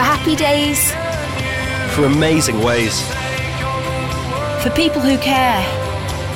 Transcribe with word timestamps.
For 0.00 0.04
happy 0.04 0.34
days, 0.34 0.80
For 1.94 2.06
amazing 2.06 2.62
ways. 2.62 3.02
For 4.62 4.70
people 4.70 5.02
who 5.02 5.18
care. 5.18 5.62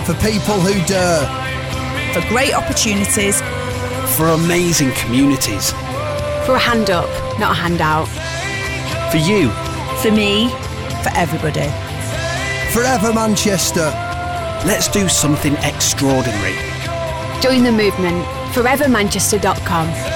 For 0.04 0.12
people 0.16 0.60
who 0.60 0.74
dare. 0.84 1.24
For 2.12 2.20
great 2.28 2.52
opportunities. 2.52 3.40
For 4.18 4.26
amazing 4.28 4.92
communities. 4.92 5.72
for 6.44 6.56
a 6.56 6.58
hand 6.58 6.90
up, 6.90 7.08
not 7.38 7.52
a 7.52 7.54
handout. 7.54 8.08
For 9.10 9.16
you. 9.16 9.48
For 10.02 10.10
me. 10.10 10.50
For 11.02 11.12
everybody. 11.16 11.70
Forever 12.74 13.14
Manchester. 13.14 13.88
Let's 14.66 14.88
do 14.88 15.08
something 15.08 15.54
extraordinary. 15.62 16.54
Join 17.40 17.62
the 17.62 17.72
movement. 17.72 18.26
ForeverManchester.com. 18.52 20.13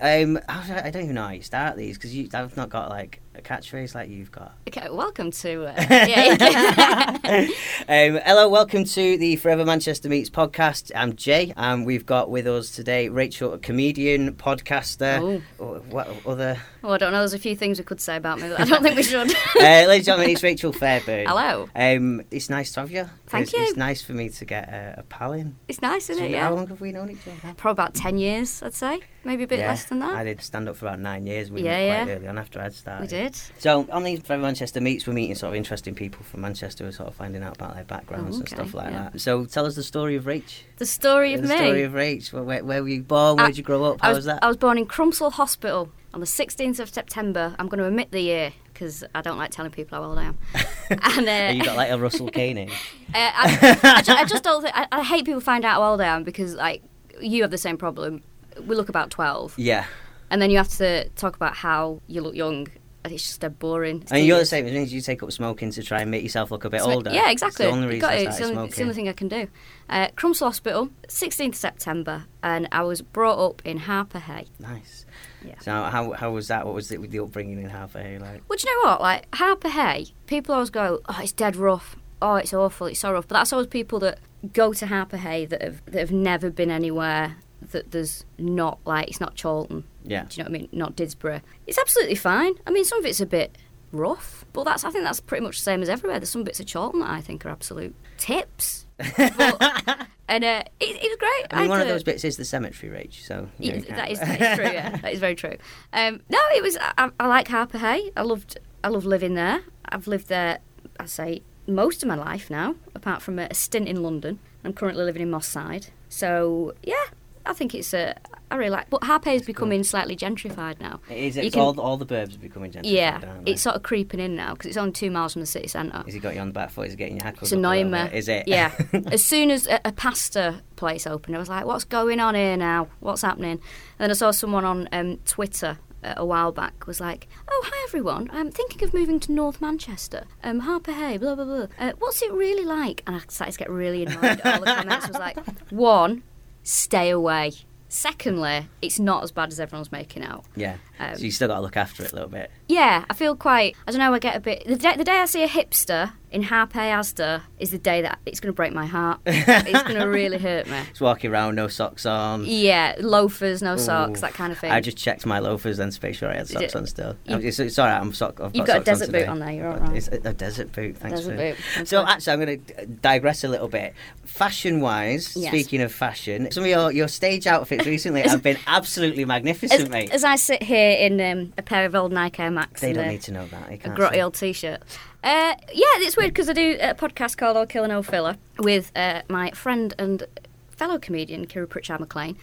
Um, 0.00 0.38
I, 0.48 0.90
don't 0.90 1.02
even 1.04 1.14
know 1.14 1.24
how 1.24 1.30
you 1.32 1.42
start 1.42 1.76
these 1.76 1.98
because 1.98 2.34
I've 2.34 2.56
not 2.56 2.70
got 2.70 2.88
like 2.88 3.20
a 3.40 3.42
catchphrase 3.42 3.94
like 3.94 4.08
you've 4.10 4.30
got. 4.30 4.54
Okay, 4.68 4.88
welcome 4.90 5.30
to. 5.30 5.66
Uh, 5.66 7.46
Um, 7.88 8.20
hello, 8.24 8.48
welcome 8.48 8.84
to 8.84 9.16
the 9.16 9.36
Forever 9.36 9.64
Manchester 9.64 10.08
Meets 10.08 10.30
podcast. 10.30 10.90
I'm 10.94 11.16
Jay, 11.16 11.52
and 11.56 11.84
we've 11.86 12.04
got 12.06 12.30
with 12.30 12.46
us 12.46 12.70
today 12.70 13.08
Rachel, 13.08 13.52
a 13.52 13.58
comedian, 13.58 14.34
podcaster. 14.34 15.42
Oh, 15.58 15.74
What 15.88 16.08
other? 16.26 16.58
well, 16.82 16.92
I 16.92 16.98
don't 16.98 17.12
know. 17.12 17.18
There's 17.18 17.32
a 17.34 17.38
few 17.38 17.56
things 17.56 17.78
we 17.78 17.84
could 17.84 18.00
say 18.00 18.16
about 18.16 18.40
me, 18.40 18.48
but 18.48 18.60
I 18.60 18.64
don't 18.64 18.82
think 18.82 18.96
we 18.96 19.02
should. 19.02 19.30
uh, 19.56 19.60
ladies 19.60 19.96
and 19.96 20.04
gentlemen, 20.06 20.30
it's 20.30 20.42
Rachel 20.42 20.72
Fairburn. 20.72 21.26
Hello. 21.26 21.68
Um, 21.74 22.22
it's 22.30 22.50
nice 22.50 22.72
to 22.72 22.80
have 22.80 22.90
you. 22.90 23.08
Thank 23.26 23.44
it's, 23.44 23.52
you. 23.54 23.62
It's 23.62 23.76
nice 23.76 24.02
for 24.02 24.12
me 24.12 24.28
to 24.28 24.44
get 24.44 24.68
a, 24.68 24.96
a 24.98 25.02
pal 25.04 25.32
in. 25.32 25.56
It's 25.68 25.82
nice, 25.82 26.10
isn't 26.10 26.24
it? 26.24 26.30
Yeah. 26.32 26.44
How 26.44 26.54
long 26.54 26.66
have 26.68 26.80
we 26.80 26.92
known 26.92 27.10
each 27.10 27.26
other? 27.26 27.54
Probably 27.54 27.72
about 27.82 27.94
10 27.94 28.18
years, 28.18 28.62
I'd 28.62 28.74
say. 28.74 29.00
Maybe 29.24 29.44
a 29.44 29.46
bit 29.46 29.58
Yeah, 29.58 29.68
less 29.68 29.84
than 29.84 29.98
that. 30.00 30.14
I 30.14 30.24
did 30.24 30.40
stand 30.42 30.68
up 30.68 30.76
for 30.76 30.86
about 30.86 31.00
nine 31.00 31.26
years. 31.26 31.50
We 31.50 31.62
Yeah, 31.62 31.78
yeah. 32.04 32.08
early 32.16 32.26
on 32.28 32.38
after 32.38 32.60
I'd 32.60 32.72
started. 32.74 33.02
we 33.02 33.06
did. 33.08 33.29
So 33.58 33.86
on 33.90 34.02
these 34.04 34.20
Forever 34.20 34.42
Manchester 34.42 34.80
meets, 34.80 35.06
we're 35.06 35.12
meeting 35.12 35.34
sort 35.34 35.50
of 35.52 35.56
interesting 35.56 35.94
people 35.94 36.24
from 36.24 36.40
Manchester, 36.40 36.84
who 36.84 36.88
are 36.90 36.92
sort 36.92 37.08
of 37.08 37.14
finding 37.14 37.42
out 37.42 37.56
about 37.56 37.74
their 37.74 37.84
backgrounds 37.84 38.36
Oh, 38.36 38.40
and 38.40 38.48
stuff 38.48 38.74
like 38.74 38.92
yeah. 38.92 39.10
that. 39.12 39.20
So 39.20 39.44
tell 39.44 39.66
us 39.66 39.74
the 39.76 39.82
story 39.82 40.16
of 40.16 40.24
Rach. 40.24 40.62
The 40.76 40.86
story 40.86 41.34
of 41.34 41.42
the 41.42 41.48
me. 41.48 41.54
The 41.54 41.60
story 41.64 41.82
of 41.82 41.92
Rach. 41.92 42.32
Where, 42.32 42.42
where, 42.42 42.64
where 42.64 42.82
were 42.82 42.88
you 42.88 43.02
born? 43.02 43.36
Where 43.36 43.46
I- 43.46 43.48
did 43.48 43.58
you 43.58 43.64
grow 43.64 43.84
up? 43.84 43.98
I 44.02 44.06
How 44.06 44.10
was, 44.12 44.18
was 44.18 44.24
that? 44.26 44.42
I 44.42 44.48
was 44.48 44.56
born 44.56 44.78
in 44.78 44.86
Crumpsall 44.86 45.32
Hospital 45.32 45.90
on 46.12 46.20
the 46.20 46.26
16th 46.26 46.80
of 46.80 46.88
September. 46.88 47.54
I'm 47.58 47.68
going 47.68 47.78
to 47.78 47.84
omit 47.86 48.10
the 48.10 48.20
year 48.20 48.52
because 48.72 49.04
I 49.14 49.20
don't 49.22 49.38
like 49.38 49.50
telling 49.50 49.70
people 49.70 49.98
how 49.98 50.04
old 50.08 50.18
I 50.18 50.24
am. 50.24 50.38
and 50.90 51.28
uh, 51.28 51.52
you 51.54 51.64
got 51.64 51.76
like 51.76 51.90
a 51.90 51.98
Russell 51.98 52.28
Kane? 52.32 52.58
Uh, 52.68 52.70
I, 53.14 53.78
I, 53.82 54.02
ju- 54.02 54.12
I 54.12 54.24
just 54.24 54.42
don't 54.42 54.62
think. 54.62 54.76
I, 54.76 54.86
I 54.90 55.02
hate 55.04 55.24
people 55.24 55.40
find 55.40 55.64
out 55.64 55.74
how 55.74 55.82
old 55.84 56.00
I 56.00 56.06
am 56.06 56.24
because, 56.24 56.54
like, 56.54 56.82
you 57.20 57.42
have 57.42 57.50
the 57.50 57.58
same 57.58 57.76
problem. 57.76 58.22
We 58.66 58.74
look 58.74 58.88
about 58.88 59.10
12. 59.10 59.54
Yeah. 59.58 59.84
And 60.30 60.40
then 60.40 60.50
you 60.50 60.56
have 60.58 60.68
to 60.78 61.08
talk 61.10 61.36
about 61.36 61.54
how 61.56 62.00
you 62.06 62.20
look 62.22 62.34
young. 62.34 62.68
It's 63.04 63.26
just 63.26 63.44
a 63.44 63.50
boring. 63.50 64.04
And 64.10 64.26
you're 64.26 64.38
the 64.38 64.44
same 64.44 64.66
as 64.66 64.72
me. 64.72 64.84
You 64.84 65.00
take 65.00 65.22
up 65.22 65.32
smoking 65.32 65.70
to 65.72 65.82
try 65.82 66.02
and 66.02 66.10
make 66.10 66.22
yourself 66.22 66.50
look 66.50 66.64
a 66.64 66.70
bit 66.70 66.82
So, 66.82 66.90
older. 66.90 67.10
Yeah, 67.10 67.30
exactly. 67.30 67.64
It's 67.64 67.72
the 67.72 67.76
only 67.76 67.86
reason 67.88 68.00
got 68.00 68.12
I 68.12 68.16
it. 68.16 68.26
It's, 68.28 68.36
the 68.36 68.42
only, 68.44 68.54
smoking. 68.54 68.68
it's 68.68 68.76
the 68.76 68.82
only 68.82 68.94
thing 68.94 69.08
I 69.08 69.12
can 69.12 69.28
do. 69.28 69.48
Uh, 69.88 70.08
Crumpsall 70.16 70.40
Hospital, 70.46 70.90
16th 71.08 71.54
September, 71.54 72.24
and 72.42 72.68
I 72.72 72.82
was 72.82 73.00
brought 73.00 73.38
up 73.38 73.62
in 73.64 73.80
Harpurhey. 73.80 74.48
Nice. 74.58 75.06
Yeah. 75.44 75.54
So 75.60 75.72
how 75.84 76.12
how 76.12 76.30
was 76.32 76.48
that? 76.48 76.66
What 76.66 76.74
was 76.74 76.92
it 76.92 77.00
with 77.00 77.10
the 77.10 77.20
upbringing 77.20 77.60
in 77.62 77.70
Half 77.70 77.96
A 77.96 78.18
like? 78.18 78.42
Well, 78.48 78.58
do 78.58 78.68
you 78.68 78.82
know 78.84 78.90
what? 78.90 79.00
Like 79.00 79.30
Harpurhey, 79.30 80.12
people 80.26 80.54
always 80.54 80.68
go, 80.70 81.00
"Oh, 81.08 81.18
it's 81.22 81.32
dead 81.32 81.56
rough. 81.56 81.96
Oh, 82.20 82.34
it's 82.34 82.52
awful. 82.52 82.88
It's 82.88 83.00
so 83.00 83.12
rough." 83.12 83.26
But 83.26 83.36
that's 83.36 83.52
always 83.52 83.68
people 83.68 83.98
that 84.00 84.18
go 84.52 84.74
to 84.74 84.86
Harpurhey 84.86 85.48
that 85.48 85.62
have 85.62 85.82
that 85.86 85.98
have 86.00 86.12
never 86.12 86.50
been 86.50 86.70
anywhere 86.70 87.36
that 87.72 87.90
there's 87.90 88.24
not 88.38 88.78
like 88.84 89.08
it's 89.08 89.20
not 89.20 89.40
Chorlton. 89.40 89.84
Yeah. 90.04 90.24
Do 90.28 90.36
you 90.36 90.44
know 90.44 90.50
what 90.50 90.56
I 90.56 90.60
mean? 90.60 90.68
Not 90.72 90.96
Didsbury. 90.96 91.42
It's 91.66 91.78
absolutely 91.78 92.14
fine. 92.14 92.54
I 92.66 92.70
mean, 92.70 92.84
some 92.84 92.98
of 92.98 93.06
it's 93.06 93.20
a 93.20 93.26
bit 93.26 93.56
rough, 93.92 94.44
but 94.52 94.64
that's 94.64 94.84
I 94.84 94.90
think 94.90 95.04
that's 95.04 95.20
pretty 95.20 95.44
much 95.44 95.58
the 95.58 95.62
same 95.62 95.82
as 95.82 95.88
everywhere. 95.88 96.18
There's 96.18 96.30
some 96.30 96.44
bits 96.44 96.60
of 96.60 96.66
Chorlton 96.72 97.00
that 97.00 97.10
I 97.10 97.20
think 97.20 97.44
are 97.44 97.50
absolute 97.50 97.94
tips. 98.16 98.86
But- 98.98 100.06
and 100.28 100.44
uh, 100.44 100.62
it, 100.78 100.96
it 100.96 101.08
was 101.08 101.16
great. 101.18 101.46
I 101.50 101.60
mean, 101.62 101.70
one 101.70 101.80
of 101.80 101.88
those 101.88 102.04
bits 102.04 102.24
is 102.24 102.36
the 102.36 102.44
cemetery 102.44 102.90
rage. 102.90 103.24
So 103.24 103.42
know, 103.42 103.48
yeah, 103.58 103.80
that 103.96 104.10
is, 104.10 104.20
that 104.20 104.40
is 104.52 104.56
true. 104.58 104.66
Yeah, 104.66 104.96
that 104.96 105.12
is 105.12 105.18
very 105.18 105.34
true. 105.34 105.56
Um, 105.92 106.20
no, 106.28 106.38
it 106.54 106.62
was. 106.62 106.78
I, 106.80 107.10
I 107.18 107.26
like 107.26 107.48
Harpurhey. 107.48 108.12
I 108.16 108.22
loved. 108.22 108.58
I 108.82 108.88
love 108.88 109.04
living 109.04 109.34
there. 109.34 109.62
I've 109.86 110.06
lived 110.06 110.28
there. 110.28 110.60
I 110.98 111.06
say 111.06 111.42
most 111.66 112.02
of 112.02 112.08
my 112.08 112.14
life 112.14 112.50
now, 112.50 112.76
apart 112.94 113.22
from 113.22 113.38
a, 113.38 113.48
a 113.50 113.54
stint 113.54 113.88
in 113.88 114.02
London. 114.02 114.38
I'm 114.64 114.72
currently 114.72 115.04
living 115.04 115.22
in 115.22 115.30
Moss 115.30 115.46
Side. 115.48 115.86
So 116.08 116.74
yeah, 116.82 117.04
I 117.46 117.52
think 117.52 117.74
it's 117.74 117.92
a. 117.94 118.16
I 118.50 118.56
really 118.56 118.70
like. 118.70 118.90
But 118.90 119.02
Harpurhey 119.02 119.36
is 119.36 119.42
becoming 119.42 119.84
slightly 119.84 120.16
gentrified 120.16 120.80
now. 120.80 121.00
It 121.08 121.18
is 121.18 121.36
it's 121.36 121.54
can- 121.54 121.62
all 121.62 121.80
all 121.80 121.96
the 121.96 122.06
burbs 122.06 122.34
are 122.34 122.38
becoming 122.38 122.72
gentrified. 122.72 122.90
yeah, 122.90 123.20
it's 123.46 123.62
sort 123.62 123.76
of 123.76 123.82
creeping 123.82 124.20
in 124.20 124.34
now 124.34 124.54
because 124.54 124.66
it's 124.66 124.76
only 124.76 124.92
two 124.92 125.10
miles 125.10 125.34
from 125.34 125.40
the 125.40 125.46
city 125.46 125.68
centre. 125.68 126.02
Has 126.04 126.14
he 126.14 126.20
got 126.20 126.34
you 126.34 126.40
on 126.40 126.48
the 126.48 126.52
back 126.52 126.70
foot? 126.70 126.86
Is 126.86 126.92
he 126.94 126.96
getting 126.96 127.16
your 127.16 127.24
hackles? 127.24 127.44
It's 127.44 127.52
a 127.52 127.56
annoying 127.56 127.90
me. 127.90 128.00
Is 128.12 128.28
it? 128.28 128.48
Yeah. 128.48 128.72
as 129.12 129.24
soon 129.24 129.50
as 129.50 129.66
a, 129.66 129.80
a 129.84 129.92
pasta 129.92 130.62
place 130.76 131.06
opened, 131.06 131.36
I 131.36 131.38
was 131.38 131.48
like, 131.48 131.64
"What's 131.64 131.84
going 131.84 132.18
on 132.20 132.34
here 132.34 132.56
now? 132.56 132.88
What's 133.00 133.22
happening?" 133.22 133.52
And 133.52 133.60
then 133.98 134.10
I 134.10 134.14
saw 134.14 134.32
someone 134.32 134.64
on 134.64 134.88
um, 134.92 135.18
Twitter 135.24 135.78
uh, 136.02 136.14
a 136.16 136.24
while 136.24 136.50
back 136.50 136.86
was 136.86 137.00
like, 137.00 137.28
"Oh, 137.48 137.62
hi 137.66 137.84
everyone. 137.88 138.30
I'm 138.32 138.50
thinking 138.50 138.82
of 138.82 138.92
moving 138.94 139.20
to 139.20 139.32
North 139.32 139.60
Manchester. 139.60 140.24
Um, 140.42 140.62
Harpurhey. 140.62 141.20
Blah 141.20 141.34
blah 141.34 141.44
blah. 141.44 141.66
Uh, 141.78 141.92
what's 141.98 142.22
it 142.22 142.32
really 142.32 142.64
like?" 142.64 143.02
And 143.06 143.16
I 143.16 143.20
started 143.28 143.52
to 143.52 143.58
get 143.58 143.70
really 143.70 144.04
annoyed. 144.04 144.40
At 144.40 144.46
all 144.46 144.60
the 144.60 144.66
comments 144.66 145.08
was 145.08 145.18
like, 145.18 145.38
"One, 145.70 146.22
stay 146.70 147.10
away." 147.10 147.52
Secondly, 147.92 148.68
it's 148.80 149.00
not 149.00 149.24
as 149.24 149.32
bad 149.32 149.50
as 149.50 149.58
everyone's 149.58 149.90
making 149.90 150.22
out. 150.22 150.44
Yeah. 150.54 150.76
Um, 151.00 151.16
so 151.16 151.24
you 151.24 151.32
still 151.32 151.48
got 151.48 151.56
to 151.56 151.60
look 151.60 151.76
after 151.76 152.04
it 152.04 152.12
a 152.12 152.14
little 152.14 152.30
bit. 152.30 152.48
Yeah, 152.68 153.04
I 153.10 153.14
feel 153.14 153.34
quite. 153.34 153.74
I 153.86 153.90
don't 153.90 153.98
know. 153.98 154.14
I 154.14 154.20
get 154.20 154.36
a 154.36 154.40
bit. 154.40 154.64
The 154.64 154.76
day, 154.76 154.94
the 154.96 155.02
day 155.02 155.18
I 155.18 155.24
see 155.24 155.42
a 155.42 155.48
hipster 155.48 156.12
in 156.30 156.42
Harpe 156.44 156.72
Asda 156.74 157.42
is 157.58 157.70
the 157.70 157.78
day 157.78 158.02
that 158.02 158.18
it's 158.24 158.38
going 158.40 158.52
to 158.52 158.56
break 158.56 158.72
my 158.72 158.86
heart. 158.86 159.20
it's 159.26 159.82
going 159.82 159.98
to 159.98 160.04
really 160.06 160.38
hurt 160.38 160.66
me. 160.68 160.80
Just 160.90 161.00
walking 161.00 161.30
around, 161.30 161.56
no 161.56 161.66
socks 161.68 162.06
on. 162.06 162.44
Yeah, 162.46 162.94
loafers, 163.00 163.62
no 163.62 163.76
socks, 163.76 164.20
that 164.20 164.32
kind 164.34 164.52
of 164.52 164.58
thing. 164.58 164.70
I 164.70 164.80
just 164.80 164.96
checked 164.96 165.26
my 165.26 165.40
loafers 165.40 165.78
and 165.78 165.90
to 165.92 165.98
make 166.02 166.14
sure 166.14 166.30
I 166.30 166.36
had 166.36 166.48
socks 166.48 166.64
it- 166.64 166.76
on 166.76 166.86
still. 166.86 167.16
you- 167.24 167.34
I'm- 167.34 167.44
it's, 167.44 167.58
it's 167.58 167.78
all 167.78 167.86
right. 167.86 167.98
I'm 168.00 168.12
sock. 168.12 168.40
I've 168.40 168.54
You've 168.54 168.66
got, 168.66 168.74
got 168.74 168.82
a 168.82 168.84
desert 168.84 169.12
boot 169.12 169.28
on 169.28 169.38
there, 169.40 169.50
you're 169.50 169.68
all 169.72 169.78
right. 169.78 169.96
It's 169.96 170.08
a, 170.08 170.20
a 170.24 170.32
desert 170.32 170.72
boot. 170.72 170.96
Thanks 170.98 171.20
Desert 171.20 171.56
for 171.76 171.80
boot, 171.80 171.88
So 171.88 172.06
actually, 172.06 172.32
I'm 172.32 172.40
going 172.44 172.64
to 172.64 172.86
digress 172.86 173.42
a 173.44 173.48
little 173.48 173.68
bit. 173.68 173.94
Fashion-wise, 174.24 175.36
Yes. 175.36 175.50
speaking 175.50 175.80
of 175.82 175.92
fashion, 175.92 176.50
some 176.50 176.64
of 176.64 176.70
your, 176.70 176.92
your 176.92 177.08
stage 177.08 177.46
outfits 177.46 177.86
recently 177.86 178.22
have 178.22 178.42
been 178.42 178.58
absolutely 178.66 179.24
magnificent, 179.24 179.82
as, 179.82 179.88
mate. 179.88 180.10
as 180.12 180.24
I 180.24 180.36
sit 180.36 180.62
here 180.62 180.96
in 180.96 181.20
um, 181.20 181.52
a 181.58 181.62
pair 181.62 181.84
of 181.84 181.94
old 181.94 182.12
Nike 182.12 182.42
Air 182.42 182.50
Max 182.50 182.80
they 182.80 182.92
don't 182.92 183.04
a, 183.04 183.08
need 183.08 183.22
to 183.22 183.32
know 183.32 183.46
that. 183.46 183.70
A 183.70 183.76
grotty 183.90 184.22
old 184.22 184.34
t-shirt. 184.34 184.82
Uh, 185.22 185.54
yeah, 185.72 185.84
it's 185.98 186.16
weird 186.16 186.30
because 186.32 186.48
I 186.48 186.54
do 186.54 186.78
a 186.80 186.94
podcast 186.94 187.36
called 187.36 187.56
All 187.56 187.66
Killer 187.66 187.88
No 187.88 188.02
Filler 188.02 188.36
with 188.58 188.90
uh, 188.96 189.22
my 189.28 189.50
friend 189.50 189.92
and 189.98 190.24
fellow 190.70 190.98
comedian 190.98 191.46
Kiri 191.46 191.66
Pritchard 191.68 192.00
McLean. 192.00 192.38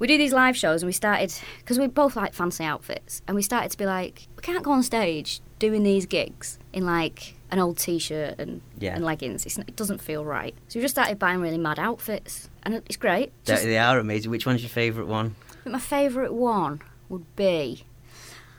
We 0.00 0.06
do 0.06 0.16
these 0.18 0.32
live 0.32 0.56
shows 0.56 0.82
and 0.82 0.88
we 0.88 0.92
started 0.92 1.32
because 1.58 1.78
we 1.78 1.86
both 1.86 2.16
like 2.16 2.32
fancy 2.32 2.64
outfits 2.64 3.22
and 3.28 3.34
we 3.36 3.42
started 3.42 3.70
to 3.72 3.78
be 3.78 3.84
like 3.86 4.26
we 4.34 4.42
can't 4.42 4.62
go 4.64 4.72
on 4.72 4.82
stage 4.82 5.40
doing 5.58 5.82
these 5.82 6.06
gigs 6.06 6.58
in 6.72 6.84
like 6.86 7.34
an 7.50 7.58
old 7.58 7.76
t-shirt 7.78 8.36
and, 8.40 8.62
Yeah. 8.78 8.94
and 8.96 9.04
leggings. 9.04 9.44
It's, 9.46 9.58
it 9.58 9.76
doesn't 9.76 10.00
feel 10.00 10.24
right. 10.24 10.54
So 10.68 10.78
we 10.78 10.82
just 10.82 10.94
started 10.94 11.18
buying 11.18 11.40
really 11.40 11.58
mad 11.58 11.78
outfits 11.78 12.48
and 12.62 12.74
it's 12.74 12.96
great. 12.96 13.30
They, 13.44 13.52
Just- 13.52 13.64
they 13.64 13.78
are 13.78 13.98
amazing. 13.98 14.30
Which 14.30 14.46
one's 14.46 14.62
your 14.62 14.70
favourite 14.70 15.06
one? 15.08 15.36
My 15.66 15.78
favourite 15.78 16.32
one 16.32 16.80
would 17.08 17.36
be 17.36 17.84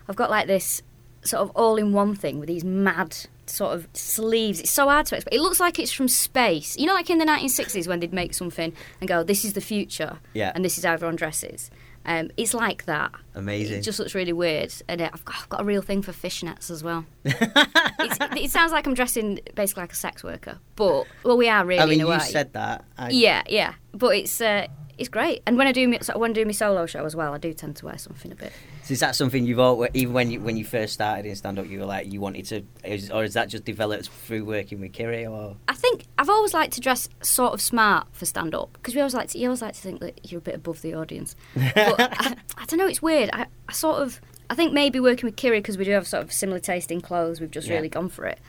I've 0.07 0.15
got 0.15 0.29
like 0.29 0.45
this 0.47 0.83
sort 1.23 1.41
of 1.41 1.49
all 1.55 1.75
in 1.77 1.91
one 1.91 2.15
thing 2.15 2.39
with 2.39 2.47
these 2.47 2.63
mad 2.63 3.17
sort 3.51 3.75
of 3.75 3.87
sleeves. 3.93 4.59
It's 4.59 4.71
so 4.71 4.87
hard 4.87 5.05
to 5.07 5.15
explain. 5.15 5.39
It 5.39 5.41
looks 5.43 5.59
like 5.59 5.79
it's 5.79 5.91
from 5.91 6.07
space. 6.07 6.77
You 6.77 6.85
know, 6.87 6.93
like 6.93 7.09
in 7.09 7.17
the 7.17 7.25
1960s 7.25 7.87
when 7.87 7.99
they'd 7.99 8.13
make 8.13 8.33
something 8.33 8.73
and 8.99 9.07
go, 9.07 9.23
this 9.23 9.43
is 9.45 9.53
the 9.53 9.61
future 9.61 10.17
Yeah. 10.33 10.51
and 10.55 10.63
this 10.65 10.77
is 10.77 10.85
how 10.85 10.93
everyone 10.93 11.15
dresses. 11.15 11.69
Um, 12.03 12.31
it's 12.35 12.55
like 12.55 12.85
that. 12.85 13.11
Amazing. 13.35 13.77
It 13.77 13.81
just 13.81 13.99
looks 13.99 14.15
really 14.15 14.33
weird. 14.33 14.73
And 14.87 15.01
I've, 15.03 15.23
got, 15.23 15.35
I've 15.39 15.49
got 15.49 15.61
a 15.61 15.63
real 15.63 15.83
thing 15.83 16.01
for 16.01 16.11
fishnets 16.11 16.71
as 16.71 16.83
well. 16.83 17.05
it's, 17.25 18.17
it 18.43 18.49
sounds 18.49 18.71
like 18.71 18.87
I'm 18.87 18.95
dressing 18.95 19.39
basically 19.53 19.83
like 19.83 19.91
a 19.91 19.95
sex 19.95 20.23
worker. 20.23 20.57
But, 20.75 21.05
well, 21.23 21.37
we 21.37 21.47
are 21.47 21.63
really 21.63 21.81
I 21.81 21.85
mean, 21.85 21.99
you 21.99 22.07
way. 22.07 22.17
said 22.19 22.53
that. 22.53 22.85
I, 22.97 23.09
Yeah, 23.11 23.43
yeah, 23.47 23.73
but 23.93 24.15
it's 24.15 24.41
uh, 24.41 24.65
it's 25.01 25.09
great. 25.09 25.41
And 25.45 25.57
when 25.57 25.67
I 25.67 25.71
do 25.73 25.87
me, 25.87 25.97
so 26.01 26.17
when 26.17 26.31
I 26.31 26.33
do 26.33 26.45
my 26.45 26.51
solo 26.53 26.85
show 26.85 27.03
as 27.05 27.15
well, 27.15 27.33
I 27.33 27.37
do 27.37 27.53
tend 27.53 27.75
to 27.77 27.85
wear 27.85 27.97
something 27.97 28.31
a 28.31 28.35
bit. 28.35 28.53
So 28.83 28.93
is 28.93 28.99
that 29.01 29.15
something 29.15 29.45
you've 29.45 29.59
always, 29.59 29.91
even 29.93 30.13
when 30.13 30.31
you 30.31 30.39
when 30.39 30.55
you 30.57 30.63
first 30.63 30.93
started 30.93 31.25
in 31.25 31.35
stand 31.35 31.59
up, 31.59 31.67
you 31.67 31.79
were 31.79 31.85
like 31.85 32.11
you 32.11 32.21
wanted 32.21 32.45
to, 32.45 32.63
is, 32.83 33.11
or 33.11 33.23
is 33.23 33.33
that 33.33 33.49
just 33.49 33.65
developed 33.65 34.07
through 34.09 34.45
working 34.45 34.79
with 34.79 34.93
Kiri? 34.93 35.25
Or 35.25 35.57
I 35.67 35.73
think 35.73 36.05
I've 36.17 36.29
always 36.29 36.53
liked 36.53 36.73
to 36.73 36.79
dress 36.81 37.09
sort 37.21 37.53
of 37.53 37.61
smart 37.61 38.07
for 38.13 38.25
stand 38.25 38.55
up 38.55 38.71
because 38.73 38.95
we 38.95 39.01
always 39.01 39.13
like 39.13 39.29
to, 39.29 39.37
you 39.37 39.47
always 39.47 39.61
like 39.61 39.73
to 39.73 39.81
think 39.81 39.99
that 39.99 40.31
you're 40.31 40.39
a 40.39 40.41
bit 40.41 40.55
above 40.55 40.81
the 40.81 40.93
audience. 40.93 41.35
But 41.75 41.99
I, 41.99 42.35
I 42.57 42.65
don't 42.65 42.79
know, 42.79 42.87
it's 42.87 43.01
weird. 43.01 43.29
I, 43.33 43.47
I 43.67 43.73
sort 43.73 44.01
of 44.01 44.21
I 44.49 44.55
think 44.55 44.73
maybe 44.73 44.99
working 44.99 45.27
with 45.27 45.35
Kiri 45.35 45.59
because 45.59 45.77
we 45.77 45.85
do 45.85 45.91
have 45.91 46.07
sort 46.07 46.23
of 46.23 46.31
similar 46.33 46.59
taste 46.59 46.91
in 46.91 47.01
clothes, 47.01 47.39
we've 47.39 47.51
just 47.51 47.67
Yeah. 47.67 47.75
really 47.75 47.89
gone 47.89 48.09
for 48.09 48.25
it. 48.25 48.39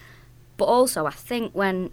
But 0.56 0.64
also, 0.66 1.06
I 1.06 1.10
think 1.12 1.54
when 1.54 1.90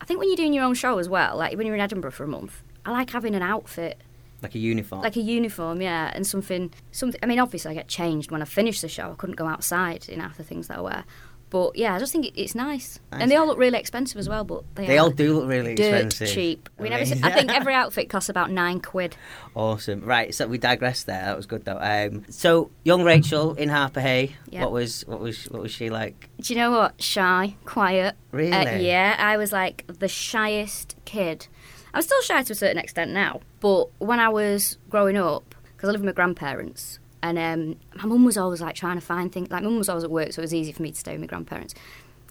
I 0.00 0.04
think 0.04 0.20
when 0.20 0.28
you're 0.28 0.36
doing 0.36 0.52
your 0.52 0.64
own 0.64 0.74
show 0.74 0.98
as 0.98 1.08
well, 1.08 1.36
like 1.36 1.56
when 1.56 1.66
you're 1.66 1.74
in 1.74 1.80
Edinburgh 1.80 2.12
for 2.12 2.24
a 2.24 2.28
month, 2.28 2.62
I 2.84 2.90
like 2.92 3.10
having 3.10 3.34
an 3.34 3.42
outfit, 3.42 4.00
Like 4.42 4.54
a 4.54 4.58
uniform. 4.58 5.02
like 5.02 5.16
a 5.16 5.20
uniform, 5.20 5.80
yeah, 5.82 6.10
and 6.14 6.26
something. 6.26 6.72
Something. 6.92 7.20
I 7.22 7.26
mean, 7.26 7.38
obviously, 7.38 7.70
I 7.70 7.74
get 7.74 7.88
changed 7.88 8.30
when 8.30 8.40
I 8.40 8.44
finish 8.44 8.80
the 8.80 8.88
show. 8.88 9.10
I 9.12 9.14
couldn't 9.14 9.36
go 9.36 9.46
outside 9.46 10.08
in 10.08 10.20
half 10.20 10.36
the 10.36 10.44
things 10.44 10.68
that 10.68 10.78
I 10.78 10.80
wear. 10.80 11.04
But 11.50 11.76
yeah, 11.76 11.94
I 11.94 11.98
just 11.98 12.12
think 12.12 12.26
it, 12.26 12.40
it's 12.40 12.54
nice. 12.54 13.00
Nice. 13.10 13.22
and 13.22 13.30
they 13.30 13.36
all 13.36 13.46
look 13.46 13.58
really 13.58 13.78
expensive 13.78 14.18
as 14.18 14.28
well. 14.28 14.44
But 14.44 14.64
they, 14.74 14.86
they 14.86 14.98
are 14.98 15.02
all 15.04 15.10
do 15.10 15.40
look 15.40 15.48
really 15.48 15.74
dirt 15.74 16.04
expensive. 16.06 16.28
cheap. 16.34 16.68
We 16.78 16.88
never. 16.88 17.02
Amazing. 17.02 17.24
I 17.24 17.30
think 17.30 17.50
every 17.54 17.74
outfit 17.74 18.10
costs 18.10 18.28
about 18.28 18.50
nine 18.50 18.80
quid. 18.80 19.16
Awesome. 19.54 20.02
Right, 20.02 20.34
so 20.34 20.46
we 20.46 20.58
digressed 20.58 21.06
there. 21.06 21.24
That 21.24 21.36
was 21.36 21.46
good 21.46 21.64
though. 21.64 21.78
Um, 21.80 22.24
so 22.30 22.70
young 22.84 23.04
Rachel 23.04 23.54
in 23.54 23.68
Harpurhey. 23.68 24.32
Yeah. 24.50 24.62
What 24.62 24.72
was 24.72 25.06
what 25.06 25.20
was 25.20 25.44
what 25.44 25.62
was 25.62 25.72
she 25.72 25.90
like? 25.90 26.28
Do 26.40 26.52
you 26.52 26.58
know 26.60 26.70
what? 26.70 27.00
Shy, 27.02 27.56
quiet. 27.64 28.14
Really? 28.32 28.52
Uh, 28.52 28.78
yeah, 28.78 29.16
I 29.18 29.36
was 29.36 29.52
like 29.52 29.84
the 29.86 30.08
shyest 30.08 30.96
kid. 31.04 31.48
I'm 31.94 32.02
still 32.02 32.20
shy 32.22 32.42
to 32.42 32.52
a 32.52 32.56
certain 32.56 32.78
extent 32.78 33.12
now, 33.12 33.40
but 33.60 33.86
when 33.98 34.20
I 34.20 34.28
was 34.28 34.76
growing 34.90 35.16
up, 35.16 35.54
because 35.74 35.88
I 35.88 35.92
live 35.92 36.02
with 36.02 36.06
my 36.06 36.12
grandparents, 36.12 36.98
and 37.22 37.38
um, 37.38 37.76
my 37.96 38.06
mum 38.06 38.24
was 38.24 38.36
always 38.38 38.60
like 38.60 38.74
trying 38.74 38.96
to 38.96 39.04
find 39.04 39.32
things. 39.32 39.50
Like, 39.50 39.62
my 39.62 39.68
mum 39.68 39.78
was 39.78 39.88
always 39.88 40.04
at 40.04 40.10
work, 40.10 40.32
so 40.32 40.40
it 40.40 40.44
was 40.44 40.54
easy 40.54 40.72
for 40.72 40.82
me 40.82 40.90
to 40.92 40.98
stay 40.98 41.12
with 41.12 41.20
my 41.20 41.26
grandparents. 41.26 41.74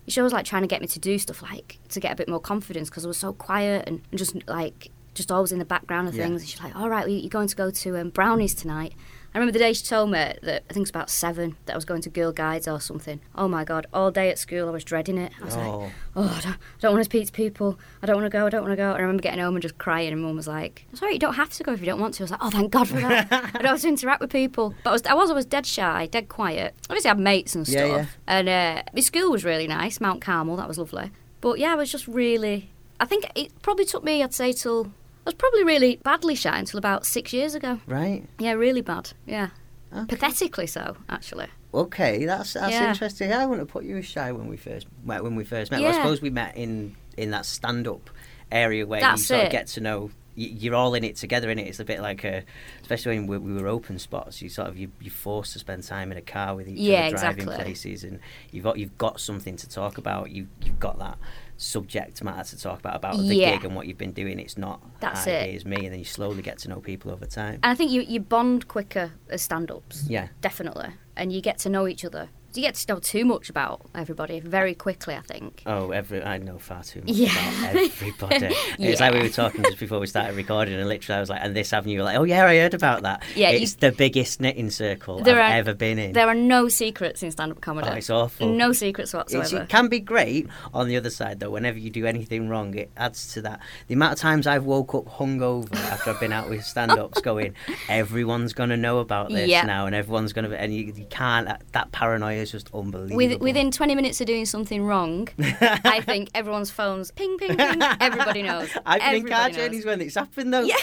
She 0.07 0.21
was 0.21 0.31
like 0.31 0.45
trying 0.45 0.61
to 0.61 0.67
get 0.67 0.79
me 0.81 0.87
to 0.87 0.99
do 0.99 1.19
stuff 1.19 1.41
like 1.41 1.79
to 1.89 1.99
get 1.99 2.13
a 2.13 2.15
bit 2.15 2.29
more 2.29 2.39
confidence 2.39 2.89
because 2.89 3.03
I 3.03 3.07
was 3.09 3.17
so 3.17 3.33
quiet 3.33 3.85
and, 3.87 4.01
and 4.11 4.17
just 4.17 4.35
like 4.47 4.89
just 5.13 5.31
always 5.31 5.51
in 5.51 5.59
the 5.59 5.65
background 5.65 6.07
of 6.07 6.15
Yeah. 6.15 6.23
things. 6.25 6.41
And 6.41 6.49
she's 6.49 6.61
like, 6.63 6.75
"All 6.75 6.89
right, 6.89 7.05
well, 7.05 7.13
you're 7.15 7.29
going 7.29 7.49
to 7.49 7.55
go 7.55 7.69
to 7.71 7.97
um, 7.99 8.09
Brownies 8.11 8.53
tonight." 8.55 8.93
I 9.33 9.37
remember 9.39 9.51
the 9.53 9.59
day 9.59 9.73
she 9.73 9.83
told 9.85 10.09
me 10.09 10.17
that 10.41 10.63
I 10.69 10.73
think 10.73 10.83
it's 10.85 10.89
about 10.89 11.09
seven 11.11 11.57
that 11.65 11.73
I 11.73 11.75
was 11.75 11.85
going 11.85 12.01
to 12.01 12.09
Girl 12.09 12.31
Guides 12.31 12.67
or 12.67 12.79
something. 12.81 13.19
Oh 13.35 13.47
my 13.47 13.63
god! 13.63 13.85
All 13.93 14.09
day 14.09 14.29
at 14.31 14.39
school, 14.39 14.67
I 14.67 14.71
was 14.71 14.83
dreading 14.83 15.17
it. 15.19 15.31
I 15.39 15.45
was 15.45 15.55
like, 15.55 15.67
Oh. 15.67 15.91
"Oh, 16.15 16.35
I 16.37 16.41
don't, 16.41 16.53
I 16.53 16.79
don't 16.79 16.91
want 16.93 17.01
to 17.01 17.09
speak 17.09 17.27
to 17.27 17.31
people. 17.31 17.77
I 18.01 18.07
don't 18.07 18.15
want 18.15 18.25
to 18.25 18.29
go. 18.35 18.47
I 18.47 18.49
don't 18.49 18.61
want 18.63 18.71
to 18.71 18.77
go." 18.77 18.93
I 18.93 18.99
remember 18.99 19.21
getting 19.21 19.39
home 19.39 19.55
and 19.55 19.61
just 19.61 19.77
crying. 19.77 20.11
And 20.11 20.21
mum 20.23 20.35
was 20.35 20.47
like, 20.47 20.85
"Sorry, 20.93 21.13
you 21.13 21.19
don't 21.19 21.35
have 21.35 21.51
to 21.51 21.63
go 21.63 21.73
if 21.73 21.79
you 21.81 21.85
don't 21.85 21.99
want 21.99 22.15
to." 22.15 22.23
I 22.23 22.25
was 22.25 22.31
like, 22.31 22.39
"Oh, 22.43 22.49
thank 22.49 22.71
God 22.71 22.87
for 22.87 22.95
that." 22.99 23.27
I 23.31 23.59
don't 23.61 23.65
have 23.65 23.81
to 23.81 23.87
interact 23.87 24.21
with 24.21 24.31
people. 24.31 24.73
But 24.83 24.89
I 24.89 24.93
was, 24.93 25.05
I 25.05 25.13
was 25.13 25.29
always 25.29 25.45
dead 25.45 25.65
shy, 25.67 26.07
dead 26.07 26.29
quiet. 26.29 26.73
Obviously, 26.89 27.09
I 27.09 27.13
had 27.13 27.19
mates 27.19 27.53
and 27.53 27.67
Yeah, 27.67 27.79
stuff. 27.79 28.17
yeah. 28.27 28.39
And 28.39 28.49
uh, 28.49 28.83
my 28.93 29.01
school 29.01 29.29
was 29.31 29.45
really 29.45 29.67
nice, 29.67 30.01
Mount 30.01 30.21
Carmel. 30.21 30.55
That 30.55 30.67
was 30.67 30.77
lovely. 30.79 31.11
But 31.41 31.59
yeah, 31.59 31.73
I 31.73 31.75
was 31.75 31.91
just 31.91 32.07
really. 32.07 32.71
I 32.99 33.05
think 33.05 33.25
it 33.35 33.51
probably 33.61 33.85
took 33.85 34.03
me, 34.03 34.23
I'd 34.23 34.33
say, 34.33 34.51
till 34.53 34.91
I 35.27 35.29
was 35.29 35.35
probably 35.35 35.65
really 35.65 35.99
badly 36.05 36.35
shy 36.35 36.57
until 36.57 36.77
about 36.77 37.05
six 37.05 37.33
years 37.33 37.53
ago. 37.53 37.81
Right. 37.85 38.23
Yeah, 38.39 38.53
really 38.53 38.79
bad. 38.79 39.11
Yeah. 39.25 39.49
Okay. 39.93 40.05
Pathetically 40.05 40.67
so, 40.67 40.95
actually. 41.09 41.47
Okay, 41.73 42.23
that's 42.23 42.53
that's 42.53 42.71
Yeah. 42.71 42.87
interesting. 42.91 43.33
I 43.33 43.45
wouldn't 43.45 43.67
have 43.67 43.73
put 43.73 43.83
you 43.83 43.97
as 43.97 44.05
shy 44.05 44.31
when 44.31 44.47
we 44.47 44.55
first 44.55 44.87
met. 45.03 45.25
When 45.25 45.35
we 45.35 45.43
first 45.43 45.69
met, 45.69 45.81
Well, 45.81 45.89
I 45.89 45.95
suppose 45.95 46.21
we 46.21 46.29
met 46.29 46.55
in 46.55 46.95
in 47.17 47.31
that 47.31 47.45
stand 47.45 47.89
up 47.89 48.09
area 48.53 48.85
where 48.87 49.01
That's 49.01 49.19
you 49.23 49.25
sort 49.25 49.41
it. 49.41 49.45
of 49.47 49.51
get 49.51 49.67
to 49.67 49.81
know. 49.81 50.11
You're 50.39 50.75
all 50.75 50.93
in 50.93 51.03
it 51.03 51.15
together, 51.17 51.49
in 51.49 51.57
it. 51.59 51.67
It's 51.67 51.79
a 51.81 51.83
bit 51.83 51.99
like 51.99 52.23
a, 52.23 52.43
especially 52.83 53.17
when 53.17 53.25
we, 53.27 53.37
we 53.39 53.53
were 53.61 53.67
open 53.67 53.97
spots. 53.99 54.41
You 54.41 54.47
sort 54.47 54.69
of 54.69 54.77
you 54.77 54.91
you're 55.01 55.11
forced 55.11 55.51
to 55.53 55.59
spend 55.59 55.83
time 55.83 56.09
in 56.09 56.17
a 56.17 56.21
car 56.21 56.55
with 56.55 56.69
each 56.69 56.77
Yeah, 56.77 57.07
other, 57.07 57.17
driving 57.17 57.43
exactly. 57.43 57.63
places, 57.65 58.03
and 58.05 58.19
you've 58.51 58.63
got 58.63 58.77
you've 58.77 58.97
got 58.97 59.19
something 59.19 59.57
to 59.57 59.67
talk 59.67 59.97
about. 59.97 60.31
You 60.31 60.47
you've 60.63 60.79
got 60.79 60.99
that 60.99 61.17
subject 61.57 62.23
matter 62.23 62.43
to 62.55 62.61
talk 62.61 62.79
about 62.79 62.95
about 62.95 63.17
the 63.17 63.35
Yeah. 63.35 63.55
gig 63.55 63.65
and 63.65 63.75
what 63.75 63.87
you've 63.87 63.97
been 63.97 64.13
doing. 64.13 64.39
It's 64.39 64.57
not 64.57 64.81
That's 64.99 65.25
"Hi, 65.25 65.31
it. 65.31 65.49
Here's 65.51 65.65
me, 65.65 65.77
and 65.77 65.91
then 65.91 65.99
you 65.99 66.05
slowly 66.05 66.41
get 66.41 66.59
to 66.59 66.69
know 66.69 66.79
people 66.79 67.11
over 67.11 67.25
time. 67.25 67.55
And 67.63 67.65
I 67.71 67.75
think 67.75 67.91
you, 67.91 68.01
you 68.01 68.19
bond 68.19 68.67
quicker 68.67 69.11
as 69.29 69.41
stand 69.41 69.71
ups. 69.71 70.05
Yeah. 70.07 70.27
Definitely. 70.41 70.89
And 71.15 71.33
you 71.33 71.41
get 71.41 71.57
to 71.59 71.69
know 71.69 71.87
each 71.87 72.05
other. 72.05 72.29
You 72.57 72.63
get 72.63 72.73
to 72.73 72.93
know 72.93 72.99
too 72.99 73.23
much 73.23 73.51
about 73.51 73.81
everybody 73.93 74.39
very 74.39 74.73
quickly, 74.73 75.13
I 75.13 75.21
think. 75.21 75.61
Oh, 75.67 75.91
every 75.91 76.23
I 76.23 76.39
know 76.39 76.57
far 76.57 76.81
too 76.81 77.01
much 77.01 77.09
Yeah. 77.11 77.29
about 77.59 77.75
everybody. 77.75 78.55
It's 78.79 78.99
like 78.99 79.13
we 79.13 79.21
were 79.21 79.29
talking 79.29 79.61
just 79.63 79.77
before 79.77 79.99
we 79.99 80.07
started 80.07 80.35
recording, 80.35 80.73
and 80.73 80.87
literally 80.89 81.17
I 81.17 81.19
was 81.19 81.29
like, 81.29 81.41
"And 81.43 81.55
this 81.55 81.71
avenue," 81.71 82.01
like, 82.01 82.17
"Oh 82.17 82.23
yeah, 82.23 82.45
I 82.47 82.57
heard 82.57 82.73
about 82.73 83.03
that." 83.03 83.21
Yeah, 83.35 83.51
you- 83.51 83.59
it's 83.59 83.75
the 83.75 83.91
biggest 83.91 84.41
knitting 84.41 84.71
circle 84.71 85.19
There 85.19 85.39
I've 85.39 85.51
are- 85.53 85.57
ever 85.59 85.73
been 85.75 85.99
in. 85.99 86.13
There 86.13 86.27
are 86.27 86.33
no 86.33 86.67
secrets 86.67 87.21
in 87.21 87.29
stand 87.29 87.51
up 87.51 87.61
comedy. 87.61 87.89
Oh, 87.91 87.93
it's 87.93 88.09
awful. 88.09 88.49
No 88.51 88.71
secrets 88.73 89.13
It's- 89.13 89.33
whatsoever. 89.35 89.63
it 89.65 89.69
can 89.69 89.87
be 89.87 89.99
great. 89.99 90.47
On 90.73 90.87
the 90.87 90.97
other 90.97 91.11
side, 91.11 91.39
though, 91.39 91.51
whenever 91.51 91.77
you 91.77 91.91
do 91.91 92.07
anything 92.07 92.49
wrong, 92.49 92.73
it 92.73 92.89
adds 92.97 93.33
to 93.33 93.41
that. 93.43 93.59
The 93.87 93.93
amount 93.93 94.13
of 94.13 94.19
times 94.19 94.47
I've 94.47 94.65
woke 94.65 94.95
up 94.95 95.05
hungover 95.05 95.75
after 95.75 96.09
I've 96.09 96.19
been 96.19 96.33
out 96.33 96.49
with 96.49 96.63
stand-ups, 96.65 97.21
going, 97.21 97.53
"Everyone's 97.87 98.53
gonna 98.53 98.77
know 98.77 98.97
about 98.97 99.29
this 99.29 99.47
Yeah. 99.47 99.61
now, 99.63 99.85
and 99.85 99.93
everyone's 99.93 100.33
gonna," 100.33 100.49
be, 100.49 100.55
and 100.55 100.73
you, 100.73 100.91
you 100.95 101.05
can't. 101.11 101.47
That 101.73 101.91
paranoia 101.91 102.46
is 102.47 102.63
just 102.63 102.73
unbelievable. 102.73 103.15
With, 103.17 103.41
within 103.41 103.71
20 103.71 103.95
minutes 103.95 104.19
of 104.21 104.27
doing 104.27 104.45
something 104.45 104.83
wrong, 104.83 105.27
I 105.39 106.01
think 106.01 106.29
everyone's 106.33 106.71
phones 106.71 107.11
ping, 107.11 107.37
ping, 107.37 107.55
ping. 107.57 107.81
Everybody 107.99 108.41
knows. 108.43 108.69
I've 108.85 109.01
been 109.01 109.15
in 109.15 109.27
car 109.27 109.47
knows. 109.49 109.57
journeys 109.57 109.85
when 109.85 110.01
it's 110.01 110.15
happened 110.15 110.53
though. 110.53 110.67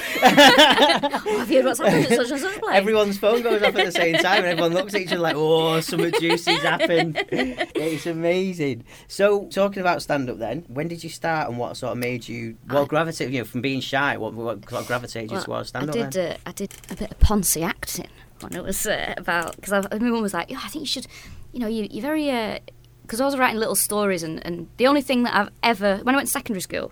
Oh, 1.27 1.39
have 1.39 1.51
you 1.51 1.57
heard 1.59 1.67
what's 1.67 1.81
happened 1.81 2.07
at 2.07 2.13
such 2.13 2.31
and 2.31 2.41
such 2.41 2.59
place? 2.61 2.77
Everyone's 2.77 3.19
phone 3.19 3.43
goes 3.43 3.63
off 3.63 3.75
at 3.77 3.87
the 3.87 3.93
same 3.93 4.17
time, 4.17 4.39
and 4.39 4.47
everyone 4.47 4.73
looks 4.75 4.95
at 4.95 5.01
each 5.03 5.13
other 5.13 5.21
like, 5.21 5.37
"Oh, 5.37 5.81
something 5.81 6.13
juicy's 6.21 6.63
happened." 6.63 7.17
It's 7.75 8.07
amazing. 8.07 8.85
So, 9.09 9.47
talking 9.47 9.81
about 9.81 10.03
stand-up, 10.03 10.39
then, 10.39 10.65
when 10.69 10.89
did 10.89 11.03
you 11.05 11.11
start, 11.11 11.49
and 11.49 11.59
what 11.59 11.77
sort 11.77 11.93
of 11.93 11.99
made 11.99 12.27
you, 12.29 12.57
what 12.69 12.89
gravitated 12.89 13.33
you 13.33 13.41
know, 13.41 13.45
from 13.45 13.61
being 13.61 13.81
shy? 13.81 14.17
What, 14.17 14.35
what 14.35 14.69
sort 14.69 14.83
of 14.83 14.87
gravitated 14.87 15.31
you 15.31 15.37
Well, 15.37 15.45
towards 15.45 15.75
I 15.75 15.81
stand-up? 15.85 16.11
did. 16.11 16.33
Uh, 16.33 16.37
I 16.47 16.53
did 16.53 16.73
a 16.91 16.97
bit 16.97 17.11
of 17.13 17.19
Ponzi 17.21 17.63
acting 17.65 18.09
when 18.41 18.55
it 18.55 18.63
was 18.63 18.87
uh, 18.87 19.15
about 19.17 19.57
because 19.57 19.89
my 19.91 19.99
mum 19.99 20.23
was 20.23 20.35
like, 20.35 20.51
"Yeah, 20.51 20.61
I 20.63 20.69
think 20.69 20.83
you 20.83 20.87
should, 20.87 21.07
you 21.55 21.61
know, 21.61 21.67
you, 21.69 21.89
you're 21.91 22.03
very." 22.03 22.31
Uh, 22.31 22.59
because 23.03 23.21
I 23.21 23.27
was 23.27 23.37
writing 23.37 23.59
little 23.61 23.75
stories, 23.75 24.23
and, 24.23 24.45
and 24.47 24.67
the 24.79 24.87
only 24.87 25.03
thing 25.03 25.25
that 25.25 25.35
I've 25.37 25.51
ever 25.63 25.99
when 26.03 26.15
I 26.15 26.19
went 26.19 26.27
to 26.29 26.33
secondary 26.33 26.63
school, 26.63 26.91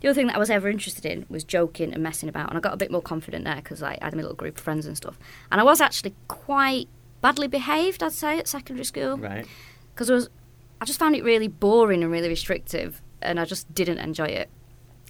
the 0.00 0.08
only 0.08 0.16
thing 0.16 0.26
that 0.26 0.34
I 0.34 0.38
was 0.38 0.50
ever 0.50 0.68
interested 0.68 1.06
in 1.06 1.24
was 1.28 1.44
joking 1.44 1.92
and 1.94 2.02
messing 2.02 2.28
about, 2.28 2.48
and 2.48 2.56
I 2.58 2.60
got 2.60 2.74
a 2.74 2.76
bit 2.76 2.90
more 2.90 3.00
confident 3.02 3.44
there 3.44 3.56
because 3.56 3.80
I 3.82 3.96
had 4.02 4.14
my 4.14 4.22
little 4.22 4.36
group 4.36 4.58
of 4.58 4.62
friends 4.64 4.86
and 4.86 4.96
stuff, 4.96 5.18
and 5.52 5.60
I 5.60 5.64
was 5.64 5.80
actually 5.80 6.14
quite 6.28 6.88
badly 7.20 7.46
behaved, 7.46 8.02
I'd 8.02 8.12
say, 8.12 8.38
at 8.40 8.48
secondary 8.48 8.84
school 8.84 9.16
Right. 9.16 9.46
because 9.94 10.10
I 10.10 10.14
was, 10.14 10.28
I 10.80 10.84
just 10.84 10.98
found 10.98 11.14
it 11.14 11.22
really 11.22 11.46
boring 11.46 12.02
and 12.02 12.10
really 12.10 12.28
restrictive, 12.28 13.00
and 13.22 13.38
I 13.38 13.44
just 13.44 13.72
didn't 13.72 13.98
enjoy 13.98 14.26
it. 14.26 14.50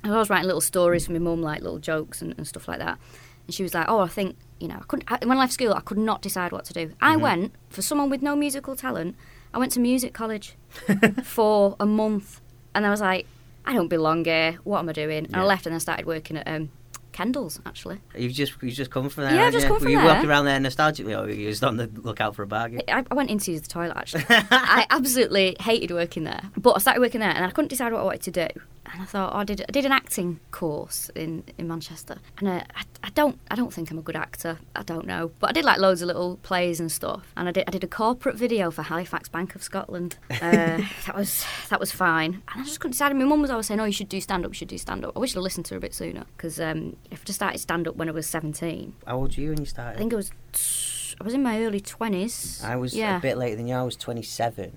And 0.05 0.13
I 0.13 0.19
was 0.19 0.29
writing 0.29 0.47
little 0.47 0.61
stories 0.61 1.07
for 1.07 1.13
my 1.13 1.19
mum, 1.19 1.41
like 1.41 1.63
little 1.63 1.79
jokes 1.79 2.21
and, 2.21 2.35
and 2.37 2.47
stuff 2.47 2.69
like 2.69 2.81
that. 2.81 2.99
And 3.47 3.55
she 3.55 3.63
was 3.63 3.73
like, 3.73 3.87
"Oh, 3.89 4.01
I 4.01 4.09
think 4.09 4.37
you 4.63 4.69
know, 4.69 4.77
I 4.77 4.85
couldn't." 4.87 5.11
I, 5.11 5.19
when 5.27 5.37
I 5.37 5.41
left 5.41 5.53
school, 5.53 5.75
I 5.75 5.81
could 5.81 5.99
not 5.99 6.23
decide 6.23 6.53
what 6.53 6.65
to 6.67 6.73
do. 6.73 6.93
I 7.01 7.17
went 7.17 7.55
for 7.69 7.83
someone 7.83 8.09
with 8.09 8.23
no 8.23 8.35
musical 8.37 8.77
talent. 8.77 9.17
I 9.53 9.59
went 9.59 9.73
to 9.73 9.81
music 9.81 10.15
college 10.15 10.55
for 11.25 11.77
a 11.79 11.85
month, 11.87 12.41
and 12.75 12.87
I 12.87 12.91
was 12.91 13.01
like, 13.01 13.27
"I 13.67 13.75
don't 13.75 13.89
belong 13.89 14.25
here. 14.25 14.59
What 14.65 14.79
am 14.79 14.89
I 14.89 14.93
doing?" 14.93 15.27
And 15.27 15.37
I 15.37 15.45
left, 15.45 15.67
and 15.67 15.75
I 15.75 15.79
started 15.79 16.07
working 16.07 16.37
at 16.39 16.49
um, 16.49 16.71
Kendals 17.13 17.61
actually. 17.67 18.01
You've 18.17 18.33
just 18.33 18.55
you've 18.63 18.75
just 18.75 18.91
come 18.91 19.09
from 19.09 19.25
there. 19.25 19.35
Yeah, 19.35 19.45
I've 19.45 19.53
just 19.53 19.65
you? 19.65 19.69
come 19.69 19.79
from 19.79 19.85
Were 19.87 19.91
you 19.91 19.99
there. 19.99 20.07
walking 20.07 20.31
around 20.31 20.45
there 20.47 20.59
nostalgically, 20.59 21.17
or 21.19 21.23
were 21.23 21.31
you 21.31 21.51
just 21.51 21.63
on 21.63 21.77
the 21.77 21.91
lookout 21.95 22.35
for 22.35 22.43
a 22.43 22.47
bargain? 22.47 22.81
I, 22.89 23.05
I 23.11 23.15
went 23.15 23.31
into 23.31 23.59
the 23.59 23.67
toilet 23.67 23.97
actually. 23.97 24.25
I 24.31 24.87
absolutely 24.91 25.57
hated 25.61 25.91
working 25.91 26.25
there, 26.25 26.41
but 26.57 26.73
I 26.75 26.79
started 26.79 27.01
working 27.01 27.21
there, 27.21 27.31
and 27.31 27.45
I 27.45 27.51
couldn't 27.51 27.69
decide 27.69 27.93
what 27.93 28.01
I 28.01 28.05
wanted 28.05 28.23
to 28.23 28.31
do. 28.49 28.61
And 28.85 29.01
I 29.01 29.05
thought, 29.05 29.33
oh, 29.35 29.39
I 29.39 29.45
did 29.45 29.63
I 29.63 29.73
did 29.73 29.85
an 29.85 29.93
acting 29.93 30.41
course 30.51 31.11
in, 31.15 31.45
in 31.57 31.69
Manchester, 31.69 32.19
and 32.39 32.49
uh, 32.49 32.63
I, 32.75 32.83
I 33.05 33.11
don't 33.11 33.39
I 33.51 33.55
don't 33.55 33.73
think 33.73 33.91
I'm 33.91 33.99
a 33.99 34.03
good 34.03 34.17
actor. 34.17 34.59
I 34.75 34.83
don't 34.83 35.07
know, 35.07 35.31
but 35.39 35.51
I 35.51 35.53
did 35.53 35.65
like 35.65 35.79
loads 35.79 36.03
of 36.03 36.09
little 36.09 36.37
plays 36.39 36.81
and 36.81 36.91
stuff. 36.91 37.33
And 37.37 37.49
I 37.49 37.53
did 37.53 37.65
I 37.69 37.71
did 37.71 37.85
a 37.85 37.89
corporate 37.89 38.37
video 38.37 38.71
for 38.71 38.83
Halifax 38.83 39.29
Bank 39.29 39.55
of 39.55 39.63
Scotland. 39.63 40.17
Uh, 40.31 40.37
that 41.07 41.15
was 41.15 41.45
that 41.71 41.81
was 41.81 41.93
fine. 41.93 42.43
And 42.53 42.63
I 42.63 42.65
just 42.65 42.81
couldn't 42.81 42.93
decide. 42.93 43.15
My 43.17 43.25
mum 43.25 43.41
was 43.41 43.51
always 43.51 43.67
saying, 43.67 43.81
oh, 43.81 43.85
you 43.85 43.93
should 43.93 44.09
do 44.09 44.21
stand 44.21 44.45
up, 44.45 44.51
you 44.51 44.55
should 44.55 44.69
do 44.69 44.79
stand 44.79 45.05
up. 45.05 45.17
I 45.17 45.21
wish 45.21 45.37
I'd 45.37 45.41
listened 45.41 45.67
to 45.67 45.75
her 45.75 45.79
a 45.79 45.81
bit 45.81 45.95
sooner 45.95 46.25
because 46.37 46.61
um, 46.61 46.97
if 47.11 47.23
I 47.23 47.25
just 47.25 47.39
started 47.39 47.59
stand 47.59 47.89
up 47.89 47.97
when 47.97 48.09
I 48.09 48.13
was 48.13 48.27
17, 48.27 48.95
How 49.07 49.17
old 49.17 49.37
were 49.37 49.43
you 49.43 49.51
when 49.51 49.61
you 49.61 49.67
started? 49.67 49.97
I 49.97 49.99
think 49.99 50.13
it 50.13 50.17
was. 50.17 50.33
I 51.21 51.25
was 51.25 51.35
in 51.35 51.43
my 51.43 51.63
early 51.63 51.81
20s. 51.81 52.65
I 52.65 52.77
was 52.77 52.97
yeah. 52.97 53.19
a 53.19 53.21
bit 53.21 53.37
later 53.37 53.57
than 53.57 53.69
you. 53.69 53.75
I 53.75 53.83
was 53.83 53.97
27, 53.97 54.77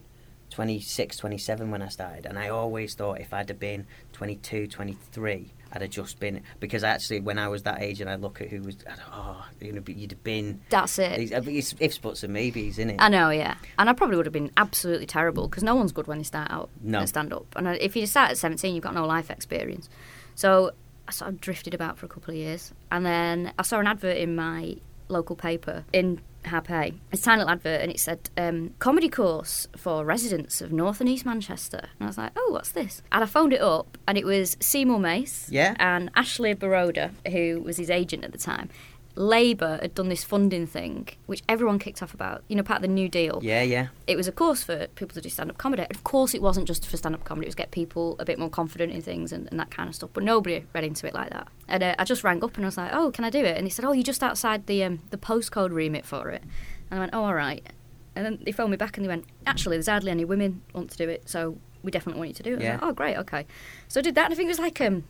26, 0.55 1.17
27 1.17 1.69
when 1.69 1.81
I 1.81 1.89
started. 1.89 2.25
And 2.25 2.39
I 2.39 2.47
always 2.47 2.93
thought 2.95 3.19
if 3.19 3.33
I'd 3.33 3.49
have 3.49 3.59
been 3.59 3.85
22, 4.13 4.67
23, 4.67 5.51
I'd 5.73 5.81
have 5.81 5.91
just 5.91 6.17
been. 6.17 6.41
Because 6.61 6.81
actually, 6.81 7.19
when 7.19 7.37
I 7.37 7.49
was 7.49 7.63
that 7.63 7.81
age 7.81 7.99
and 7.99 8.09
I 8.09 8.15
look 8.15 8.39
at 8.39 8.47
who 8.47 8.61
was. 8.61 8.77
I'd, 8.89 8.97
oh, 9.11 9.45
you 9.59 9.73
know, 9.73 9.83
you'd 9.85 10.11
have 10.11 10.23
been. 10.23 10.61
That's 10.69 10.97
it. 10.97 11.19
It's, 11.31 11.31
it's 11.47 11.75
ifs, 11.81 11.97
buts, 11.97 12.23
and 12.23 12.31
maybes, 12.31 12.79
isn't 12.79 12.91
it? 12.91 12.95
I 12.99 13.09
know, 13.09 13.31
yeah. 13.31 13.55
And 13.77 13.89
I 13.89 13.93
probably 13.93 14.15
would 14.15 14.25
have 14.25 14.31
been 14.33 14.51
absolutely 14.55 15.07
terrible 15.07 15.49
because 15.49 15.61
no 15.63 15.75
one's 15.75 15.91
good 15.91 16.07
when 16.07 16.19
they 16.19 16.23
start 16.23 16.49
out 16.49 16.69
No. 16.81 16.99
and 16.99 17.09
stand 17.09 17.33
up. 17.33 17.45
And 17.57 17.67
uh, 17.67 17.71
if 17.81 17.97
you 17.97 18.07
start 18.07 18.31
at 18.31 18.37
17, 18.37 18.73
you've 18.73 18.83
got 18.83 18.93
no 18.93 19.05
life 19.05 19.29
experience. 19.29 19.89
So 20.35 20.71
I 21.05 21.11
sort 21.11 21.31
of 21.31 21.41
drifted 21.41 21.73
about 21.73 21.97
for 21.97 22.05
a 22.05 22.09
couple 22.09 22.31
of 22.33 22.37
years. 22.37 22.73
And 22.93 23.05
then 23.05 23.51
I 23.59 23.63
saw 23.63 23.79
an 23.79 23.87
advert 23.87 24.15
in 24.15 24.35
my 24.37 24.77
local 25.09 25.35
paper 25.35 25.83
in 25.91 26.21
Harpurhey. 26.47 26.95
It's 27.11 27.21
a 27.21 27.25
tiny 27.25 27.39
little 27.39 27.51
advert 27.53 27.81
and 27.81 27.91
it 27.91 27.99
said 27.99 28.29
um, 28.37 28.73
comedy 28.79 29.09
course 29.09 29.67
for 29.75 30.05
residents 30.05 30.61
of 30.61 30.71
North 30.71 30.99
and 30.99 31.09
East 31.09 31.25
Manchester. 31.25 31.81
And 31.99 32.05
I 32.05 32.07
was 32.07 32.17
like, 32.17 32.31
oh, 32.35 32.49
what's 32.51 32.71
this? 32.71 33.01
And 33.11 33.23
I 33.23 33.27
phoned 33.27 33.53
it 33.53 33.61
up 33.61 33.97
and 34.07 34.17
it 34.17 34.25
was 34.25 34.57
Seymour 34.59 34.99
Mace 34.99 35.47
Yeah. 35.49 35.75
and 35.79 36.09
Ashley 36.15 36.53
Boroda, 36.55 37.11
who 37.31 37.61
was 37.61 37.77
his 37.77 37.89
agent 37.89 38.23
at 38.23 38.31
the 38.31 38.37
time. 38.37 38.69
Labour 39.15 39.79
had 39.81 39.95
done 39.95 40.09
this 40.09 40.23
funding 40.23 40.67
thing, 40.67 41.07
which 41.25 41.41
everyone 41.47 41.79
kicked 41.79 42.03
off 42.03 42.13
about. 42.13 42.43
You 42.47 42.55
know, 42.55 42.63
part 42.63 42.77
of 42.77 42.81
the 42.81 42.87
New 42.87 43.07
Deal. 43.07 43.39
Yeah, 43.41 43.61
yeah. 43.61 43.87
It 44.07 44.15
was 44.17 44.27
a 44.27 44.31
course 44.31 44.63
for 44.63 44.87
people 44.95 45.13
to 45.13 45.21
do 45.21 45.29
stand 45.29 45.49
up 45.49 45.57
comedy. 45.57 45.85
Of 45.89 46.03
course, 46.03 46.33
it 46.33 46.41
wasn't 46.41 46.67
just 46.67 46.85
for 46.85 46.97
stand 46.97 47.15
up 47.15 47.23
comedy, 47.23 47.45
it 47.45 47.49
was 47.49 47.55
get 47.55 47.71
people 47.71 48.15
a 48.19 48.25
bit 48.25 48.37
more 48.37 48.49
confident 48.49 48.91
in 48.91 49.01
things 49.01 49.31
and, 49.31 49.47
and 49.49 49.59
that 49.59 49.71
kind 49.71 49.87
of 49.87 49.95
stuff. 49.95 50.09
But 50.13 50.23
nobody 50.23 50.65
read 50.73 50.83
into 50.83 51.07
it 51.07 51.13
like 51.13 51.29
that. 51.31 51.47
And 51.67 51.83
uh, 51.83 51.95
I 51.97 52.03
just 52.03 52.23
rang 52.23 52.43
up 52.43 52.55
and 52.57 52.65
I 52.65 52.67
was 52.67 52.77
like, 52.77 52.93
oh, 52.93 53.11
can 53.11 53.23
I 53.23 53.29
do 53.29 53.39
it? 53.39 53.57
And 53.57 53.65
he 53.65 53.69
said, 53.69 53.85
oh, 53.85 53.91
you're 53.91 54.03
just 54.03 54.23
outside 54.23 54.67
the, 54.67 54.83
um, 54.83 54.99
the 55.11 55.17
postcode 55.17 55.71
remit 55.71 56.05
for 56.05 56.29
it. 56.29 56.43
And 56.91 56.99
I 56.99 56.99
went, 56.99 57.13
oh, 57.13 57.23
all 57.23 57.33
right. 57.33 57.65
And 58.15 58.25
then 58.25 58.39
they 58.43 58.51
phoned 58.51 58.71
me 58.71 58.77
back 58.77 58.97
and 58.97 59.05
they 59.05 59.09
went, 59.09 59.25
actually, 59.45 59.77
there's 59.77 59.87
hardly 59.87 60.11
any 60.11 60.25
women 60.25 60.61
want 60.73 60.89
to 60.91 60.97
do 60.97 61.09
it, 61.09 61.27
so 61.27 61.57
we 61.83 61.91
definitely 61.91 62.19
want 62.19 62.29
you 62.29 62.35
to 62.35 62.43
do 62.43 62.53
it. 62.55 62.61
Yeah. 62.61 62.73
like, 62.73 62.83
oh, 62.83 62.93
great, 62.93 63.17
okay. 63.17 63.45
So 63.87 63.99
I 63.99 64.03
did 64.03 64.15
that, 64.15 64.25
and 64.25 64.33
I 64.33 64.35
think 64.35 64.47
it 64.47 64.51
was 64.51 64.59
like 64.59 64.79
um, 64.79 65.03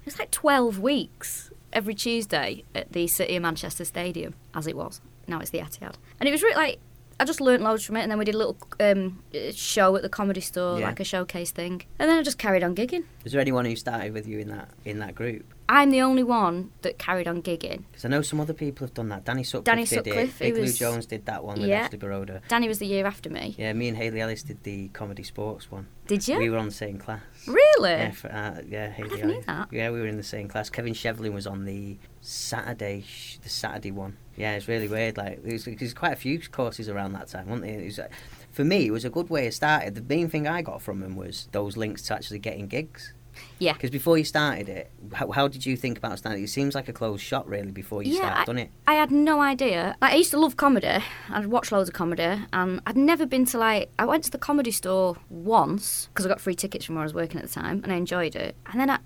it 0.00 0.06
was 0.06 0.18
like 0.18 0.30
twelve 0.30 0.78
weeks 0.78 1.50
every 1.72 1.94
Tuesday 1.94 2.64
at 2.74 2.92
the 2.92 3.06
City 3.06 3.36
of 3.36 3.42
Manchester 3.42 3.84
Stadium, 3.84 4.34
as 4.54 4.66
it 4.66 4.76
was. 4.76 5.00
Now 5.28 5.40
it's 5.40 5.50
the 5.50 5.58
Etihad, 5.58 5.94
and 6.20 6.28
it 6.28 6.32
was 6.32 6.42
really 6.42 6.54
like 6.56 6.78
I 7.18 7.24
just 7.24 7.40
learnt 7.40 7.62
loads 7.62 7.82
from 7.82 7.96
it, 7.96 8.02
and 8.02 8.10
then 8.10 8.18
we 8.18 8.26
did 8.26 8.34
a 8.34 8.38
little 8.38 8.58
um, 8.78 9.22
show 9.54 9.96
at 9.96 10.02
the 10.02 10.08
comedy 10.10 10.42
store, 10.42 10.78
Yeah. 10.78 10.86
like 10.88 11.00
a 11.00 11.04
showcase 11.04 11.50
thing, 11.50 11.82
and 11.98 12.10
then 12.10 12.18
I 12.18 12.22
just 12.22 12.36
carried 12.36 12.62
on 12.62 12.74
gigging. 12.74 13.04
Was 13.24 13.32
there 13.32 13.40
anyone 13.40 13.64
who 13.64 13.74
started 13.74 14.12
with 14.12 14.28
you 14.28 14.38
in 14.38 14.48
that 14.48 14.68
in 14.84 14.98
that 14.98 15.14
group? 15.14 15.46
I'm 15.68 15.90
the 15.90 16.02
only 16.02 16.22
one 16.22 16.70
that 16.82 16.98
carried 16.98 17.26
on 17.26 17.42
gigging. 17.42 17.84
Because 17.90 18.04
I 18.04 18.08
know 18.08 18.22
some 18.22 18.38
other 18.40 18.52
people 18.52 18.86
have 18.86 18.94
done 18.94 19.08
that. 19.08 19.24
Danny 19.24 19.42
Sutcliffe 19.42 19.64
Danny 19.64 19.84
did 19.84 20.04
Sutcliffe, 20.04 20.40
it. 20.40 20.44
he 20.44 20.50
Big 20.52 20.56
Lou 20.58 20.62
was- 20.62 20.78
Jones 20.78 21.06
did 21.06 21.26
that 21.26 21.42
one 21.42 21.58
with 21.58 21.68
Yeah. 21.68 21.84
Ashley 21.86 21.98
Boroda. 21.98 22.40
Danny 22.48 22.68
was 22.68 22.78
the 22.78 22.86
year 22.86 23.04
after 23.06 23.30
me. 23.30 23.56
Yeah, 23.58 23.72
me 23.72 23.88
and 23.88 23.96
Haley 23.96 24.20
Ellis 24.20 24.42
did 24.44 24.62
the 24.62 24.88
comedy 24.88 25.24
sports 25.24 25.68
one. 25.70 25.88
Did 26.06 26.28
you? 26.28 26.38
We 26.38 26.50
were 26.50 26.58
on 26.58 26.66
the 26.66 26.70
same 26.70 26.98
class. 26.98 27.22
Really? 27.46 27.90
Yeah, 27.90 28.10
for, 28.10 28.28
uh, 28.28 28.62
yeah, 28.68 28.92
never 28.98 29.26
knew 29.26 29.42
that. 29.46 29.68
Yeah, 29.72 29.90
we 29.90 30.00
were 30.00 30.06
in 30.06 30.16
the 30.16 30.22
same 30.22 30.48
class. 30.48 30.70
Kevin 30.70 30.94
Shevlin 30.94 31.32
was 31.32 31.46
on 31.46 31.64
the 31.64 31.96
Saturday, 32.20 33.04
sh- 33.06 33.38
the 33.42 33.48
Saturday 33.48 33.90
one. 33.90 34.16
Yeah, 34.36 34.54
it's 34.56 34.68
really 34.68 34.88
weird. 34.88 35.16
Like, 35.16 35.42
there's, 35.42 35.64
there's 35.64 35.94
quite 35.94 36.12
a 36.12 36.16
few 36.16 36.38
courses 36.40 36.88
around 36.88 37.12
that 37.12 37.28
time, 37.28 37.48
weren't 37.48 37.62
there? 37.62 37.80
It 37.80 37.84
was, 37.84 37.98
uh, 37.98 38.08
for 38.50 38.64
me, 38.64 38.86
it 38.86 38.90
was 38.90 39.04
a 39.04 39.10
good 39.10 39.30
way 39.30 39.46
of 39.46 39.54
starting. 39.54 39.94
The 39.94 40.02
main 40.02 40.28
thing 40.28 40.46
I 40.48 40.62
got 40.62 40.82
from 40.82 41.02
him 41.02 41.14
was 41.16 41.48
those 41.52 41.76
links 41.76 42.02
to 42.02 42.14
actually 42.14 42.38
getting 42.40 42.66
gigs. 42.66 43.12
Yeah. 43.58 43.72
Because 43.72 43.90
before 43.90 44.18
you 44.18 44.24
started 44.24 44.68
it, 44.68 44.90
how, 45.14 45.30
how 45.30 45.48
did 45.48 45.64
you 45.66 45.76
think 45.76 45.98
about 45.98 46.18
starting? 46.18 46.42
It 46.44 46.48
seems 46.48 46.74
like 46.74 46.88
a 46.88 46.92
closed 46.92 47.22
shop, 47.22 47.44
really, 47.48 47.70
before 47.70 48.02
you 48.02 48.12
Yeah, 48.12 48.18
started, 48.18 48.38
I- 48.40 48.44
done 48.44 48.58
it? 48.58 48.70
I 48.86 48.94
had 48.94 49.10
no 49.10 49.40
idea. 49.40 49.96
Like, 50.02 50.12
I 50.12 50.16
used 50.16 50.30
to 50.32 50.38
love 50.38 50.56
comedy. 50.56 51.02
I'd 51.30 51.46
watch 51.46 51.72
loads 51.72 51.88
of 51.88 51.94
comedy, 51.94 52.42
and 52.52 52.80
I'd 52.86 52.96
never 52.96 53.26
been 53.26 53.44
to 53.46 53.58
like. 53.58 53.90
I 53.98 54.04
went 54.04 54.24
to 54.24 54.30
the 54.30 54.38
comedy 54.38 54.70
store 54.70 55.16
once 55.30 56.08
because 56.08 56.26
I 56.26 56.28
got 56.28 56.40
free 56.40 56.54
tickets 56.54 56.84
from 56.84 56.94
where 56.96 57.02
I 57.02 57.06
was 57.06 57.14
working 57.14 57.40
at 57.40 57.46
the 57.46 57.52
time, 57.52 57.80
and 57.82 57.92
I 57.92 57.96
enjoyed 57.96 58.36
it. 58.36 58.56
And 58.66 58.80
then 58.80 58.90
I, 58.90 58.98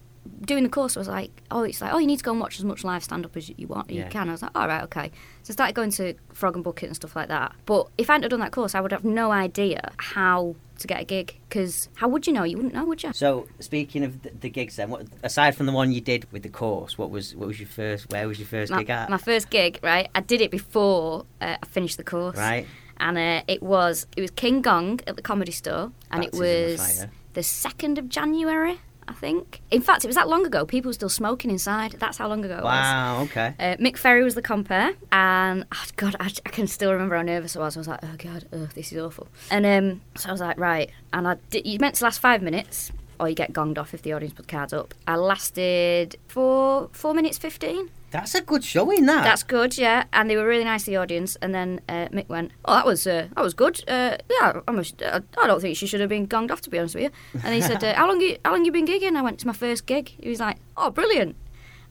doing 0.45 0.63
the 0.63 0.69
course, 0.69 0.97
I 0.97 1.01
was 1.01 1.09
like, 1.09 1.31
oh, 1.51 1.63
it's 1.63 1.81
like, 1.81 1.93
oh, 1.93 1.99
you 1.99 2.07
need 2.07 2.19
to 2.19 2.25
go 2.25 2.33
and 2.33 2.41
watch 2.41 2.59
as 2.59 2.65
much 2.65 2.85
live 2.85 3.03
stand 3.03 3.25
up 3.25 3.37
as 3.37 3.51
you 3.57 3.67
want, 3.67 3.91
you 3.91 4.01
Yeah. 4.01 4.09
can. 4.09 4.29
I 4.29 4.33
was 4.33 4.43
like, 4.43 4.51
all 4.55 4.69
right, 4.69 4.83
okay. 4.85 5.11
So 5.43 5.51
I 5.51 5.55
started 5.55 5.75
going 5.75 5.91
to 5.93 6.15
Frog 6.33 6.55
and 6.55 6.65
Bucket 6.65 6.89
and 6.89 6.97
stuff 6.97 7.17
like 7.17 7.29
that. 7.29 7.53
But 7.67 7.89
if 7.99 8.11
I 8.11 8.15
hadn't 8.15 8.25
have 8.25 8.31
done 8.31 8.41
that 8.41 8.53
course, 8.53 8.75
I 8.75 8.81
would 8.81 8.93
have 8.93 9.05
no 9.05 9.31
idea 9.33 9.93
how 9.97 10.57
to 10.79 10.87
get 10.87 11.01
a 11.01 11.05
gig 11.05 11.39
because 11.49 11.89
how 11.95 12.09
would 12.09 12.27
you 12.27 12.33
know? 12.33 12.43
You 12.43 12.57
wouldn't 12.57 12.75
know, 12.75 12.85
would 12.87 13.03
you? 13.03 13.13
So 13.13 13.47
speaking 13.61 14.03
of 14.03 14.23
the, 14.23 14.31
the 14.41 14.49
gigs, 14.51 14.77
then, 14.77 14.91
what, 14.91 15.07
aside 15.23 15.55
from 15.57 15.67
the 15.67 15.73
one 15.73 15.93
you 15.93 16.01
did 16.01 16.31
with 16.33 16.43
the 16.43 16.49
course, 16.49 16.97
what 16.97 17.11
was 17.11 17.35
what 17.37 17.49
was 17.49 17.61
your 17.61 17.69
first? 17.69 18.11
Where 18.11 18.27
was 18.27 18.39
your 18.39 18.49
first 18.49 18.73
my, 18.73 18.79
gig 18.79 18.91
at? 18.91 19.11
my 19.11 19.19
first 19.19 19.51
gig, 19.51 19.79
right? 19.83 20.09
I 20.15 20.21
did 20.21 20.41
it 20.41 20.51
before 20.51 21.27
uh, 21.41 21.57
I 21.63 21.67
finished 21.67 21.97
the 21.97 22.05
course. 22.05 22.37
Right. 22.37 22.67
And 22.99 23.17
uh, 23.17 23.43
it 23.47 23.63
was 23.63 24.07
it 24.17 24.21
was 24.21 24.31
King 24.31 24.61
Gong 24.63 25.01
at 25.07 25.17
the 25.17 25.23
Comedy 25.23 25.53
Store, 25.53 25.93
and 26.11 26.23
Baptism 26.23 26.45
it 26.45 26.73
was 26.77 27.07
the 27.35 27.43
second 27.43 27.99
of 27.99 28.09
January, 28.09 28.79
I 29.11 29.13
think. 29.13 29.61
In 29.73 29.83
fact, 29.83 30.05
it 30.05 30.07
was 30.07 30.15
that 30.15 30.29
long 30.29 30.47
ago. 30.47 30.65
People 30.65 30.89
were 30.89 30.95
still 30.95 31.09
smoking 31.09 31.51
inside. 31.51 31.97
That's 31.99 32.17
how 32.17 32.29
long 32.29 32.45
ago 32.45 32.59
it 32.59 32.63
was. 32.63 32.73
Wow. 32.73 33.23
Okay. 33.23 33.55
Uh, 33.59 33.77
Mick 33.77 33.97
Ferry 33.97 34.23
was 34.23 34.37
the 34.37 34.43
compere, 34.43 34.95
and 35.11 35.65
oh, 35.75 35.85
God, 35.97 36.15
I, 36.21 36.27
I 36.47 36.51
can 36.51 36.69
still 36.69 36.93
remember 36.93 37.17
how 37.17 37.23
nervous 37.23 37.57
I 37.57 37.59
was. 37.61 37.77
I 37.77 37.81
was 37.81 37.89
like, 37.89 38.01
oh 38.05 38.15
God, 38.17 38.47
oh, 38.53 38.69
this 38.75 38.93
is 38.93 38.99
awful. 38.99 39.27
And 39.51 39.67
um, 39.67 40.01
so 40.17 40.29
I 40.29 40.33
was 40.33 40.41
like, 40.41 40.59
right. 40.59 40.91
And 41.13 41.27
I 41.27 41.37
did, 41.51 41.67
you 41.67 41.79
meant 41.81 41.97
to 41.97 42.05
last 42.05 42.21
five 42.21 42.41
minutes, 42.41 42.93
or 43.19 43.29
you 43.29 43.35
get 43.35 43.53
gonged 43.53 43.79
off 43.79 43.93
if 43.95 44.03
the 44.03 44.13
audience 44.13 44.35
put 44.35 44.47
cards 44.47 44.73
up. 44.73 44.95
I 45.09 45.17
lasted 45.17 46.17
four 46.29 46.89
four 46.93 47.13
minutes 47.13 47.37
fifteen. 47.37 47.91
That's 48.11 48.35
a 48.35 48.41
good 48.41 48.65
showing. 48.65 49.07
That. 49.07 49.25
That's 49.25 49.43
good, 49.43 49.79
yeah. 49.79 50.05
And 50.13 50.29
they 50.29 50.37
were 50.37 50.47
really 50.47 50.65
nice, 50.65 50.85
to 50.85 50.91
the 50.91 50.97
audience. 50.97 51.37
And 51.37 51.55
then 51.55 51.81
uh, 51.89 52.09
Mick 52.09 52.29
went, 52.29 52.53
"Oh, 52.65 52.75
that 52.75 52.87
was 52.87 53.07
uh, 53.07 53.29
that 53.35 53.43
was 53.43 53.55
good. 53.55 53.83
Uh, 53.89 54.17
yeah, 54.29 54.61
I, 54.67 54.71
must, 54.73 55.01
uh, 55.03 55.21
I 55.41 55.47
don't 55.47 55.61
think 55.61 55.77
she 55.77 55.87
should 55.87 56.01
have 56.01 56.09
been 56.09 56.27
gonged 56.27 56.51
off, 56.51 56.61
to 56.63 56.71
be 56.71 56.79
honest 56.79 56.95
with 56.97 57.05
you." 57.05 57.11
And 57.45 57.55
he 57.55 57.61
said, 57.61 57.83
uh, 57.85 57.95
"How 57.95 58.09
long 58.09 58.21
you 58.21 58.37
how 58.45 58.53
long 58.53 58.65
you 58.65 58.73
been 58.73 58.87
gigging?" 58.87 59.17
I 59.17 59.23
went, 59.23 59.35
"It's 59.35 59.45
my 59.45 59.53
first 59.53 59.87
gig." 59.87 60.09
He 60.21 60.29
was 60.29 60.41
like, 60.41 60.59
"Oh, 60.77 60.91
brilliant." 60.91 61.37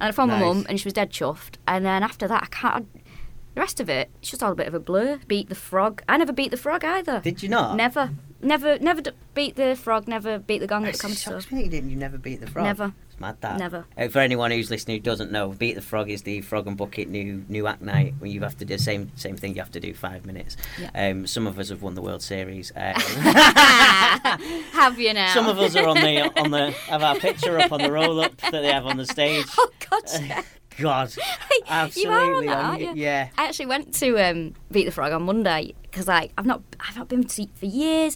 And 0.01 0.07
I 0.09 0.11
phoned 0.11 0.31
my 0.31 0.39
mum, 0.39 0.65
and 0.69 0.79
she 0.79 0.85
was 0.85 0.93
dead 0.93 1.11
chuffed. 1.11 1.55
And 1.67 1.85
then 1.85 2.03
after 2.03 2.27
that, 2.27 2.43
I 2.43 2.47
can't. 2.47 2.87
The 3.55 3.61
rest 3.61 3.79
of 3.81 3.89
it, 3.89 4.09
it's 4.21 4.29
just 4.29 4.41
all 4.43 4.51
a 4.53 4.55
bit 4.55 4.67
of 4.67 4.73
a 4.73 4.79
blur. 4.79 5.19
Beat 5.27 5.49
the 5.49 5.55
frog. 5.55 6.01
I 6.07 6.15
never 6.17 6.31
beat 6.31 6.51
the 6.51 6.57
frog 6.57 6.85
either. 6.85 7.19
Did 7.19 7.43
you 7.43 7.49
not? 7.49 7.75
Never, 7.75 8.11
never, 8.41 8.79
never 8.79 9.01
d- 9.01 9.11
beat 9.33 9.55
the 9.57 9.75
frog. 9.75 10.07
Never 10.07 10.39
beat 10.39 10.59
the 10.59 10.67
gong 10.67 10.85
at 10.85 10.93
the 10.93 10.99
comedy 10.99 11.17
store. 11.17 11.41
you 11.51 11.67
didn't. 11.67 11.89
You 11.89 11.97
never 11.97 12.17
beat 12.17 12.39
the 12.39 12.47
frog. 12.47 12.65
Never. 12.65 12.93
Mad 13.19 13.37
that. 13.41 13.59
Never. 13.59 13.85
Uh, 13.97 14.07
for 14.07 14.19
anyone 14.19 14.51
who's 14.51 14.69
listening 14.69 14.97
who 14.97 15.03
doesn't 15.03 15.31
know, 15.31 15.49
beat 15.49 15.73
the 15.75 15.81
frog 15.81 16.09
is 16.09 16.21
the 16.23 16.41
frog 16.41 16.67
and 16.67 16.77
bucket 16.77 17.09
new 17.09 17.43
new 17.49 17.67
act 17.67 17.81
night 17.81 18.13
when 18.19 18.31
you 18.31 18.41
have 18.41 18.57
to 18.57 18.65
do 18.65 18.75
the 18.75 18.83
same 18.83 19.11
same 19.15 19.35
thing. 19.35 19.55
You 19.55 19.61
have 19.61 19.71
to 19.71 19.79
do 19.79 19.93
five 19.93 20.25
minutes. 20.25 20.57
Yeah. 20.79 21.09
Um, 21.09 21.27
some 21.27 21.47
of 21.47 21.59
us 21.59 21.69
have 21.69 21.81
won 21.81 21.95
the 21.95 22.01
World 22.01 22.21
Series. 22.21 22.71
Uh, 22.75 22.93
Have 24.71 24.99
you 24.99 25.13
now? 25.13 25.33
some 25.33 25.47
of 25.47 25.59
us 25.59 25.75
are 25.75 25.87
on 25.87 25.95
the 25.95 26.39
on 26.39 26.51
the 26.51 26.71
have 26.71 27.03
our 27.03 27.15
picture 27.15 27.59
up 27.59 27.71
on 27.71 27.81
the 27.81 27.91
roll 27.91 28.19
up 28.19 28.35
that 28.37 28.51
they 28.51 28.71
have 28.71 28.85
on 28.85 28.97
the 28.97 29.05
stage. 29.05 29.45
Oh 29.57 29.69
God. 29.89 30.03
yeah. 30.21 30.43
God, 30.77 31.13
you 31.15 31.23
absolutely. 31.67 32.47
are 32.47 32.61
on 32.61 32.71
that, 32.71 32.79
you? 32.79 32.93
Yeah. 32.95 33.29
I 33.37 33.47
actually 33.47 33.65
went 33.65 33.93
to 33.95 34.17
um, 34.17 34.53
Beat 34.71 34.85
the 34.85 34.91
Frog 34.91 35.11
on 35.11 35.23
Monday 35.23 35.73
because 35.83 36.07
like 36.07 36.31
I've 36.37 36.45
not 36.45 36.61
I've 36.79 36.95
not 36.95 37.09
been 37.09 37.23
to 37.25 37.47
for 37.55 37.65
years, 37.65 38.15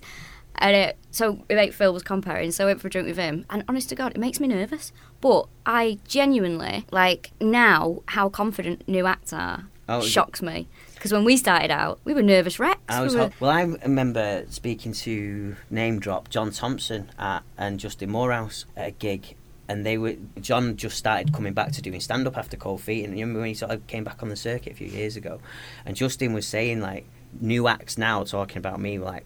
and 0.63 0.91
uh, 0.91 0.93
so 1.11 1.43
mate 1.49 1.73
Phil 1.73 1.93
was 1.93 2.03
comparing, 2.03 2.51
so 2.51 2.63
I 2.63 2.67
went 2.67 2.81
for 2.81 2.87
a 2.87 2.89
drink 2.89 3.07
with 3.07 3.17
him. 3.17 3.45
And 3.49 3.63
honest 3.67 3.89
to 3.89 3.95
God, 3.95 4.13
it 4.13 4.17
makes 4.17 4.39
me 4.39 4.47
nervous. 4.47 4.93
But 5.19 5.47
I 5.65 5.99
genuinely 6.07 6.85
like 6.89 7.31
now 7.39 8.01
how 8.07 8.29
confident 8.29 8.87
new 8.87 9.05
acts 9.05 9.33
are 9.33 9.65
Oh, 9.89 9.99
shocks 9.99 10.41
me 10.41 10.69
because 10.95 11.11
when 11.11 11.25
we 11.25 11.35
started 11.35 11.69
out, 11.69 11.99
we 12.05 12.13
were 12.13 12.21
nervous 12.21 12.57
wrecks. 12.57 12.79
I 12.87 13.05
we 13.05 13.13
were, 13.13 13.31
well. 13.41 13.51
I 13.51 13.63
remember 13.63 14.45
speaking 14.49 14.93
to 14.93 15.57
name 15.69 15.99
drop 15.99 16.29
John 16.29 16.51
Thompson 16.51 17.11
at, 17.19 17.43
and 17.57 17.81
Justin 17.81 18.09
Moorhouse 18.09 18.65
at 18.77 18.87
a 18.87 18.91
gig, 18.91 19.35
and 19.67 19.85
they 19.85 19.97
were 19.97 20.15
John 20.39 20.77
just 20.77 20.97
started 20.97 21.33
coming 21.33 21.51
back 21.51 21.73
to 21.73 21.81
doing 21.81 21.99
stand 21.99 22.25
up 22.27 22.37
after 22.37 22.55
Cold 22.55 22.79
Feet, 22.79 23.03
and 23.03 23.19
you 23.19 23.25
remember 23.25 23.41
when 23.41 23.49
he 23.49 23.53
sort 23.53 23.73
of 23.73 23.85
came 23.87 24.05
back 24.05 24.23
on 24.23 24.29
the 24.29 24.37
circuit 24.37 24.71
a 24.71 24.75
few 24.77 24.87
years 24.87 25.17
ago, 25.17 25.41
and 25.85 25.97
Justin 25.97 26.31
was 26.31 26.47
saying 26.47 26.79
like 26.79 27.05
new 27.41 27.67
acts 27.67 27.97
now 27.97 28.23
talking 28.23 28.57
about 28.57 28.79
me 28.79 28.97
like 28.97 29.25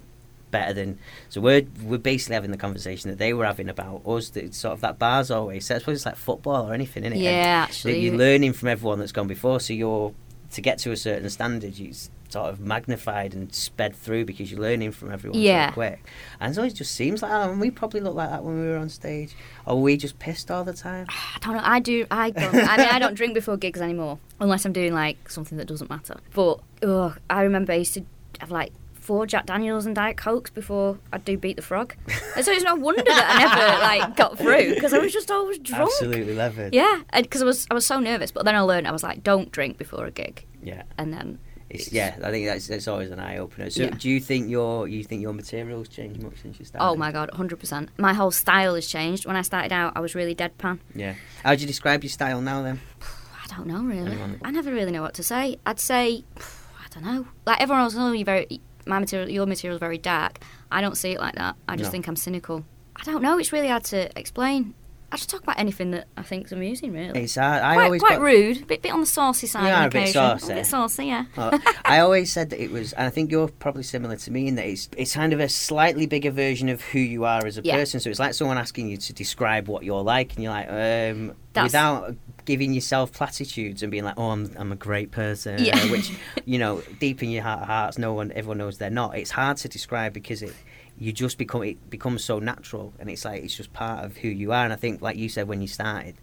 better 0.51 0.73
than 0.73 0.97
so 1.29 1.41
we're 1.41 1.61
we're 1.83 1.97
basically 1.97 2.33
having 2.35 2.51
the 2.51 2.57
conversation 2.57 3.09
that 3.09 3.17
they 3.19 3.33
were 3.33 3.45
having 3.45 3.67
about 3.69 4.01
us 4.07 4.29
that 4.29 4.43
it's 4.45 4.57
sort 4.57 4.73
of 4.73 4.81
that 4.81 4.97
bars 4.97 5.29
always 5.29 5.65
so 5.65 5.75
I 5.75 5.79
suppose 5.79 5.97
it's 5.97 6.05
like 6.05 6.15
football 6.15 6.69
or 6.69 6.73
anything 6.73 7.03
isn't 7.03 7.17
it 7.17 7.21
Yeah, 7.21 7.63
And 7.63 7.69
actually. 7.69 7.99
you're 7.99 8.15
learning 8.15 8.53
from 8.53 8.69
everyone 8.69 8.99
that's 8.99 9.11
gone 9.11 9.27
before 9.27 9.59
so 9.59 9.73
you're 9.73 10.13
to 10.51 10.61
get 10.61 10.77
to 10.79 10.91
a 10.91 10.95
certain 10.97 11.29
standard 11.29 11.77
you 11.77 11.91
sort 12.29 12.49
of 12.49 12.59
magnified 12.59 13.33
and 13.33 13.53
sped 13.53 13.95
through 13.95 14.23
because 14.25 14.49
you're 14.51 14.59
learning 14.61 14.91
from 14.91 15.11
everyone 15.11 15.39
Yeah. 15.39 15.69
so 15.69 15.73
quick 15.73 16.05
and 16.39 16.55
so 16.55 16.63
it 16.63 16.73
just 16.75 16.93
seems 16.93 17.21
like 17.21 17.31
that 17.31 17.49
and 17.49 17.59
we 17.59 17.69
probably 17.71 17.99
looked 17.99 18.15
like 18.15 18.29
that 18.29 18.43
when 18.45 18.59
we 18.59 18.67
were 18.67 18.77
on 18.77 18.87
stage 18.89 19.35
or 19.65 19.81
we 19.81 19.97
just 19.97 20.19
pissed 20.19 20.49
all 20.49 20.63
the 20.63 20.73
time 20.73 21.07
I 21.09 21.39
don't 21.41 21.55
know. 21.55 21.61
I 21.63 21.79
do. 21.79 22.05
I 22.11 22.29
don't. 22.31 22.55
I 22.55 22.77
mean, 22.77 22.87
I 22.89 22.99
don't 22.99 23.13
drink 23.15 23.33
before 23.33 23.55
gigs 23.57 23.79
anymore, 23.81 24.19
unless 24.39 24.65
I'm 24.65 24.73
doing 24.73 24.93
like 24.93 25.29
something 25.29 25.57
that 25.57 25.67
doesn't 25.67 25.89
matter. 25.89 26.17
But 26.33 26.59
ugh, 26.83 27.17
I 27.29 27.43
remember 27.43 27.71
I 27.73 27.77
used 27.77 27.93
to 27.93 28.03
have 28.39 28.51
like 28.51 28.73
four 29.07 29.25
Jack 29.25 29.45
Daniels 29.45 29.85
and 29.85 29.95
Diet 29.95 30.17
Cokes 30.17 30.51
before 30.51 30.99
I'd 31.13 31.23
do 31.25 31.37
Beat 31.37 31.55
the 31.55 31.61
Frog, 31.61 31.95
and 32.35 32.43
so 32.45 32.51
it's 32.51 32.63
no 32.63 32.75
wonder 32.75 33.03
that 33.03 33.25
I 33.35 33.39
never 33.43 33.81
like 34.05 34.15
got 34.17 34.37
through 34.37 34.75
because 34.75 34.93
I 34.93 34.99
was 34.99 35.13
just 35.13 35.31
always 35.31 35.57
drunk. 35.59 35.83
absolutely 35.91 36.35
levered 36.35 36.73
Yeah, 36.73 37.01
because 37.15 37.41
I 37.41 37.45
was 37.45 37.67
I 37.71 37.73
was 37.73 37.85
so 37.85 37.99
nervous. 37.99 38.31
But 38.31 38.45
then 38.45 38.55
I 38.55 38.59
learned 38.61 38.87
I 38.87 38.91
was 38.91 39.03
like, 39.03 39.23
don't 39.23 39.51
drink 39.51 39.77
before 39.77 40.05
a 40.05 40.11
gig, 40.11 40.45
yeah 40.61 40.83
and 40.97 41.13
then 41.13 41.39
It's, 41.69 41.91
yeah, 41.91 42.15
I 42.23 42.31
think 42.31 42.45
that's 42.47 42.67
that's 42.67 42.87
always 42.87 43.11
an 43.11 43.19
eye 43.19 43.37
opener. 43.37 43.69
So, 43.69 43.83
Yeah. 43.83 43.89
do 43.91 44.09
you 44.09 44.19
think 44.19 44.49
your 44.49 44.87
you 44.87 45.03
think 45.03 45.21
your 45.21 45.33
materials 45.33 45.87
changed 45.89 46.21
much 46.21 46.37
since 46.41 46.59
you 46.59 46.65
started? 46.65 46.85
oh 46.85 46.95
my 46.95 47.11
god, 47.11 47.29
hundred 47.33 47.59
percent. 47.59 47.89
My 47.97 48.13
whole 48.13 48.31
style 48.31 48.75
has 48.75 48.87
changed. 48.87 49.25
When 49.25 49.35
I 49.35 49.41
started 49.43 49.71
out, 49.73 49.93
I 49.95 49.99
was 50.01 50.15
really 50.15 50.35
deadpan. 50.35 50.79
Yeah. 50.95 51.15
How 51.43 51.49
would 51.51 51.61
you 51.61 51.67
describe 51.67 52.03
your 52.03 52.11
style 52.19 52.41
now 52.41 52.61
then? 52.63 52.79
I 53.43 53.47
don't 53.55 53.67
know 53.67 53.81
really. 53.81 54.11
Anyone- 54.11 54.41
I 54.43 54.51
never 54.51 54.71
really 54.71 54.91
know 54.91 55.01
what 55.01 55.13
to 55.15 55.23
say. 55.23 55.57
I'd 55.65 55.79
say 55.79 56.23
I 56.83 56.87
don't 56.93 57.03
know. 57.03 57.27
Like 57.45 57.59
everyone 57.61 57.83
else, 57.83 57.95
oh, 57.97 58.11
you're 58.11 58.25
very 58.25 58.47
my 58.87 58.99
material, 58.99 59.29
your 59.29 59.45
material's 59.45 59.79
very 59.79 59.97
dark. 59.97 60.39
I 60.71 60.81
don't 60.81 60.95
see 60.97 61.11
it 61.11 61.19
like 61.19 61.35
that. 61.35 61.55
I 61.67 61.75
just 61.75 61.87
No. 61.89 61.91
think 61.91 62.07
I'm 62.07 62.15
cynical. 62.15 62.65
I 62.95 63.03
don't 63.03 63.21
know. 63.21 63.37
It's 63.37 63.51
really 63.53 63.67
hard 63.67 63.83
to 63.85 64.09
explain. 64.19 64.73
I 65.09 65.15
just 65.15 65.29
talk 65.29 65.41
about 65.43 65.57
anything 65.57 65.91
that 65.91 66.05
I 66.17 66.21
think's 66.21 66.51
amusing, 66.51 66.91
really. 66.91 67.21
It's 67.21 67.35
hard. 67.35 67.63
I 67.63 67.75
quite 67.75 67.85
always 67.85 68.01
quite 68.01 68.15
got- 68.17 68.21
rude, 68.23 68.67
bit 68.67 68.81
bit 68.81 68.91
on 68.91 68.99
the 68.99 69.05
saucy 69.05 69.47
side. 69.47 69.71
Are 69.71 69.87
a 69.87 69.89
bit 69.89 70.09
saucy. 70.09 70.51
A 70.51 70.55
bit 70.55 70.65
saucy, 70.65 71.05
yeah. 71.05 71.25
Uh, 71.37 71.57
I 71.85 71.99
always 71.99 72.33
said 72.33 72.49
that 72.49 72.61
it 72.61 72.71
was, 72.71 72.91
and 72.91 73.07
I 73.07 73.09
think 73.09 73.31
you're 73.31 73.47
probably 73.47 73.83
similar 73.83 74.17
to 74.17 74.31
me 74.31 74.47
in 74.49 74.55
that 74.55 74.65
it's 74.65 74.89
it's 74.97 75.13
kind 75.15 75.31
of 75.31 75.39
a 75.39 75.47
slightly 75.47 76.07
bigger 76.07 76.31
version 76.31 76.67
of 76.67 76.81
who 76.81 76.99
you 76.99 77.23
are 77.23 77.45
as 77.45 77.57
a 77.57 77.61
Yeah. 77.63 77.75
person. 77.77 78.01
So 78.01 78.09
it's 78.09 78.19
like 78.19 78.33
someone 78.33 78.57
asking 78.57 78.89
you 78.89 78.97
to 78.97 79.13
describe 79.13 79.69
what 79.69 79.83
you're 79.85 80.03
like, 80.03 80.33
and 80.35 80.43
you're 80.43 80.51
like, 80.51 80.67
um, 80.69 81.33
without 81.55 82.15
giving 82.47 82.73
yourself 82.73 83.11
platitudes 83.11 83.83
and 83.83 83.91
being 83.91 84.03
like, 84.05 84.15
"Oh, 84.17 84.31
I'm 84.31 84.51
I'm 84.57 84.71
a 84.71 84.75
great 84.75 85.11
person," 85.11 85.63
Yeah. 85.63 85.77
which 85.91 86.11
you 86.45 86.57
know, 86.57 86.81
deep 86.99 87.21
in 87.21 87.29
your 87.29 87.43
heart 87.43 87.61
of 87.61 87.67
hearts, 87.67 87.97
no 87.99 88.13
one, 88.13 88.31
everyone 88.31 88.57
knows 88.57 88.79
they're 88.79 88.89
not. 88.89 89.15
It's 89.15 89.29
hard 89.31 89.57
to 89.57 89.67
describe 89.69 90.13
because 90.13 90.41
it. 90.41 90.53
You 90.99 91.11
just 91.13 91.37
become 91.37 91.61
it 91.61 91.91
becomes 91.91 92.23
so 92.23 92.39
natural, 92.39 92.91
and 92.99 93.07
it's 93.07 93.23
like 93.23 93.43
it's 93.43 93.55
just 93.55 93.71
part 93.71 94.03
of 94.03 94.17
who 94.17 94.29
you 94.29 94.51
are. 94.51 94.63
And 94.63 94.73
I 94.73 94.77
think, 94.77 94.99
like 94.99 95.15
you 95.15 95.29
said 95.29 95.47
when 95.47 95.61
you 95.61 95.67
started, 95.67 96.15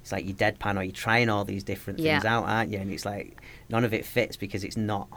it's 0.00 0.12
like 0.12 0.24
you 0.24 0.32
deadpan 0.32 0.78
or 0.78 0.82
you're 0.82 0.92
trying 0.92 1.28
all 1.28 1.44
these 1.44 1.62
different 1.62 1.98
things 1.98 2.24
Yeah. 2.24 2.38
out, 2.38 2.44
aren't 2.44 2.70
you? 2.72 2.78
And 2.78 2.90
it's 2.90 3.04
like 3.04 3.42
none 3.68 3.84
of 3.84 3.92
it 3.92 4.06
fits 4.06 4.38
because 4.38 4.64
it's 4.64 4.78
not 4.78 5.08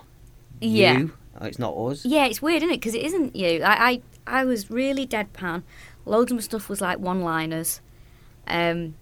Yeah. 0.59 0.97
you, 0.97 1.13
or 1.39 1.47
it's 1.47 1.57
not 1.57 1.73
us. 1.73 2.03
Yeah, 2.03 2.25
it's 2.25 2.41
weird, 2.41 2.63
isn't 2.63 2.73
it? 2.73 2.81
Because 2.81 2.95
it 2.95 3.03
isn't 3.05 3.33
you. 3.33 3.61
I, 3.63 3.91
I, 3.91 4.01
I 4.41 4.43
was 4.43 4.69
really 4.69 5.07
deadpan. 5.07 5.63
Loads 6.05 6.29
of 6.33 6.35
my 6.35 6.41
stuff 6.41 6.67
was 6.67 6.81
like 6.81 6.99
one-liners, 6.99 7.79
um, 8.45 8.95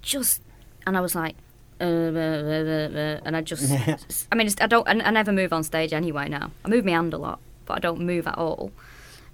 just, 0.00 0.40
and 0.86 0.96
I 0.96 1.00
was 1.00 1.14
like, 1.14 1.36
uh, 1.80 1.84
uh, 1.84 1.88
uh, 1.88 2.14
uh, 2.14 2.98
uh, 2.98 3.20
and 3.24 3.36
I 3.36 3.40
just, 3.40 3.70
I 4.32 4.34
mean, 4.34 4.48
I 4.60 4.66
don't, 4.66 4.86
I, 4.88 4.92
I 4.92 5.10
never 5.10 5.32
move 5.32 5.52
on 5.52 5.62
stage 5.62 5.92
anyway. 5.92 6.28
Now 6.28 6.50
I 6.64 6.68
move 6.68 6.84
my 6.84 6.92
hand 6.92 7.14
a 7.14 7.18
lot, 7.18 7.40
but 7.66 7.74
I 7.74 7.80
don't 7.80 8.00
move 8.00 8.26
at 8.26 8.38
all. 8.38 8.72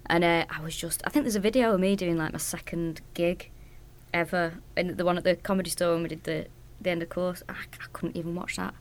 And 0.07 0.25
uh, 0.25 0.45
I 0.49 0.61
was 0.63 0.75
just, 0.77 1.03
I 1.05 1.11
think 1.11 1.25
there's 1.25 1.37
a 1.37 1.41
video 1.41 1.75
of 1.75 1.81
me 1.81 1.95
doing 1.95 2.17
like 2.17 2.33
my 2.33 2.39
second 2.39 3.03
gig 3.15 3.51
ever, 4.15 4.55
and 4.77 4.97
the 4.97 5.05
one 5.05 5.19
at 5.19 5.25
the 5.25 5.37
comedy 5.37 5.71
store 5.71 5.95
when 5.95 6.03
we 6.05 6.09
did 6.09 6.25
the 6.25 6.47
the 6.81 6.91
end 6.91 7.03
of 7.03 7.09
course. 7.09 7.43
I, 7.49 7.53
I 7.53 7.87
couldn't 7.93 8.17
even 8.17 8.35
watch 8.35 8.57
that. 8.57 8.75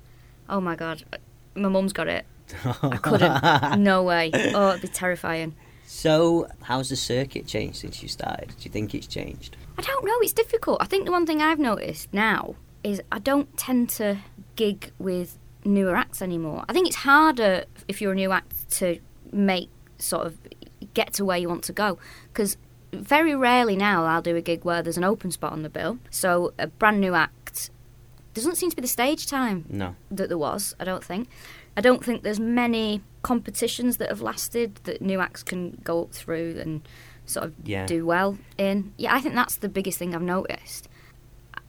Oh 0.50 0.62
my 0.62 0.76
god, 0.76 1.04
my 1.56 1.68
mum's 1.68 1.94
got 1.94 2.08
it. 2.08 2.26
I 2.64 2.98
couldn't. 2.98 3.80
no 3.84 4.04
way. 4.04 4.32
Oh, 4.34 4.70
it'd 4.70 4.82
be 4.82 4.88
terrifying. 4.88 5.56
So, 5.90 6.50
how's 6.64 6.90
the 6.90 6.98
circuit 6.98 7.48
changed 7.48 7.78
since 7.78 8.04
you 8.04 8.10
started? 8.10 8.50
Do 8.50 8.56
you 8.64 8.70
think 8.72 8.94
it's 8.94 9.08
changed? 9.08 9.56
I 9.78 9.82
don't 9.82 10.04
know. 10.04 10.18
It's 10.22 10.34
difficult. 10.34 10.80
I 10.82 10.86
think 10.86 11.06
the 11.06 11.14
one 11.14 11.26
thing 11.26 11.42
I've 11.42 11.60
noticed 11.60 12.14
now 12.14 12.56
is 12.84 13.02
I 13.10 13.20
don't 13.20 13.56
tend 13.58 13.88
to 13.92 14.18
gig 14.58 14.92
with 15.00 15.38
newer 15.64 15.96
acts 15.96 16.22
anymore. 16.22 16.66
I 16.68 16.74
think 16.74 16.88
it's 16.88 16.98
harder 16.98 17.64
if 17.88 18.02
you're 18.02 18.12
a 18.12 18.16
new 18.16 18.34
act 18.34 18.70
to 18.72 19.00
make 19.32 19.70
sort 19.98 20.28
of 20.28 20.38
get 20.94 21.14
to 21.14 21.24
where 21.26 21.38
you 21.38 21.48
want 21.48 21.64
to 21.64 21.74
go 21.74 21.98
because 22.34 22.58
very 22.92 23.34
rarely 23.34 23.78
now 23.78 24.04
I'll 24.04 24.22
do 24.22 24.36
a 24.36 24.42
gig 24.42 24.66
where 24.66 24.82
there's 24.82 24.98
an 24.98 25.04
open 25.06 25.32
spot 25.32 25.54
on 25.54 25.64
the 25.64 25.70
bill. 25.70 26.00
So 26.10 26.54
a 26.60 26.68
brand 26.68 27.00
new 27.00 27.14
act 27.16 27.70
doesn't 28.34 28.56
seem 28.56 28.70
to 28.72 28.76
be 28.76 28.82
the 28.82 28.88
stage 28.90 29.26
time 29.26 29.64
No. 29.70 29.96
that 30.12 30.28
there 30.28 30.38
was. 30.38 30.76
I 30.82 30.84
don't 30.84 31.04
think. 31.04 31.30
I 31.78 31.82
don't 31.82 32.04
think 32.04 32.24
there's 32.24 32.40
many 32.42 33.02
competitions 33.24 33.98
that 33.98 34.10
have 34.10 34.22
lasted 34.22 34.76
that 34.84 35.02
new 35.02 35.20
acts 35.20 35.44
can 35.44 35.80
go 35.84 36.04
up 36.04 36.12
through 36.14 36.58
and 36.60 36.88
sort 37.26 37.46
of 37.48 37.54
Yeah. 37.66 37.86
do 37.86 38.06
well 38.06 38.38
in. 38.58 38.94
Yeah, 38.98 39.14
I 39.14 39.20
think 39.20 39.36
that's 39.36 39.58
the 39.58 39.70
biggest 39.70 39.98
thing 39.98 40.16
I've 40.16 40.22
noticed. 40.22 40.88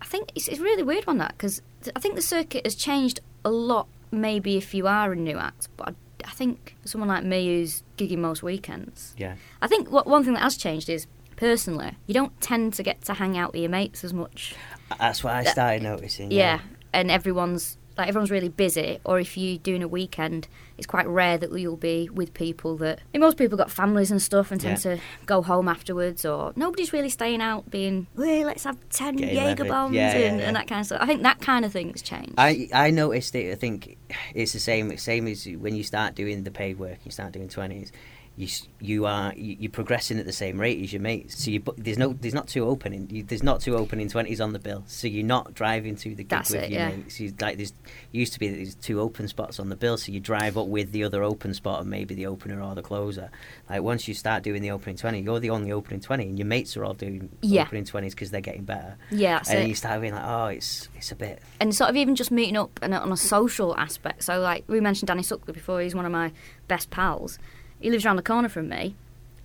I 0.00 0.04
think 0.04 0.30
it's, 0.34 0.46
it's 0.48 0.60
really 0.60 0.82
weird 0.82 1.06
one 1.06 1.18
that 1.18 1.32
because 1.32 1.62
I 1.96 2.00
think 2.00 2.14
the 2.14 2.22
circuit 2.22 2.64
has 2.64 2.74
changed 2.74 3.20
a 3.44 3.50
lot. 3.50 3.88
Maybe 4.10 4.56
if 4.56 4.72
you 4.74 4.86
are 4.86 5.12
a 5.12 5.16
new 5.16 5.36
act, 5.36 5.68
but 5.76 5.88
I, 5.88 5.94
I 6.26 6.30
think 6.30 6.76
someone 6.84 7.08
like 7.08 7.24
me 7.24 7.46
who's 7.46 7.82
gigging 7.96 8.18
most 8.18 8.42
weekends, 8.42 9.14
Yeah. 9.18 9.34
I 9.60 9.66
think 9.66 9.90
what 9.90 10.06
one 10.06 10.22
thing 10.24 10.34
that 10.34 10.42
has 10.42 10.56
changed 10.56 10.88
is 10.88 11.06
personally 11.36 11.92
you 12.06 12.14
don't 12.14 12.38
tend 12.40 12.74
to 12.74 12.82
get 12.82 13.00
to 13.02 13.14
hang 13.14 13.38
out 13.38 13.52
with 13.52 13.60
your 13.62 13.70
mates 13.70 14.04
as 14.04 14.12
much. 14.12 14.54
That's 14.98 15.24
what 15.24 15.34
I 15.34 15.44
started 15.44 15.82
noticing. 15.82 16.30
Yeah, 16.30 16.60
and 16.92 17.10
everyone's 17.10 17.77
like 17.98 18.08
everyone's 18.08 18.30
really 18.30 18.48
busy. 18.48 19.00
Or 19.04 19.18
if 19.18 19.36
you're 19.36 19.58
doing 19.58 19.82
a 19.82 19.88
weekend, 19.88 20.46
it's 20.78 20.86
quite 20.86 21.06
rare 21.08 21.36
that 21.36 21.50
you'll 21.52 21.76
be 21.76 22.08
with 22.08 22.32
people 22.32 22.76
that. 22.78 23.00
I 23.00 23.02
mean, 23.12 23.20
most 23.20 23.36
people 23.36 23.58
got 23.58 23.70
families 23.70 24.10
and 24.12 24.22
stuff 24.22 24.50
and 24.52 24.60
tend 24.60 24.84
Yeah. 24.84 24.94
to 24.96 25.00
go 25.26 25.42
home 25.42 25.68
afterwards. 25.68 26.24
Or 26.24 26.52
nobody's 26.56 26.92
really 26.92 27.08
staying 27.10 27.42
out, 27.42 27.70
being, 27.70 28.06
"Hey, 28.16 28.44
let's 28.44 28.64
have 28.64 28.76
ten 28.90 29.16
Getting 29.16 29.34
Jaeger 29.34 29.64
levied. 29.64 29.68
bombs 29.68 29.94
Yeah, 29.96 30.12
and, 30.12 30.38
yeah. 30.38 30.46
and 30.46 30.56
that 30.56 30.68
kind 30.68 30.80
of 30.80 30.86
stuff." 30.86 31.00
I 31.02 31.06
think 31.06 31.22
that 31.22 31.40
kind 31.40 31.64
of 31.64 31.72
thing's 31.72 32.00
changed. 32.00 32.34
I 32.38 32.68
I 32.72 32.90
noticed 32.90 33.34
it. 33.34 33.50
I 33.52 33.56
think 33.56 33.96
it's 34.34 34.52
the 34.52 34.60
same 34.60 34.96
same 34.96 35.26
as 35.26 35.44
when 35.46 35.74
you 35.74 35.82
start 35.82 36.14
doing 36.14 36.44
the 36.44 36.50
paid 36.52 36.78
work. 36.78 36.98
You 37.04 37.10
start 37.10 37.32
doing 37.32 37.48
twenties. 37.48 37.90
You 38.38 38.46
you 38.80 39.04
are 39.06 39.32
you, 39.34 39.56
you're 39.58 39.70
progressing 39.72 40.20
at 40.20 40.24
the 40.24 40.32
same 40.32 40.60
rate 40.60 40.80
as 40.80 40.92
your 40.92 41.02
mates. 41.02 41.42
So 41.44 41.50
you 41.50 41.60
there's 41.76 41.98
no 41.98 42.12
there's 42.12 42.34
not 42.34 42.46
two 42.46 42.64
opening 42.64 43.08
you, 43.10 43.24
there's 43.24 43.42
not 43.42 43.60
two 43.60 43.76
opening 43.76 44.08
twenties 44.08 44.40
on 44.40 44.52
the 44.52 44.60
bill. 44.60 44.84
So 44.86 45.08
you're 45.08 45.26
not 45.26 45.54
driving 45.54 45.96
to 45.96 46.10
the 46.10 46.22
gig 46.22 46.28
That's 46.28 46.50
with 46.50 46.62
it, 46.62 46.70
your 46.70 46.80
yeah. 46.80 46.88
mates. 46.90 47.18
You, 47.18 47.34
like 47.40 47.56
there's 47.56 47.72
used 48.12 48.34
to 48.34 48.38
be 48.38 48.46
that 48.48 48.54
there's 48.54 48.76
two 48.76 49.00
open 49.00 49.26
spots 49.26 49.58
on 49.58 49.70
the 49.70 49.74
bill. 49.76 49.96
So 49.96 50.12
you 50.12 50.20
drive 50.20 50.56
up 50.56 50.68
with 50.68 50.92
the 50.92 51.02
other 51.02 51.24
open 51.24 51.52
spot 51.52 51.80
and 51.80 51.90
maybe 51.90 52.14
the 52.14 52.26
opener 52.26 52.62
or 52.62 52.76
the 52.76 52.82
closer. 52.82 53.30
Like 53.68 53.82
once 53.82 54.06
you 54.06 54.14
start 54.14 54.44
doing 54.44 54.62
the 54.62 54.70
opening 54.70 54.94
twenty, 54.96 55.20
you're 55.20 55.40
the 55.40 55.50
only 55.50 55.72
opening 55.72 55.98
twenty, 56.00 56.28
and 56.28 56.38
your 56.38 56.46
mates 56.46 56.76
are 56.76 56.84
all 56.84 56.94
doing 56.94 57.28
Yeah. 57.42 57.62
opening 57.62 57.86
twenties 57.86 58.14
because 58.14 58.30
they're 58.30 58.40
getting 58.40 58.62
better. 58.64 58.98
yeah, 59.10 59.42
and 59.50 59.58
it. 59.64 59.68
you 59.68 59.74
start 59.74 60.00
being 60.00 60.14
like, 60.14 60.24
oh, 60.24 60.46
it's 60.46 60.88
it's 60.96 61.10
a 61.10 61.16
bit 61.16 61.42
and 61.58 61.74
sort 61.74 61.90
of 61.90 61.96
even 61.96 62.14
just 62.14 62.30
meeting 62.30 62.56
up 62.56 62.78
and 62.82 62.94
uh, 62.94 63.00
on 63.00 63.10
a 63.10 63.16
social 63.16 63.76
aspect. 63.76 64.22
So, 64.22 64.38
like 64.38 64.62
we 64.68 64.78
mentioned 64.80 65.08
Danny 65.08 65.24
Sutcliffe 65.24 65.56
before, 65.56 65.80
he's 65.80 65.96
one 65.96 66.06
of 66.06 66.12
my 66.12 66.30
best 66.68 66.90
pals. 66.90 67.40
He 67.80 67.90
lives 67.90 68.04
around 68.04 68.16
the 68.16 68.22
corner 68.22 68.48
from 68.48 68.68
me. 68.68 68.94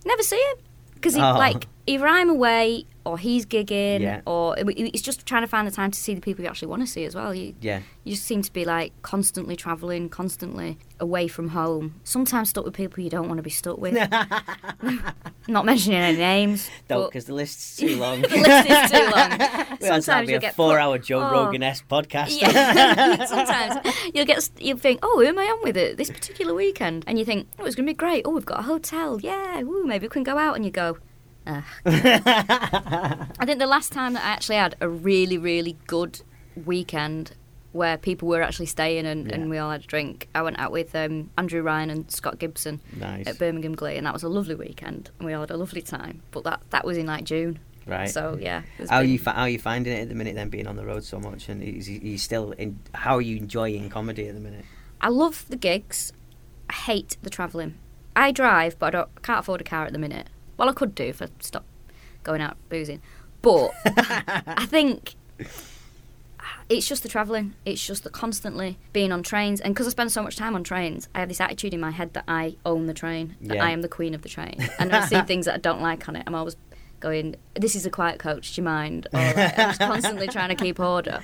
Never 0.04 0.22
see 0.22 0.36
him 0.36 0.56
because 0.94 1.16
Oh. 1.16 1.20
like 1.34 1.66
either 1.86 2.06
I'm 2.06 2.28
away 2.30 2.86
or 3.04 3.18
he's 3.18 3.44
gigging, 3.46 4.00
Yeah. 4.00 4.20
or 4.26 4.58
it- 4.58 4.66
it's 4.78 5.02
just 5.02 5.26
trying 5.26 5.42
to 5.42 5.48
find 5.48 5.66
the 5.66 5.70
time 5.70 5.90
to 5.90 5.98
see 5.98 6.14
the 6.14 6.20
people 6.20 6.42
you 6.44 6.50
actually 6.50 6.68
want 6.68 6.82
to 6.82 6.86
see 6.86 7.04
as 7.04 7.14
well. 7.14 7.34
You, 7.34 7.54
yeah. 7.60 7.80
you 8.04 8.12
just 8.12 8.24
seem 8.24 8.42
to 8.42 8.52
be 8.52 8.64
like 8.64 8.92
constantly 9.02 9.56
travelling, 9.56 10.08
constantly 10.08 10.78
away 11.00 11.28
from 11.28 11.48
home. 11.48 12.00
Sometimes 12.04 12.50
stuck 12.50 12.64
with 12.64 12.74
people 12.74 13.02
you 13.02 13.10
don't 13.10 13.28
want 13.28 13.38
to 13.38 13.42
be 13.42 13.50
stuck 13.50 13.78
with. 13.78 13.94
Not 15.48 15.66
mentioning 15.66 15.98
any 15.98 16.16
names. 16.16 16.70
Don't, 16.88 17.10
because 17.10 17.26
the 17.26 17.34
list's 17.34 17.76
too 17.76 17.96
long. 17.96 18.22
the 18.22 18.28
list 18.28 18.70
is 18.70 18.90
too 18.90 19.10
long. 19.10 19.70
We 19.84 19.88
had 19.88 19.96
to 19.96 20.02
Sometimes 20.02 20.30
you'll 20.30 20.38
a 20.38 20.40
get 20.40 20.54
four-hour 20.54 20.98
Joe 20.98 21.20
oh. 21.20 21.30
Rogan-esque 21.30 21.86
podcast. 21.88 22.40
Yeah. 22.40 23.24
Sometimes 23.26 23.86
you'll 24.14 24.24
get 24.24 24.48
you'll 24.58 24.78
think, 24.78 25.00
oh, 25.02 25.20
who 25.20 25.26
am 25.26 25.38
I 25.38 25.44
on 25.44 25.62
with 25.62 25.76
it 25.76 25.96
this 25.96 26.10
particular 26.10 26.54
weekend? 26.54 27.04
And 27.06 27.18
you 27.18 27.24
think, 27.24 27.48
oh, 27.58 27.64
it's 27.64 27.74
going 27.74 27.86
to 27.86 27.90
be 27.90 27.96
great. 27.96 28.22
Oh, 28.24 28.30
we've 28.30 28.46
got 28.46 28.60
a 28.60 28.62
hotel. 28.62 29.20
Yeah, 29.20 29.62
woo, 29.62 29.84
maybe 29.84 30.06
we 30.06 30.10
can 30.10 30.22
go 30.22 30.38
out. 30.38 30.56
And 30.56 30.64
you 30.64 30.70
go, 30.70 30.96
I 31.46 33.44
think 33.44 33.58
the 33.58 33.66
last 33.66 33.92
time 33.92 34.14
that 34.14 34.24
I 34.24 34.28
actually 34.28 34.56
had 34.56 34.76
a 34.80 34.88
really, 34.88 35.38
really 35.38 35.76
good 35.86 36.22
weekend 36.64 37.32
where 37.72 37.98
people 37.98 38.28
were 38.28 38.40
actually 38.40 38.66
staying 38.66 39.04
and, 39.04 39.26
Yeah. 39.26 39.34
and 39.34 39.50
we 39.50 39.58
all 39.58 39.70
had 39.70 39.82
a 39.82 39.86
drink, 39.86 40.28
I 40.34 40.42
went 40.42 40.58
out 40.60 40.70
with 40.70 40.94
um, 40.94 41.30
Andrew 41.36 41.60
Ryan 41.60 41.90
and 41.90 42.10
Scott 42.10 42.38
Gibson 42.38 42.80
nice. 42.96 43.26
at 43.26 43.38
Birmingham 43.38 43.74
Glee, 43.74 43.96
and 43.96 44.06
that 44.06 44.12
was 44.12 44.22
a 44.22 44.28
lovely 44.28 44.54
weekend. 44.54 45.10
And 45.18 45.26
we 45.26 45.32
all 45.32 45.40
had 45.40 45.50
a 45.50 45.56
lovely 45.56 45.82
time. 45.82 46.22
But 46.30 46.44
that 46.44 46.60
that 46.70 46.84
was 46.84 46.96
in 46.96 47.06
like 47.06 47.24
June. 47.24 47.58
Right. 47.86 48.08
So 48.08 48.38
yeah. 48.40 48.62
how 48.88 48.98
are 48.98 49.02
been- 49.02 49.10
you 49.10 49.20
how 49.24 49.42
are 49.42 49.48
you 49.48 49.58
finding 49.58 49.92
it 49.92 50.02
at 50.02 50.08
the 50.08 50.14
minute? 50.14 50.36
Then 50.36 50.48
being 50.50 50.66
on 50.68 50.76
the 50.76 50.86
road 50.86 51.02
so 51.04 51.18
much, 51.18 51.48
and 51.48 51.62
is 51.62 51.88
you 51.88 52.16
still 52.16 52.52
in? 52.52 52.78
How 52.94 53.16
are 53.16 53.20
you 53.20 53.36
enjoying 53.38 53.90
comedy 53.90 54.28
at 54.28 54.34
the 54.34 54.40
minute? 54.40 54.64
I 55.00 55.08
love 55.08 55.44
the 55.48 55.56
gigs. 55.56 56.12
I 56.70 56.74
hate 56.74 57.16
the 57.22 57.28
travelling. 57.30 57.74
I 58.16 58.30
drive, 58.30 58.78
but 58.78 58.86
I 58.86 58.90
don't, 58.98 59.22
can't 59.22 59.40
afford 59.40 59.60
a 59.60 59.64
car 59.64 59.84
at 59.84 59.92
the 59.92 59.98
minute. 59.98 60.28
Well, 60.56 60.68
I 60.68 60.72
could 60.72 60.94
do 60.94 61.04
if 61.04 61.20
I 61.22 61.28
stopped 61.40 61.66
going 62.22 62.40
out 62.40 62.56
boozing. 62.68 63.00
But 63.42 63.70
I 63.86 64.66
think 64.66 65.14
it's 66.68 66.86
just 66.86 67.02
the 67.02 67.08
travelling. 67.08 67.54
It's 67.64 67.84
just 67.84 68.04
the 68.04 68.10
constantly 68.10 68.78
being 68.92 69.12
on 69.12 69.22
trains. 69.22 69.60
And 69.60 69.74
because 69.74 69.86
I 69.86 69.90
spend 69.90 70.12
so 70.12 70.22
much 70.22 70.36
time 70.36 70.54
on 70.54 70.64
trains, 70.64 71.08
I 71.14 71.20
have 71.20 71.28
this 71.28 71.40
attitude 71.40 71.74
in 71.74 71.80
my 71.80 71.90
head 71.90 72.14
that 72.14 72.24
I 72.26 72.56
own 72.64 72.86
the 72.86 72.94
train, 72.94 73.36
that 73.42 73.56
Yeah. 73.56 73.64
I 73.64 73.70
am 73.70 73.82
the 73.82 73.88
queen 73.88 74.14
of 74.14 74.22
the 74.22 74.28
train. 74.28 74.56
And 74.78 74.94
I 74.94 75.06
see 75.06 75.20
things 75.22 75.46
that 75.46 75.54
I 75.54 75.58
don't 75.58 75.82
like 75.82 76.08
on 76.08 76.16
it. 76.16 76.24
I'm 76.26 76.34
always 76.34 76.56
going, 77.00 77.36
this 77.54 77.76
is 77.76 77.84
a 77.84 77.90
quiet 77.90 78.18
coach, 78.18 78.54
do 78.54 78.60
you 78.60 78.64
mind? 78.64 79.08
Or 79.12 79.20
like, 79.20 79.36
I'm 79.58 79.68
just 79.70 79.80
constantly 79.80 80.26
trying 80.28 80.48
to 80.48 80.54
keep 80.54 80.80
order. 80.80 81.20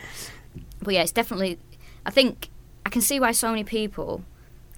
But 0.83 0.95
yeah, 0.95 1.03
it's 1.03 1.13
definitely. 1.13 1.59
I 2.05 2.11
think 2.11 2.49
I 2.85 2.91
can 2.91 3.01
see 3.03 3.19
why 3.21 3.33
so 3.33 3.49
many 3.51 3.65
people 3.65 4.25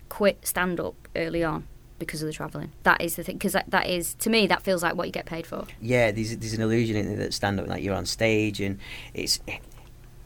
quit 0.08 0.46
stand 0.46 0.78
up 0.78 0.94
early 1.16 1.42
on 1.42 1.66
because 2.06 2.22
of 2.22 2.26
the 2.26 2.32
travelling. 2.32 2.70
That 2.82 3.00
is 3.00 3.16
the 3.16 3.22
thing, 3.22 3.36
because 3.36 3.52
that, 3.52 3.70
that 3.70 3.86
is 3.88 4.14
to 4.14 4.30
me 4.30 4.46
that 4.48 4.62
feels 4.62 4.82
like 4.82 4.94
what 4.96 5.06
you 5.06 5.12
get 5.12 5.26
paid 5.26 5.46
for. 5.46 5.66
Yeah, 5.80 6.10
there's 6.10 6.36
there's 6.36 6.54
an 6.54 6.62
illusion 6.62 6.96
in 6.96 7.18
that 7.18 7.32
stand 7.34 7.58
up 7.60 7.66
like 7.68 7.82
you're 7.82 7.94
on 7.94 8.06
stage, 8.06 8.60
and 8.60 8.78
it's 9.14 9.40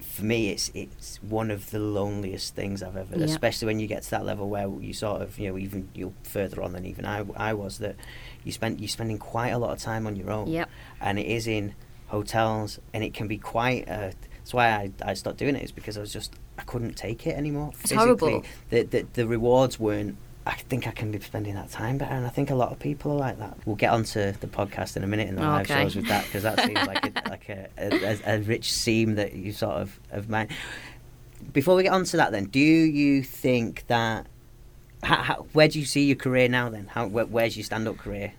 for 0.01 0.25
me 0.25 0.49
it's 0.51 0.71
it's 0.75 1.23
one 1.23 1.51
of 1.51 1.71
the 1.71 1.79
loneliest 1.79 2.55
things 2.55 2.83
I've 2.83 2.97
ever, 2.97 3.17
Yeah. 3.19 3.25
especially 3.27 3.67
when 3.67 3.79
you 3.81 3.87
get 3.87 4.03
to 4.05 4.11
that 4.13 4.25
level 4.25 4.49
where 4.49 4.69
you 4.69 4.93
sort 4.95 5.21
of 5.23 5.39
you 5.39 5.51
know 5.51 5.59
even 5.59 5.89
you're 5.95 6.13
further 6.23 6.63
on 6.63 6.73
than 6.73 6.87
even 6.87 7.05
I 7.05 7.25
I 7.37 7.53
was 7.55 7.79
that 7.79 7.97
you 8.45 8.53
spend 8.53 8.81
you're 8.81 8.89
spending 8.89 9.19
quite 9.19 9.51
a 9.51 9.59
lot 9.59 9.71
of 9.73 9.79
time 9.79 10.07
on 10.07 10.17
your 10.17 10.31
own. 10.31 10.49
Yep. 10.49 10.69
and 11.01 11.19
it 11.19 11.27
is 11.27 11.47
in 11.47 11.75
hotels, 12.09 12.79
and 12.95 13.03
it 13.03 13.13
can 13.15 13.27
be 13.29 13.37
quite. 13.39 13.89
Uh, 13.89 14.11
that's 14.39 14.55
why 14.55 14.69
I, 14.69 14.91
I 15.05 15.15
stopped 15.15 15.39
doing 15.39 15.57
it 15.57 15.65
is 15.65 15.73
because 15.73 15.97
I 15.99 16.01
was 16.01 16.13
just 16.13 16.33
I 16.57 16.63
couldn't 16.63 16.95
take 16.95 17.27
it 17.27 17.37
anymore. 17.37 17.71
It's 17.81 17.91
physically. 17.91 18.07
horrible. 18.07 18.45
The, 18.71 18.83
the 18.85 19.07
the 19.13 19.27
rewards 19.27 19.79
weren't. 19.81 20.17
I 20.47 20.55
think 20.55 20.87
I 20.87 20.93
can 20.93 21.11
be 21.11 21.19
spending 21.19 21.55
that 21.55 21.71
time 21.73 21.99
better, 21.99 22.15
and 22.15 22.25
I 22.25 22.29
think 22.29 22.51
a 22.51 22.55
lot 22.55 22.71
of 22.71 22.79
people 22.79 23.11
are 23.13 23.19
like 23.19 23.39
that. 23.41 23.59
We'll 23.67 23.75
get 23.77 23.93
onto 23.93 24.31
the 24.33 24.47
podcast 24.47 24.97
in 24.97 25.03
a 25.03 25.07
minute 25.09 25.29
and 25.29 25.37
the 25.39 25.43
live 25.43 25.69
Okay. 25.69 25.83
shows 25.83 25.97
with 25.97 26.07
that 26.07 26.25
because 26.27 26.45
that 26.45 26.61
seems 26.61 26.87
like 26.87 27.05
a, 27.05 27.29
like 27.29 27.49
a, 27.49 27.69
a, 27.77 27.89
a, 28.15 28.37
a 28.37 28.41
rich 28.43 28.73
seam 28.73 29.17
that 29.17 29.33
you 29.35 29.53
sort 29.53 29.75
of 29.75 29.99
of 30.13 30.29
mine. 30.29 30.49
Before 31.53 31.75
we 31.75 31.83
get 31.83 31.93
onto 31.93 32.17
that, 32.17 32.31
then, 32.33 32.45
do 32.45 32.61
you 32.61 33.23
think 33.23 33.87
that? 33.89 34.27
How, 35.03 35.17
how, 35.17 35.35
where 35.53 35.69
do 35.69 35.79
you 35.79 35.85
see 35.85 36.05
your 36.07 36.17
career 36.17 36.49
now? 36.49 36.71
Then, 36.71 36.87
how 36.87 37.07
where, 37.09 37.27
where's 37.27 37.57
your 37.57 37.65
stand-up 37.65 37.99
career? 37.99 38.33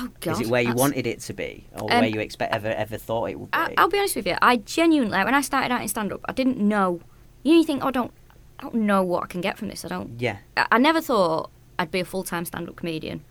Oh 0.00 0.08
God, 0.20 0.32
Is 0.32 0.40
it 0.40 0.46
where 0.48 0.60
you 0.62 0.68
that's- 0.68 0.80
wanted 0.80 1.06
it 1.06 1.20
to 1.20 1.32
be, 1.34 1.66
or 1.74 1.92
Um, 1.92 2.00
where 2.00 2.08
you 2.08 2.20
expect 2.20 2.52
ever 2.54 2.68
ever 2.68 2.96
thought 2.96 3.26
it 3.30 3.38
would 3.38 3.50
be? 3.50 3.56
I, 3.58 3.74
I'll 3.78 3.88
be 3.88 3.98
honest 3.98 4.16
with 4.16 4.26
you. 4.26 4.36
I 4.42 4.56
genuinely, 4.56 5.16
when 5.22 5.34
I 5.34 5.40
started 5.40 5.70
out 5.72 5.82
in 5.82 5.88
stand 5.88 6.12
up, 6.12 6.20
I 6.24 6.32
didn't 6.32 6.56
know. 6.58 7.00
You 7.44 7.52
know, 7.52 7.58
you 7.58 7.64
think, 7.64 7.84
oh, 7.84 7.88
I 7.88 7.90
don't, 7.92 8.10
I 8.58 8.62
don't 8.62 8.74
know 8.74 9.02
what 9.02 9.24
I 9.24 9.26
can 9.26 9.40
get 9.40 9.58
from 9.58 9.68
this. 9.68 9.84
I 9.84 9.88
don't. 9.88 10.20
yeah, 10.20 10.38
I, 10.56 10.66
I 10.72 10.78
never 10.78 11.00
thought 11.00 11.50
I'd 11.78 11.90
be 11.90 12.00
a 12.00 12.04
full 12.04 12.24
time 12.24 12.44
stand 12.44 12.68
up 12.68 12.76
comedian. 12.76 13.24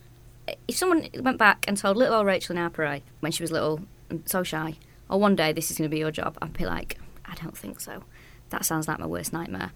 If 0.68 0.76
someone 0.76 1.08
went 1.20 1.38
back 1.38 1.66
and 1.68 1.78
told 1.78 1.96
little 1.96 2.16
old 2.16 2.26
Rachel 2.26 2.56
in 2.56 2.62
our 2.62 2.70
parade 2.70 3.04
when 3.22 3.32
she 3.32 3.44
was 3.44 3.52
little 3.52 3.82
and 4.10 4.28
so 4.28 4.44
shy, 4.44 4.76
oh, 5.10 5.18
one 5.18 5.36
day 5.36 5.54
this 5.54 5.72
is 5.72 5.78
going 5.78 5.90
to 5.90 5.94
be 5.94 6.00
your 6.00 6.12
job, 6.12 6.38
I'd 6.42 6.54
be 6.54 6.66
like, 6.66 7.00
I 7.26 7.36
don't 7.36 7.58
think 7.58 7.80
so. 7.80 8.04
That 8.50 8.66
sounds 8.66 8.88
like 8.88 9.00
my 9.00 9.06
worst 9.06 9.32
nightmare. 9.32 9.72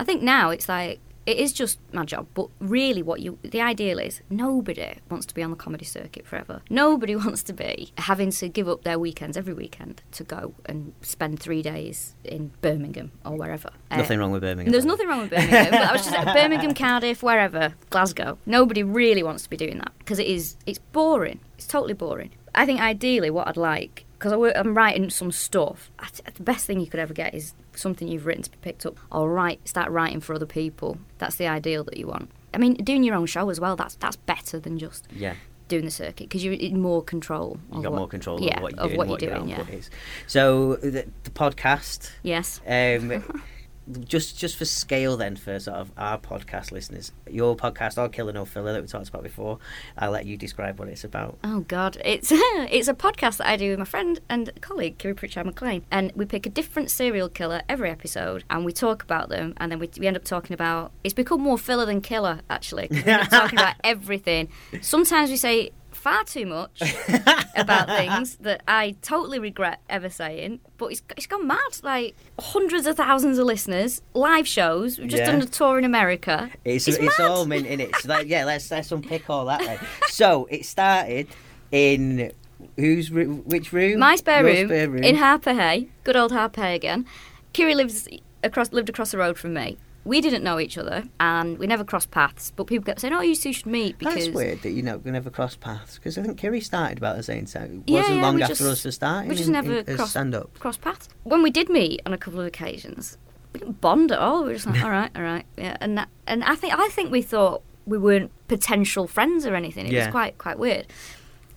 I 0.00 0.04
think 0.04 0.22
now 0.22 0.50
it's 0.50 0.68
like 0.68 1.00
it 1.26 1.38
is 1.38 1.52
just 1.52 1.80
my 1.92 2.04
job, 2.04 2.28
but 2.34 2.48
really, 2.60 3.02
what 3.02 3.20
you 3.20 3.38
the 3.42 3.60
ideal 3.60 3.98
is 3.98 4.22
nobody 4.30 4.94
wants 5.10 5.26
to 5.26 5.34
be 5.34 5.42
on 5.42 5.50
the 5.50 5.56
comedy 5.56 5.84
circuit 5.84 6.24
forever. 6.26 6.62
Nobody 6.70 7.16
wants 7.24 7.42
to 7.44 7.52
be 7.52 7.92
having 7.98 8.30
to 8.30 8.48
give 8.48 8.68
up 8.68 8.84
their 8.84 8.98
weekends 8.98 9.36
every 9.36 9.52
weekend 9.52 10.02
to 10.12 10.24
go 10.24 10.54
and 10.66 10.92
spend 11.02 11.40
three 11.40 11.62
days 11.62 12.14
in 12.24 12.52
Birmingham 12.60 13.10
or 13.24 13.36
wherever. 13.36 13.70
Uh, 13.90 13.96
nothing 13.96 14.20
wrong 14.20 14.30
with 14.30 14.42
Birmingham. 14.42 14.70
there's 14.70 14.84
nothing 14.84 15.08
wrong 15.08 15.22
with 15.22 15.30
Birmingham. 15.30 15.70
but 15.72 15.82
I 15.82 15.92
was 15.92 16.02
just 16.02 16.12
like, 16.12 16.34
Birmingham, 16.36 16.74
Cardiff, 16.74 17.22
wherever, 17.22 17.74
Glasgow. 17.90 18.38
Nobody 18.46 18.82
really 18.84 19.22
wants 19.22 19.42
to 19.42 19.50
be 19.50 19.56
doing 19.56 19.78
that 19.78 19.92
because 19.98 20.18
it 20.18 20.28
is. 20.28 20.56
It's 20.64 20.78
boring. 20.78 21.40
It's 21.56 21.66
totally 21.66 21.94
boring. 21.94 22.30
I 22.54 22.64
think 22.66 22.80
ideally, 22.80 23.30
what 23.30 23.48
I'd 23.48 23.56
like 23.56 24.06
because 24.18 24.32
I'm 24.32 24.74
writing 24.74 25.10
some 25.10 25.30
stuff. 25.30 25.90
The 26.36 26.42
best 26.42 26.66
thing 26.66 26.80
you 26.80 26.86
could 26.86 27.00
ever 27.00 27.12
get 27.12 27.34
is 27.34 27.54
something 27.76 28.08
you've 28.08 28.26
written 28.26 28.42
to 28.42 28.50
be 28.50 28.58
picked 28.60 28.84
up, 28.86 28.98
or 29.12 29.30
write, 29.30 29.66
start 29.68 29.90
writing 29.90 30.20
for 30.20 30.34
other 30.34 30.46
people. 30.46 30.98
That's 31.18 31.36
the 31.36 31.46
ideal 31.46 31.84
that 31.84 31.96
you 31.96 32.06
want. 32.06 32.30
I 32.54 32.58
mean, 32.58 32.74
doing 32.74 33.02
your 33.04 33.14
own 33.14 33.26
show 33.26 33.48
as 33.50 33.60
well. 33.60 33.76
That's 33.76 33.94
that's 33.96 34.16
better 34.16 34.58
than 34.58 34.78
just 34.78 35.06
Yeah. 35.14 35.34
doing 35.68 35.84
the 35.84 35.90
circuit 35.90 36.28
because 36.28 36.44
you're 36.44 36.54
in 36.54 36.80
more 36.80 37.02
control. 37.02 37.58
You 37.72 37.78
of 37.78 37.82
got 37.84 37.92
what- 37.92 37.98
more 37.98 38.08
control 38.08 38.40
yeah, 38.40 38.54
over 38.56 38.62
what 38.62 38.72
you're 38.74 38.80
of 38.82 38.88
doing, 38.88 38.98
what 38.98 39.08
what 39.08 39.20
you're 39.22 39.30
your 39.30 39.38
doing. 39.40 39.50
Yeah. 39.50 39.66
is. 39.68 39.90
So 40.26 40.76
the, 40.76 41.06
the 41.24 41.30
podcast, 41.30 42.12
Yes. 42.22 42.60
um, 42.66 43.42
just 44.00 44.38
just 44.38 44.56
for 44.56 44.64
scale, 44.64 45.16
then 45.16 45.36
for 45.36 45.58
sort 45.58 45.76
of 45.76 45.92
our 45.96 46.18
podcast 46.18 46.72
listeners, 46.72 47.12
your 47.28 47.56
podcast, 47.56 47.98
All 47.98 48.08
Killer 48.08 48.32
No 48.32 48.44
Filler, 48.44 48.72
that 48.72 48.82
we 48.82 48.88
talked 48.88 49.08
about 49.08 49.22
before. 49.22 49.58
I'll 49.96 50.10
let 50.10 50.26
you 50.26 50.36
describe 50.36 50.78
what 50.78 50.88
it's 50.88 51.04
about. 51.04 51.38
Oh 51.44 51.60
God, 51.60 51.96
it's 52.04 52.28
it's 52.32 52.88
a 52.88 52.94
podcast 52.94 53.38
that 53.38 53.48
I 53.48 53.56
do 53.56 53.70
with 53.70 53.78
my 53.78 53.84
friend 53.84 54.20
and 54.28 54.50
colleague 54.60 54.98
Kiri 54.98 55.14
Pritchard 55.14 55.46
McLean, 55.46 55.84
and 55.90 56.12
we 56.14 56.24
pick 56.24 56.46
a 56.46 56.50
different 56.50 56.90
serial 56.90 57.28
killer 57.28 57.62
every 57.68 57.90
episode, 57.90 58.44
and 58.50 58.64
we 58.64 58.72
talk 58.72 59.02
about 59.02 59.28
them, 59.28 59.54
and 59.58 59.70
then 59.70 59.78
we, 59.78 59.88
we 59.98 60.06
end 60.06 60.16
up 60.16 60.24
talking 60.24 60.54
about. 60.54 60.92
It's 61.04 61.14
become 61.14 61.40
more 61.40 61.58
filler 61.58 61.86
than 61.86 62.00
killer 62.00 62.40
actually 62.50 62.88
We 62.90 62.98
end 62.98 63.22
up 63.22 63.28
talking 63.30 63.58
about 63.58 63.76
everything. 63.84 64.48
Sometimes 64.80 65.30
we 65.30 65.36
say 65.36 65.70
far 66.06 66.22
too 66.22 66.46
much 66.46 66.80
about 67.56 67.88
things 67.88 68.36
that 68.36 68.62
I 68.68 68.94
totally 69.02 69.40
regret 69.40 69.80
ever 69.90 70.08
saying, 70.08 70.60
but 70.78 70.92
it's 70.92 71.02
it's 71.16 71.26
gone 71.26 71.48
mad. 71.48 71.58
Like 71.82 72.14
hundreds 72.38 72.86
of 72.86 72.96
thousands 72.96 73.38
of 73.38 73.46
listeners, 73.46 74.02
live 74.14 74.46
shows. 74.46 74.98
We've 74.98 75.08
just 75.08 75.22
Yeah. 75.24 75.32
done 75.32 75.42
a 75.42 75.46
tour 75.46 75.78
in 75.78 75.84
America. 75.84 76.50
It's 76.64 76.86
It's 76.86 76.98
it's, 76.98 77.18
mad. 77.18 77.28
all 77.28 77.44
mint 77.44 77.66
in 77.66 77.80
it. 77.80 77.96
So 77.96 78.06
that, 78.08 78.28
yeah, 78.28 78.44
let's 78.44 78.70
let's 78.70 78.92
unpick 78.92 79.28
all 79.28 79.46
that. 79.46 79.60
Then. 79.60 79.78
so 80.06 80.46
it 80.48 80.64
started 80.64 81.26
in 81.72 82.30
whose 82.76 83.10
which 83.10 83.72
room? 83.72 83.98
My 83.98 84.14
spare 84.14 84.46
Your 84.48 84.68
room, 84.68 85.02
in 85.02 85.16
Harpurhey, 85.16 85.88
good 86.04 86.14
old 86.16 86.30
Harpurhey 86.30 86.76
again. 86.76 87.04
Kiri 87.52 87.74
lives 87.74 88.06
across 88.44 88.72
lived 88.72 88.88
across 88.88 89.10
the 89.10 89.18
road 89.18 89.38
from 89.38 89.54
me. 89.54 89.76
We 90.06 90.20
didn't 90.20 90.44
know 90.44 90.58
each 90.60 90.78
other, 90.78 91.04
and 91.18 91.58
we 91.58 91.66
never 91.66 91.82
crossed 91.84 92.10
paths. 92.12 92.52
But 92.54 92.68
people 92.68 92.84
kept 92.84 93.00
saying, 93.00 93.12
"Oh, 93.12 93.20
you 93.22 93.34
two 93.34 93.52
should 93.52 93.66
meet." 93.66 93.98
Because 93.98 94.14
That's 94.14 94.28
weird 94.28 94.62
that 94.62 94.70
you 94.70 94.82
know 94.82 94.98
we 94.98 95.10
never 95.10 95.30
crossed 95.30 95.60
paths 95.60 95.96
because 95.96 96.16
I 96.16 96.22
think 96.22 96.38
Kiri 96.38 96.60
started 96.60 96.98
about 96.98 97.16
the 97.16 97.22
same 97.22 97.44
time. 97.46 97.82
It 97.86 97.90
Yeah, 97.92 97.98
wasn't 98.00 98.16
yeah, 98.16 98.22
long 98.22 98.34
we 98.36 98.42
after 98.42 98.54
just- 98.54 98.60
us 98.70 98.82
for 98.82 98.90
starting. 98.92 99.28
we 99.28 99.34
just 99.36 99.48
in- 99.48 99.52
never 99.52 99.78
in, 99.78 99.96
crossed 99.96 100.12
stand 100.12 100.34
up. 100.34 100.56
crossed 100.60 100.80
paths. 100.80 101.08
When 101.24 101.42
we 101.42 101.50
did 101.50 101.68
meet 101.68 102.00
on 102.06 102.12
a 102.12 102.18
couple 102.18 102.40
of 102.40 102.46
occasions, 102.46 103.18
we 103.52 103.60
didn't 103.60 103.80
bond 103.80 104.12
at 104.12 104.18
all. 104.20 104.42
We 104.44 104.48
were 104.50 104.54
just 104.54 104.66
like, 104.66 104.82
"All 104.84 104.90
right, 104.90 105.10
all 105.16 105.22
right, 105.22 105.44
yeah." 105.58 105.76
And 105.80 105.98
that, 105.98 106.08
and 106.26 106.44
I 106.44 106.54
think 106.54 106.72
I 106.78 106.88
think 106.88 107.10
we 107.10 107.22
thought 107.22 107.62
we 107.84 107.98
weren't 107.98 108.30
potential 108.48 109.06
friends 109.06 109.44
or 109.46 109.54
anything. 109.54 109.86
It 109.86 109.92
Yeah. 109.92 110.06
was 110.06 110.12
quite 110.12 110.38
quite 110.38 110.58
weird. 110.58 110.86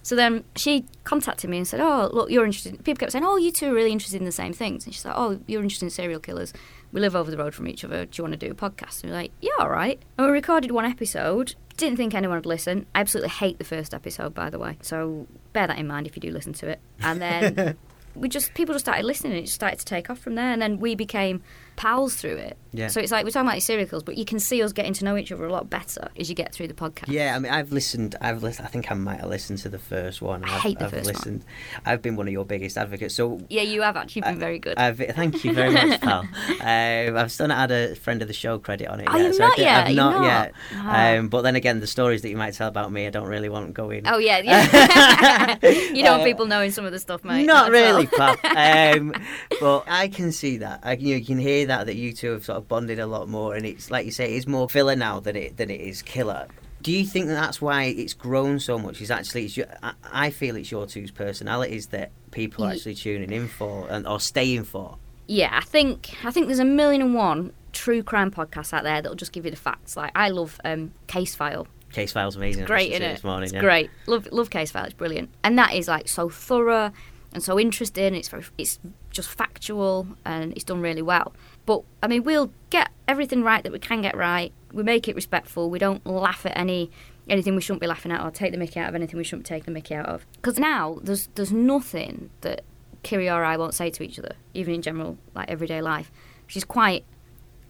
So 0.10 0.16
then 0.16 0.44
she 0.56 0.86
contacted 1.04 1.52
me 1.52 1.58
and 1.58 1.68
said, 1.68 1.82
"Oh, 1.82 2.10
look, 2.12 2.32
you're 2.32 2.44
interested." 2.44 2.84
People 2.84 2.96
kept 2.96 3.12
saying, 3.12 3.24
"Oh, 3.24 3.38
you 3.38 3.52
two 3.52 3.70
are 3.70 3.76
really 3.76 3.92
interested 3.92 4.20
in 4.20 4.26
the 4.26 4.32
same 4.32 4.54
things." 4.54 4.84
And 4.84 4.92
she's 4.92 5.06
like, 5.06 5.14
"Oh, 5.16 5.40
you're 5.46 5.62
interested 5.62 5.86
in 5.86 5.92
serial 5.92 6.20
killers. 6.20 6.52
We 6.92 7.00
live 7.00 7.16
over 7.16 7.30
the 7.30 7.38
road 7.38 7.54
from 7.54 7.68
each 7.68 7.86
other. 7.86 8.08
Do 8.08 8.18
you 8.18 8.24
want 8.24 8.34
to 8.34 8.48
do 8.48 8.52
a 8.52 8.56
podcast?" 8.56 9.04
And 9.04 9.12
we're 9.12 9.20
like, 9.20 9.32
"Yeah, 9.40 9.52
all 9.60 9.70
right." 9.70 10.02
And 10.18 10.26
we 10.26 10.34
recorded 10.34 10.72
one 10.72 10.86
episode. 10.86 11.54
Didn't 11.78 11.98
think 11.98 12.16
anyone 12.16 12.38
would 12.38 12.48
listen. 12.48 12.88
I 12.96 13.02
absolutely 13.02 13.30
hate 13.30 13.60
the 13.60 13.64
first 13.64 13.94
episode, 13.94 14.34
by 14.34 14.50
the 14.50 14.58
way. 14.58 14.80
So 14.82 15.28
bear 15.54 15.68
that 15.68 15.78
in 15.78 15.86
mind 15.86 16.08
if 16.08 16.16
you 16.16 16.22
do 16.22 16.32
listen 16.32 16.54
to 16.54 16.70
it. 16.70 16.80
And 17.04 17.22
then 17.22 17.78
we 18.16 18.30
just 18.30 18.56
people 18.56 18.74
just 18.74 18.86
started 18.86 19.06
listening. 19.06 19.34
and 19.34 19.42
It 19.42 19.44
just 19.44 19.54
started 19.54 19.78
to 19.78 19.86
take 19.86 20.10
off 20.10 20.18
from 20.18 20.34
there. 20.34 20.52
And 20.52 20.60
then 20.60 20.80
we 20.80 20.96
became 20.96 21.44
pals 21.80 22.16
through 22.16 22.36
it. 22.36 22.58
Yeah. 22.74 22.88
So 22.90 23.00
it's 23.00 23.12
like 23.12 23.24
we're 23.24 23.32
talking 23.32 23.48
about 23.48 23.56
these 23.56 23.64
serial 23.66 24.02
but 24.06 24.16
you 24.18 24.26
can 24.26 24.38
see 24.40 24.62
us 24.62 24.74
getting 24.74 24.94
to 24.94 25.06
know 25.06 25.16
each 25.18 25.32
other 25.32 25.44
a 25.46 25.52
lot 25.52 25.70
better 25.70 26.10
as 26.20 26.28
you 26.30 26.36
get 26.36 26.54
through 26.54 26.68
the 26.68 26.74
podcast. 26.74 27.08
Yeah, 27.08 27.34
I 27.36 27.40
mean, 27.40 27.52
I've 27.52 27.72
listened. 27.72 28.16
I've 28.22 28.44
listened. 28.44 28.68
I 28.68 28.70
think 28.70 28.92
I 28.92 28.94
might 28.96 29.22
have 29.22 29.30
listened 29.30 29.60
to 29.60 29.70
the 29.70 29.80
first 29.80 30.22
one. 30.22 30.44
I 30.44 30.56
I've, 30.56 30.62
hate 30.62 30.78
the 30.80 30.86
I've 30.86 30.92
first 30.92 31.26
one. 31.26 31.42
I've 31.86 32.02
been 32.02 32.16
one 32.18 32.28
of 32.28 32.34
your 32.34 32.44
biggest 32.46 32.78
advocates. 32.78 33.16
So 33.16 33.40
Yeah, 33.50 33.62
you 33.64 33.82
have 33.82 33.96
actually 33.96 34.24
been 34.24 34.38
very 34.40 34.60
good. 34.60 34.78
I've, 34.78 34.98
thank 34.98 35.44
you 35.46 35.54
very 35.54 35.72
much, 35.74 36.02
pal. 36.08 36.20
um, 36.20 37.18
I've 37.18 37.32
still 37.32 37.48
not 37.48 37.58
had 37.58 37.72
a 37.72 37.96
friend 37.96 38.22
of 38.22 38.28
the 38.28 38.34
show 38.34 38.60
credit 38.60 38.88
on 38.90 39.00
it 39.00 39.08
Oh, 39.10 39.16
yet. 39.18 39.26
you've 39.26 39.36
so 39.36 39.44
I 39.46 39.48
not 39.48 39.58
yet? 39.58 39.88
I've 39.88 39.96
not, 39.96 40.14
not? 40.22 40.26
yet. 40.26 40.54
Oh. 40.76 41.18
Um, 41.20 41.30
but 41.30 41.42
then 41.44 41.56
again, 41.56 41.80
the 41.80 41.88
stories 41.88 42.22
that 42.24 42.30
you 42.30 42.38
might 42.38 42.54
tell 42.56 42.68
about 42.68 42.92
me, 42.92 43.08
I 43.08 43.10
don't 43.10 43.28
really 43.30 43.50
want 43.50 43.74
going. 43.74 44.04
Oh 44.06 44.18
yeah, 44.20 44.40
yeah. 44.44 45.58
you 45.64 46.04
don't 46.04 46.12
want 46.20 46.22
Uh, 46.22 46.26
people 46.26 46.46
knowing 46.46 46.72
some 46.72 46.86
of 46.86 46.92
the 46.92 47.00
stuff, 47.00 47.24
mate. 47.24 47.46
Not 47.46 47.72
really, 47.72 48.08
all. 48.20 48.36
pal. 48.36 48.36
Um, 49.00 49.14
but 49.60 49.86
I 49.88 50.08
can 50.10 50.32
see 50.32 50.58
that. 50.58 50.82
I, 50.84 50.94
you 50.94 51.24
can 51.24 51.38
hear 51.40 51.66
that 51.70 51.86
that 51.88 51.96
you 51.96 52.14
two 52.14 52.32
have 52.32 52.46
sort 52.46 52.58
of 52.58 52.68
bonded 52.68 53.00
a 53.00 53.08
lot 53.08 53.30
more, 53.30 53.56
and 53.56 53.66
it's 53.66 53.90
like 53.90 54.06
you 54.06 54.12
say, 54.12 54.36
it's 54.36 54.46
more 54.48 54.70
filler 54.70 54.96
now 54.96 55.20
than 55.20 55.36
it 55.36 55.58
than 55.58 55.70
it 55.70 55.82
is 55.82 56.02
killer. 56.02 56.48
Do 56.82 56.92
you 56.92 57.06
think 57.06 57.28
that 57.28 57.34
that's 57.34 57.62
why 57.62 57.84
it's 57.84 58.14
grown 58.14 58.60
so 58.60 58.78
much? 58.78 59.02
Is 59.02 59.12
actually, 59.12 59.46
it's 59.46 59.58
your, 59.58 59.68
I, 59.84 59.94
I 60.12 60.30
feel 60.30 60.56
it's 60.56 60.72
your 60.72 60.86
two's 60.86 61.12
personalities 61.12 61.88
that 61.88 62.12
people 62.32 62.64
are 62.64 62.72
actually 62.72 62.96
tuning 62.96 63.32
in 63.32 63.48
for 63.48 63.88
and 63.90 64.08
or 64.08 64.20
staying 64.20 64.64
for. 64.64 64.98
yeah, 65.28 65.52
I 65.54 65.62
think 65.62 66.16
I 66.26 66.32
think 66.32 66.48
there's 66.48 66.60
a 66.60 66.66
million 66.66 67.02
and 67.02 67.14
one 67.14 67.54
true 67.72 68.02
crime 68.02 68.32
podcasts 68.32 68.74
out 68.74 68.84
there 68.84 69.00
that'll 69.02 69.16
just 69.16 69.32
give 69.32 69.46
you 69.46 69.52
the 69.52 69.58
facts. 69.58 69.96
Like 69.96 70.12
I 70.16 70.30
love 70.30 70.60
um, 70.66 70.92
Case 71.08 71.36
File. 71.36 71.68
Case 71.92 72.12
files 72.12 72.36
amazing. 72.36 72.64
I 72.64 72.68
Great, 72.68 72.92
isn't 72.92 73.04
it? 73.04 73.14
This 73.16 73.24
morning, 73.24 73.46
it's 73.46 73.54
yeah. 73.54 73.62
great. 73.62 73.90
Love 74.08 74.28
love 74.32 74.50
Case 74.50 74.72
File. 74.72 74.86
It's 74.86 74.94
brilliant, 74.94 75.30
and 75.44 75.58
that 75.60 75.74
is 75.74 75.88
like 75.88 76.08
so 76.08 76.30
thorough 76.30 76.92
and 77.32 77.44
so 77.44 77.60
interesting. 77.60 78.16
It's 78.16 78.30
very, 78.30 78.44
it's 78.58 78.80
just 79.12 79.30
factual 79.30 80.08
and 80.26 80.52
it's 80.54 80.64
done 80.64 80.82
really 80.82 81.02
well. 81.04 81.34
But 81.70 81.84
I 82.02 82.08
mean, 82.08 82.24
we'll 82.24 82.52
get 82.72 82.90
everything 83.08 83.44
right 83.44 83.62
that 83.62 83.72
we 83.72 83.78
can 83.78 84.02
get 84.02 84.18
right. 84.18 84.52
We 84.74 84.82
make 84.82 85.08
it 85.08 85.16
respectful. 85.16 85.70
We 85.70 85.78
don't 85.78 86.04
laugh 86.04 86.44
at 86.48 86.58
any 86.58 86.90
anything 87.30 87.54
we 87.54 87.62
shouldn't 87.62 87.82
be 87.82 87.86
laughing 87.86 88.12
at 88.12 88.26
or 88.26 88.32
take 88.32 88.52
the 88.54 88.58
mickey 88.58 88.80
out 88.80 88.90
of 88.90 88.96
anything 88.96 89.18
we 89.20 89.24
shouldn't 89.24 89.44
be 89.44 89.50
taking 89.50 89.66
the 89.66 89.72
mickey 89.74 89.94
out 89.94 90.08
of. 90.08 90.26
Because 90.34 90.58
now 90.58 90.98
there's 91.04 91.30
there's 91.36 91.52
nothing 91.54 92.32
that 92.42 92.64
Kiri 93.04 93.30
or 93.30 93.44
I 93.44 93.56
won't 93.56 93.76
say 93.76 93.92
to 93.92 94.02
each 94.02 94.18
other, 94.18 94.32
even 94.56 94.74
in 94.74 94.82
general 94.82 95.20
like 95.36 95.48
everyday 95.48 95.80
life. 95.80 96.12
She's 96.48 96.64
quite 96.64 97.06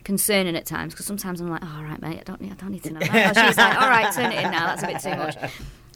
concerning 0.05 0.55
at 0.55 0.65
times 0.65 0.93
because 0.93 1.05
sometimes 1.05 1.41
I'm 1.41 1.49
like, 1.49 1.62
oh, 1.62 1.75
all 1.79 1.83
right, 1.83 2.01
mate, 2.01 2.19
I 2.21 2.23
don't 2.23 2.39
need, 2.39 2.53
I 2.53 2.55
don't 2.55 2.71
need 2.71 2.83
to 2.83 2.93
know 2.93 3.01
that. 3.01 3.35
She's 3.47 3.57
like, 3.57 3.81
all 3.81 3.89
right, 3.89 4.13
turn 4.13 4.31
it 4.31 4.45
in 4.45 4.49
now. 4.49 4.67
That's 4.67 4.83
a 4.83 4.88
bit 4.88 5.01
too 5.01 5.17
much. 5.17 5.35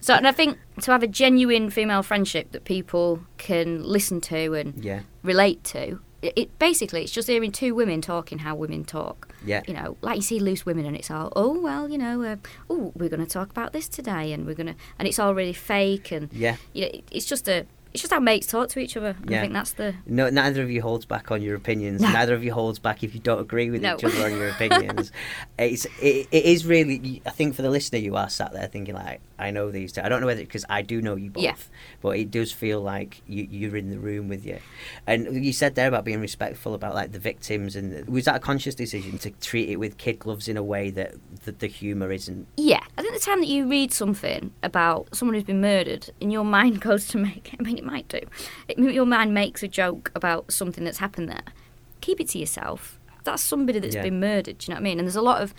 So, 0.01 0.13
and 0.13 0.27
I 0.27 0.33
think 0.33 0.57
to 0.81 0.91
have 0.91 1.03
a 1.03 1.07
genuine 1.07 1.69
female 1.69 2.03
friendship 2.03 2.51
that 2.51 2.65
people 2.65 3.21
can 3.37 3.81
listen 3.81 4.19
to 4.19 4.55
and 4.55 4.83
Yeah, 4.83 5.03
relate 5.23 5.63
to, 5.63 6.01
it, 6.23 6.57
basically 6.59 7.03
it's 7.03 7.11
just 7.11 7.27
hearing 7.27 7.51
two 7.51 7.75
women 7.75 8.01
talking 8.01 8.39
how 8.39 8.55
women 8.55 8.83
talk. 8.85 9.27
yeah. 9.45 9.61
You 9.67 9.73
know, 9.73 9.97
like 10.01 10.15
you 10.17 10.21
see 10.21 10.39
loose 10.39 10.65
women, 10.65 10.85
and 10.85 10.95
it's 10.95 11.11
all, 11.11 11.31
oh 11.35 11.59
well, 11.59 11.89
you 11.89 11.97
know, 11.97 12.21
uh, 12.23 12.35
oh 12.69 12.91
we're 12.95 13.09
going 13.09 13.25
to 13.25 13.29
talk 13.29 13.49
about 13.49 13.73
this 13.73 13.87
today, 13.87 14.31
and 14.33 14.45
we're 14.45 14.55
going 14.55 14.67
to, 14.67 14.75
and 14.99 15.07
it's 15.07 15.19
all 15.19 15.33
really 15.35 15.53
fake, 15.53 16.11
and 16.11 16.31
Yeah. 16.33 16.55
you 16.73 16.81
know, 16.85 16.91
it, 16.93 17.03
it's 17.11 17.25
just 17.25 17.47
a, 17.47 17.65
it's 17.93 18.01
just 18.01 18.11
how 18.11 18.19
mates 18.19 18.47
talk 18.47 18.69
to 18.69 18.79
each 18.79 18.97
other. 18.97 19.15
Yeah. 19.27 19.37
I 19.37 19.41
think 19.41 19.53
that's 19.53 19.73
the 19.73 19.93
No, 20.07 20.27
neither 20.29 20.63
of 20.63 20.71
you 20.71 20.81
holds 20.81 21.05
back 21.05 21.29
on 21.29 21.43
your 21.43 21.55
opinions. 21.55 22.01
No. 22.01 22.11
Neither 22.11 22.33
of 22.33 22.43
you 22.43 22.51
holds 22.51 22.79
back 22.79 23.03
if 23.03 23.13
you 23.13 23.19
don't 23.19 23.39
agree 23.39 23.69
with 23.69 23.83
No. 23.83 23.93
each 23.95 24.03
other 24.03 24.25
on 24.25 24.31
your 24.35 24.49
opinions. 24.49 25.11
it's 25.57 25.85
it, 26.01 26.27
it 26.31 26.45
is 26.45 26.65
really. 26.65 27.21
I 27.25 27.29
think 27.29 27.53
for 27.55 27.61
the 27.61 27.69
listener, 27.69 27.99
you 27.99 28.15
are 28.15 28.29
sat 28.29 28.53
there 28.53 28.67
thinking 28.67 28.95
like, 28.95 29.21
I 29.37 29.51
know 29.51 29.69
these 29.69 29.91
two. 29.91 30.01
I 30.01 30.09
don't 30.09 30.19
know 30.21 30.25
whether 30.27 30.41
because 30.41 30.65
I 30.67 30.81
do 30.81 30.99
know 31.01 31.15
you 31.15 31.29
both, 31.29 31.43
Yeah. 31.43 31.55
but 32.01 32.17
it 32.17 32.31
does 32.31 32.51
feel 32.51 32.81
like 32.81 33.21
you, 33.27 33.47
you're 33.49 33.77
in 33.77 33.91
the 33.91 33.99
room 33.99 34.29
with 34.29 34.45
you. 34.45 34.57
And 35.05 35.45
you 35.45 35.53
said 35.53 35.75
there 35.75 35.87
about 35.87 36.05
being 36.05 36.21
respectful 36.21 36.73
about 36.73 36.95
like 36.95 37.11
the 37.11 37.19
victims, 37.19 37.75
and 37.75 38.07
was 38.09 38.25
that 38.25 38.35
a 38.37 38.39
conscious 38.39 38.73
decision 38.73 39.19
to 39.19 39.29
treat 39.29 39.69
it 39.69 39.75
with 39.75 39.97
kid 39.99 40.17
gloves 40.19 40.47
in 40.47 40.57
a 40.57 40.63
way 40.63 40.89
that 40.89 41.13
the, 41.45 41.51
the 41.51 41.67
humour 41.67 42.11
isn't? 42.11 42.47
Yeah, 42.57 42.83
I 42.97 43.01
think 43.03 43.13
the 43.13 43.19
time 43.19 43.39
that 43.41 43.47
you 43.47 43.67
read 43.69 43.93
something 43.93 44.51
about 44.63 45.15
someone 45.15 45.35
who's 45.35 45.43
been 45.43 45.61
murdered, 45.61 46.09
and 46.19 46.31
your 46.31 46.45
mind 46.45 46.81
goes 46.89 47.07
to 47.09 47.17
make, 47.19 47.55
I 47.59 47.61
mean, 47.61 47.77
it 47.77 47.85
might 47.85 48.07
do, 48.07 48.21
it, 48.67 48.79
your 48.79 49.05
mind 49.05 49.35
makes 49.35 49.61
a 49.61 49.67
joke 49.67 50.11
about 50.15 50.51
something 50.51 50.83
that's 50.83 50.97
happened 50.97 51.29
there. 51.29 51.43
Keep 52.01 52.21
it 52.21 52.29
to 52.29 52.39
yourself. 52.39 52.99
That's 53.23 53.41
somebody 53.43 53.79
that's 53.79 53.95
Yeah. 53.95 54.03
been 54.03 54.19
murdered, 54.19 54.57
do 54.59 54.65
you 54.65 54.73
know 54.73 54.75
what 54.75 54.81
I 54.81 54.83
mean? 54.83 54.99
And 54.99 55.07
there's 55.07 55.15
a 55.15 55.21
lot 55.21 55.41
of, 55.41 55.53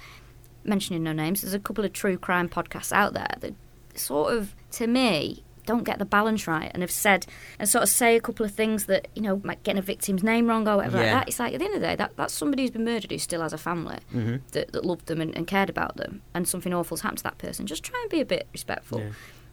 mentioning 0.65 1.03
no 1.03 1.13
names, 1.13 1.43
there's 1.43 1.55
a 1.55 1.59
couple 1.59 1.85
of 1.85 1.93
true 1.93 2.17
crime 2.19 2.49
podcasts 2.49 2.93
out 2.93 3.13
there 3.15 3.35
that 3.41 3.55
sort 3.95 4.33
of, 4.35 4.55
to 4.73 4.87
me, 4.87 5.43
don't 5.67 5.85
get 5.85 5.99
the 5.99 6.05
balance 6.05 6.47
right 6.47 6.71
and 6.75 6.83
have 6.83 6.91
said 6.91 7.25
and 7.59 7.67
sort 7.67 7.83
of 7.83 7.89
say 7.89 8.17
a 8.17 8.21
couple 8.21 8.45
of 8.45 8.53
things 8.53 8.85
that 8.85 9.09
you 9.15 9.23
know 9.23 9.41
might 9.45 9.63
get 9.63 9.79
a 9.79 9.81
victim's 9.81 10.23
name 10.23 10.47
wrong 10.47 10.69
or 10.69 10.77
whatever 10.77 10.99
Yeah. 10.99 11.05
like 11.05 11.13
that. 11.13 11.29
It's 11.29 11.39
like 11.39 11.55
at 11.55 11.59
the 11.61 11.65
end 11.65 11.75
of 11.75 11.81
the 11.81 11.87
day, 11.87 11.97
that, 11.97 12.13
that's 12.17 12.35
somebody 12.35 12.65
who's 12.65 12.71
been 12.71 12.85
murdered 12.85 13.11
who 13.11 13.17
still 13.19 13.41
has 13.41 13.55
a 13.55 13.59
family 13.59 13.97
Mm-hmm. 14.15 14.37
that, 14.53 14.73
that 14.73 14.85
loved 14.85 15.07
them 15.07 15.23
and, 15.23 15.35
and 15.35 15.47
cared 15.47 15.71
about 15.71 15.97
them, 15.97 16.21
and 16.35 16.47
something 16.47 16.75
awful's 16.75 17.01
happened 17.01 17.19
to 17.19 17.25
that 17.25 17.39
person. 17.39 17.67
Just 17.67 17.83
try 17.83 17.99
and 18.03 18.11
be 18.11 18.21
a 18.21 18.27
bit 18.27 18.47
respectful. 18.53 19.03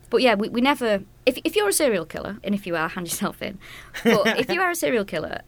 But 0.09 0.21
yeah, 0.21 0.35
we, 0.35 0.49
we 0.49 0.59
never. 0.59 1.03
If 1.25 1.37
if 1.45 1.55
you're 1.55 1.69
a 1.69 1.73
serial 1.73 2.05
killer, 2.05 2.39
and 2.43 2.53
if 2.53 2.67
you 2.67 2.75
are, 2.75 2.89
hand 2.95 3.07
yourself 3.07 3.41
in. 3.41 3.57
But 4.03 4.37
if 4.37 4.51
you 4.51 4.59
are 4.59 4.69
a 4.69 4.75
serial 4.75 5.05
killer, 5.05 5.39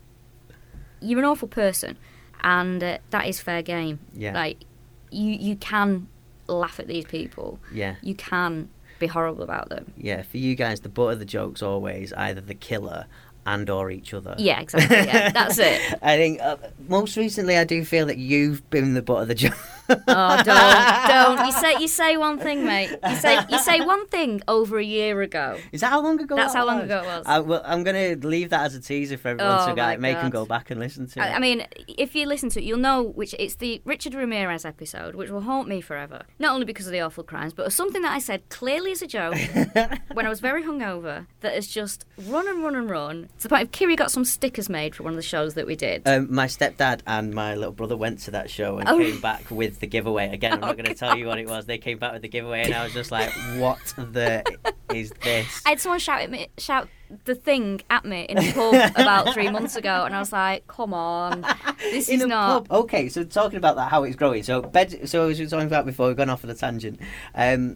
you're 1.02 1.20
an 1.20 1.26
awful 1.26 1.50
person, 1.50 1.98
and 2.44 2.84
uh, 2.84 2.98
that 3.10 3.28
is 3.28 3.40
fair 3.40 3.62
game. 3.62 4.00
Yeah. 4.14 4.34
Like 4.34 4.66
you 5.12 5.32
you 5.32 5.56
can 5.56 6.08
laugh 6.48 6.80
at 6.80 6.88
these 6.88 7.06
people. 7.06 7.60
Yeah. 7.72 7.96
You 8.02 8.16
can 8.16 8.70
be 9.00 9.08
horrible 9.08 9.44
about 9.44 9.70
them. 9.70 9.92
Yeah, 9.98 10.22
for 10.22 10.38
you 10.38 10.56
guys, 10.56 10.82
the 10.82 10.90
butt 10.90 11.14
of 11.14 11.20
the 11.20 11.26
joke's 11.26 11.62
always 11.62 12.14
either 12.14 12.42
the 12.42 12.56
killer 12.56 13.06
and 13.46 13.70
or 13.70 13.92
each 13.92 14.14
other. 14.14 14.36
Yeah, 14.38 14.62
exactly. 14.62 14.98
Yeah, 14.98 15.30
that's 15.34 15.58
it. 15.58 15.82
I 16.02 16.18
think 16.18 16.42
uh, 16.42 16.58
most 16.88 17.18
recently 17.18 17.58
I 17.58 17.64
do 17.64 17.84
feel 17.86 18.06
that 18.08 18.18
you've 18.18 18.70
been 18.70 18.94
the 18.94 19.02
butt 19.02 19.24
of 19.24 19.28
the 19.28 19.36
joke. 19.36 19.54
Oh, 19.90 20.44
don't, 20.44 20.48
don't. 20.48 21.46
You 21.46 21.52
say 21.52 21.76
you 21.80 21.88
say 21.88 22.18
one 22.18 22.40
thing, 22.40 22.66
mate. 22.66 22.98
You 23.08 23.16
say 23.16 23.40
you 23.50 23.60
say 23.60 23.82
one 23.86 24.08
thing 24.08 24.42
over 24.48 24.78
a 24.78 24.84
year 24.84 25.22
ago. 25.22 25.58
Is 25.72 25.82
that 25.82 25.90
how 25.90 26.02
long 26.02 26.20
ago? 26.22 26.36
That's 26.36 26.54
that 26.54 26.60
how 26.60 26.66
long 26.66 26.78
was? 26.78 26.86
ago 26.86 27.00
it 27.00 27.06
was. 27.06 27.26
I, 27.26 27.40
well, 27.40 27.62
I'm 27.66 27.84
going 27.84 28.22
to 28.22 28.28
leave 28.28 28.50
that 28.52 28.62
as 28.62 28.76
a 28.76 28.82
teaser 28.82 29.18
for 29.18 29.30
everyone 29.30 29.60
Oh 29.60 29.68
to 29.68 29.76
go, 29.76 29.98
make 29.98 30.16
them 30.16 30.30
go 30.30 30.46
back 30.46 30.72
and 30.72 30.80
listen 30.80 31.08
to 31.08 31.20
it. 31.20 31.24
I, 31.24 31.34
I 31.34 31.40
mean, 31.40 31.66
if 31.88 32.16
you 32.16 32.28
listen 32.28 32.50
to 32.50 32.62
it, 32.62 32.66
you'll 32.66 32.80
know 32.80 33.04
which 33.04 33.36
it's 33.38 33.56
the 33.56 33.82
Richard 33.86 34.14
Ramirez 34.14 34.66
episode, 34.66 35.16
which 35.16 35.30
will 35.30 35.42
haunt 35.42 35.68
me 35.68 35.82
forever. 35.82 36.24
Not 36.40 36.54
only 36.54 36.66
because 36.66 36.88
of 36.88 36.94
the 36.94 37.02
awful 37.02 37.24
crimes, 37.24 37.54
but 37.54 37.66
of 37.66 37.74
something 37.74 38.02
that 38.04 38.14
I 38.14 38.20
said 38.20 38.48
clearly 38.50 38.92
as 38.92 39.02
a 39.02 39.08
joke 39.08 39.36
when 40.14 40.26
I 40.26 40.30
was 40.30 40.40
very 40.40 40.64
hungover 40.64 41.28
that 41.42 41.54
has 41.54 41.68
just 41.68 42.06
run 42.28 42.48
and 42.48 42.64
run 42.64 42.76
and 42.76 42.90
run. 42.90 43.30
To 43.40 43.50
the 43.50 43.50
point 43.50 43.64
of 43.64 43.72
Kiri 43.72 43.98
got 43.98 44.10
some 44.10 44.24
stickers 44.24 44.70
made 44.70 44.96
for 44.96 45.04
one 45.04 45.12
of 45.12 45.18
the 45.18 45.22
shows 45.22 45.56
that 45.56 45.68
we 45.68 45.76
did. 45.76 46.08
um, 46.08 46.34
my 46.34 46.46
stepdad 46.46 47.02
and 47.06 47.34
my 47.34 47.56
little 47.56 47.74
brother 47.74 47.98
went 47.98 48.20
to 48.20 48.32
that 48.32 48.50
show 48.50 48.78
and 48.78 48.88
Oh. 48.88 48.98
came 48.98 49.20
back 49.20 49.52
with 49.52 49.82
the 49.82 49.88
giveaway. 49.88 50.30
Again, 50.34 50.54
I'm 50.54 50.60
not 50.62 50.70
Oh, 50.70 50.74
going 50.76 50.86
to 50.86 50.94
tell 50.96 51.18
you 51.18 51.26
what 51.28 51.40
it 51.40 51.48
was. 51.50 51.66
They 51.66 51.78
came 51.78 51.98
back 51.98 52.14
with 52.14 52.22
the 52.22 52.30
giveaway, 52.30 52.62
and 52.64 52.74
I 52.74 52.86
was 52.86 52.94
just 52.94 53.12
like, 53.12 53.32
"What 53.58 53.80
the 53.98 54.44
is 54.94 55.12
this?" 55.24 55.62
I 55.66 55.72
had 55.72 55.82
someone 55.82 56.00
shout 56.00 56.22
at 56.22 56.32
me, 56.32 56.48
shout 56.58 56.88
the 57.26 57.36
thing 57.36 57.82
at 57.90 58.06
me 58.06 58.22
in 58.30 58.38
a 58.38 58.54
pub 58.54 58.76
about 58.96 59.34
three 59.34 59.50
months 59.52 59.76
ago, 59.76 60.04
and 60.06 60.16
I 60.16 60.20
was 60.20 60.32
like, 60.32 60.66
"Come 60.68 60.94
on, 60.94 61.46
this 61.82 62.08
in 62.08 62.22
is 62.22 62.28
not." 62.28 62.70
pub. 62.70 62.84
Okay, 62.84 63.10
so 63.10 63.26
talking 63.26 63.58
about 63.58 63.76
that, 63.76 63.90
how 63.92 64.04
it's 64.04 64.16
growing. 64.16 64.44
So 64.44 64.62
bed. 64.62 65.10
So 65.10 65.28
as 65.28 65.38
we 65.38 65.46
were 65.46 65.50
talking 65.50 65.68
about 65.68 65.86
before, 65.86 66.08
we've 66.08 66.16
gone 66.16 66.30
off 66.30 66.46
on 66.46 66.50
a 66.50 66.56
tangent. 66.56 67.00
Um, 67.36 67.76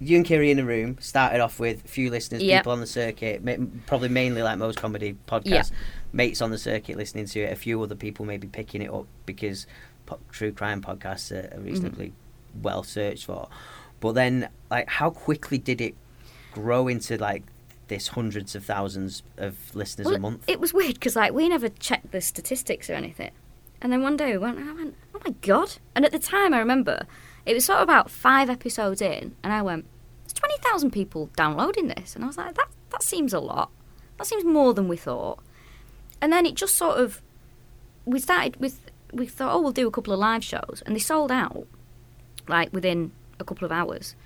you 0.00 0.16
and 0.16 0.26
Kiri 0.26 0.50
in 0.50 0.58
a 0.58 0.64
room 0.64 0.98
started 1.00 1.40
off 1.40 1.60
with 1.60 1.84
a 1.84 1.88
few 1.88 2.10
listeners, 2.10 2.42
Yep. 2.42 2.62
people 2.62 2.72
on 2.72 2.80
the 2.80 2.86
circuit, 2.86 3.42
probably 3.86 4.08
mainly 4.08 4.42
like 4.42 4.58
most 4.58 4.76
comedy 4.76 5.16
podcasts, 5.26 5.70
mates 6.12 6.42
on 6.42 6.50
the 6.50 6.58
circuit 6.58 6.96
listening 6.96 7.26
to 7.26 7.40
it. 7.40 7.52
A 7.52 7.56
few 7.56 7.80
other 7.82 7.94
people 7.94 8.24
maybe 8.24 8.46
picking 8.46 8.82
it 8.82 8.90
up 8.90 9.06
because 9.24 9.66
po- 10.06 10.20
true 10.30 10.52
crime 10.52 10.82
podcasts 10.82 11.30
are, 11.32 11.60
reasonably 11.60 12.08
mm-hmm. 12.08 12.62
well 12.62 12.82
searched 12.82 13.26
for. 13.26 13.48
But 14.00 14.12
then, 14.12 14.48
like, 14.70 14.88
how 14.88 15.10
quickly 15.10 15.58
did 15.58 15.80
it 15.80 15.94
grow 16.52 16.88
into 16.88 17.16
like 17.16 17.42
this 17.88 18.08
hundreds 18.08 18.54
of 18.54 18.64
thousands 18.64 19.22
of 19.36 19.56
listeners 19.74 20.06
Well, 20.06 20.16
a 20.16 20.18
month? 20.18 20.44
It 20.46 20.60
was 20.60 20.74
weird 20.74 20.94
because 20.94 21.16
like 21.16 21.32
we 21.32 21.48
never 21.48 21.68
checked 21.68 22.10
the 22.10 22.20
statistics 22.20 22.90
or 22.90 22.94
anything, 22.94 23.30
and 23.80 23.92
then 23.92 24.02
one 24.02 24.16
day 24.16 24.32
we 24.32 24.38
went, 24.38 24.58
and 24.58 24.68
I 24.68 24.72
went, 24.72 24.96
"Oh 25.14 25.20
my 25.24 25.34
god!" 25.40 25.76
And 25.94 26.04
at 26.04 26.12
the 26.12 26.18
time, 26.18 26.52
I 26.52 26.58
remember 26.58 27.06
it 27.46 27.54
was 27.54 27.64
sort 27.64 27.78
of 27.78 27.84
about 27.84 28.10
five 28.10 28.48
episodes 28.50 29.02
in, 29.02 29.36
and 29.42 29.52
I 29.52 29.62
went, 29.62 29.86
"There's 30.24 30.32
twenty 30.32 30.56
thousand 30.58 30.90
people 30.92 31.30
downloading 31.36 31.88
this," 31.88 32.14
and 32.14 32.24
I 32.24 32.26
was 32.26 32.38
like, 32.38 32.54
"That 32.54 32.68
that 32.90 33.02
seems 33.02 33.32
a 33.32 33.40
lot. 33.40 33.70
That 34.18 34.26
seems 34.26 34.44
more 34.44 34.74
than 34.74 34.88
we 34.88 34.96
thought." 34.96 35.40
And 36.20 36.32
then 36.32 36.46
it 36.46 36.54
just 36.54 36.74
sort 36.74 36.98
of 36.98 37.22
we 38.04 38.18
started 38.18 38.56
with 38.56 38.90
we 39.12 39.26
thought, 39.26 39.54
"Oh, 39.54 39.60
we'll 39.60 39.72
do 39.72 39.86
a 39.86 39.90
couple 39.90 40.12
of 40.12 40.18
live 40.18 40.44
shows," 40.44 40.82
and 40.86 40.94
they 40.94 41.00
sold 41.00 41.30
out 41.30 41.66
like 42.48 42.72
within 42.72 43.12
a 43.38 43.44
couple 43.44 43.64
of 43.64 43.72
hours. 43.72 44.16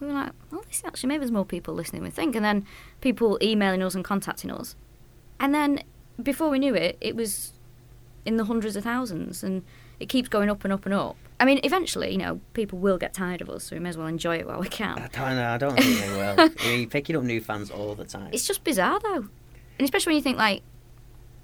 We 0.00 0.06
were 0.06 0.12
like, 0.12 0.32
"Well, 0.50 0.62
this 0.68 0.82
actually 0.84 1.08
maybe 1.08 1.20
there's 1.20 1.32
more 1.32 1.44
people 1.44 1.74
listening 1.74 2.02
than 2.02 2.10
we 2.10 2.14
think," 2.14 2.36
and 2.36 2.44
then 2.44 2.66
people 3.00 3.38
emailing 3.42 3.82
us 3.82 3.94
and 3.94 4.04
contacting 4.04 4.50
us. 4.50 4.76
And 5.40 5.54
then 5.54 5.82
before 6.22 6.50
we 6.50 6.58
knew 6.58 6.74
it, 6.74 6.98
it 7.00 7.16
was 7.16 7.52
in 8.24 8.36
the 8.36 8.44
hundreds 8.44 8.76
of 8.76 8.84
thousands, 8.84 9.42
and 9.42 9.64
it 9.98 10.08
keeps 10.08 10.28
going 10.28 10.50
up 10.50 10.64
and 10.64 10.72
up 10.72 10.84
and 10.84 10.94
up. 10.94 11.16
I 11.40 11.44
mean, 11.44 11.60
eventually, 11.62 12.10
you 12.10 12.18
know, 12.18 12.40
people 12.52 12.78
will 12.78 12.98
get 12.98 13.14
tired 13.14 13.40
of 13.40 13.48
us, 13.48 13.64
so 13.64 13.76
we 13.76 13.80
may 13.80 13.90
as 13.90 13.96
well 13.96 14.08
enjoy 14.08 14.36
it 14.38 14.46
while 14.46 14.58
we 14.60 14.68
can. 14.68 14.98
I 14.98 15.08
don't 15.08 15.36
know. 15.36 15.48
I 15.50 15.58
don't 15.58 15.76
think 15.76 16.00
they 16.00 16.16
will. 16.16 16.50
You're 16.78 16.88
picking 16.88 17.16
up 17.16 17.22
new 17.22 17.40
fans 17.40 17.70
all 17.70 17.94
the 17.94 18.04
time. 18.04 18.30
It's 18.32 18.46
just 18.46 18.64
bizarre, 18.64 18.98
though, 19.00 19.28
and 19.78 19.80
especially 19.80 20.10
when 20.10 20.16
you 20.16 20.22
think 20.22 20.38
like 20.38 20.62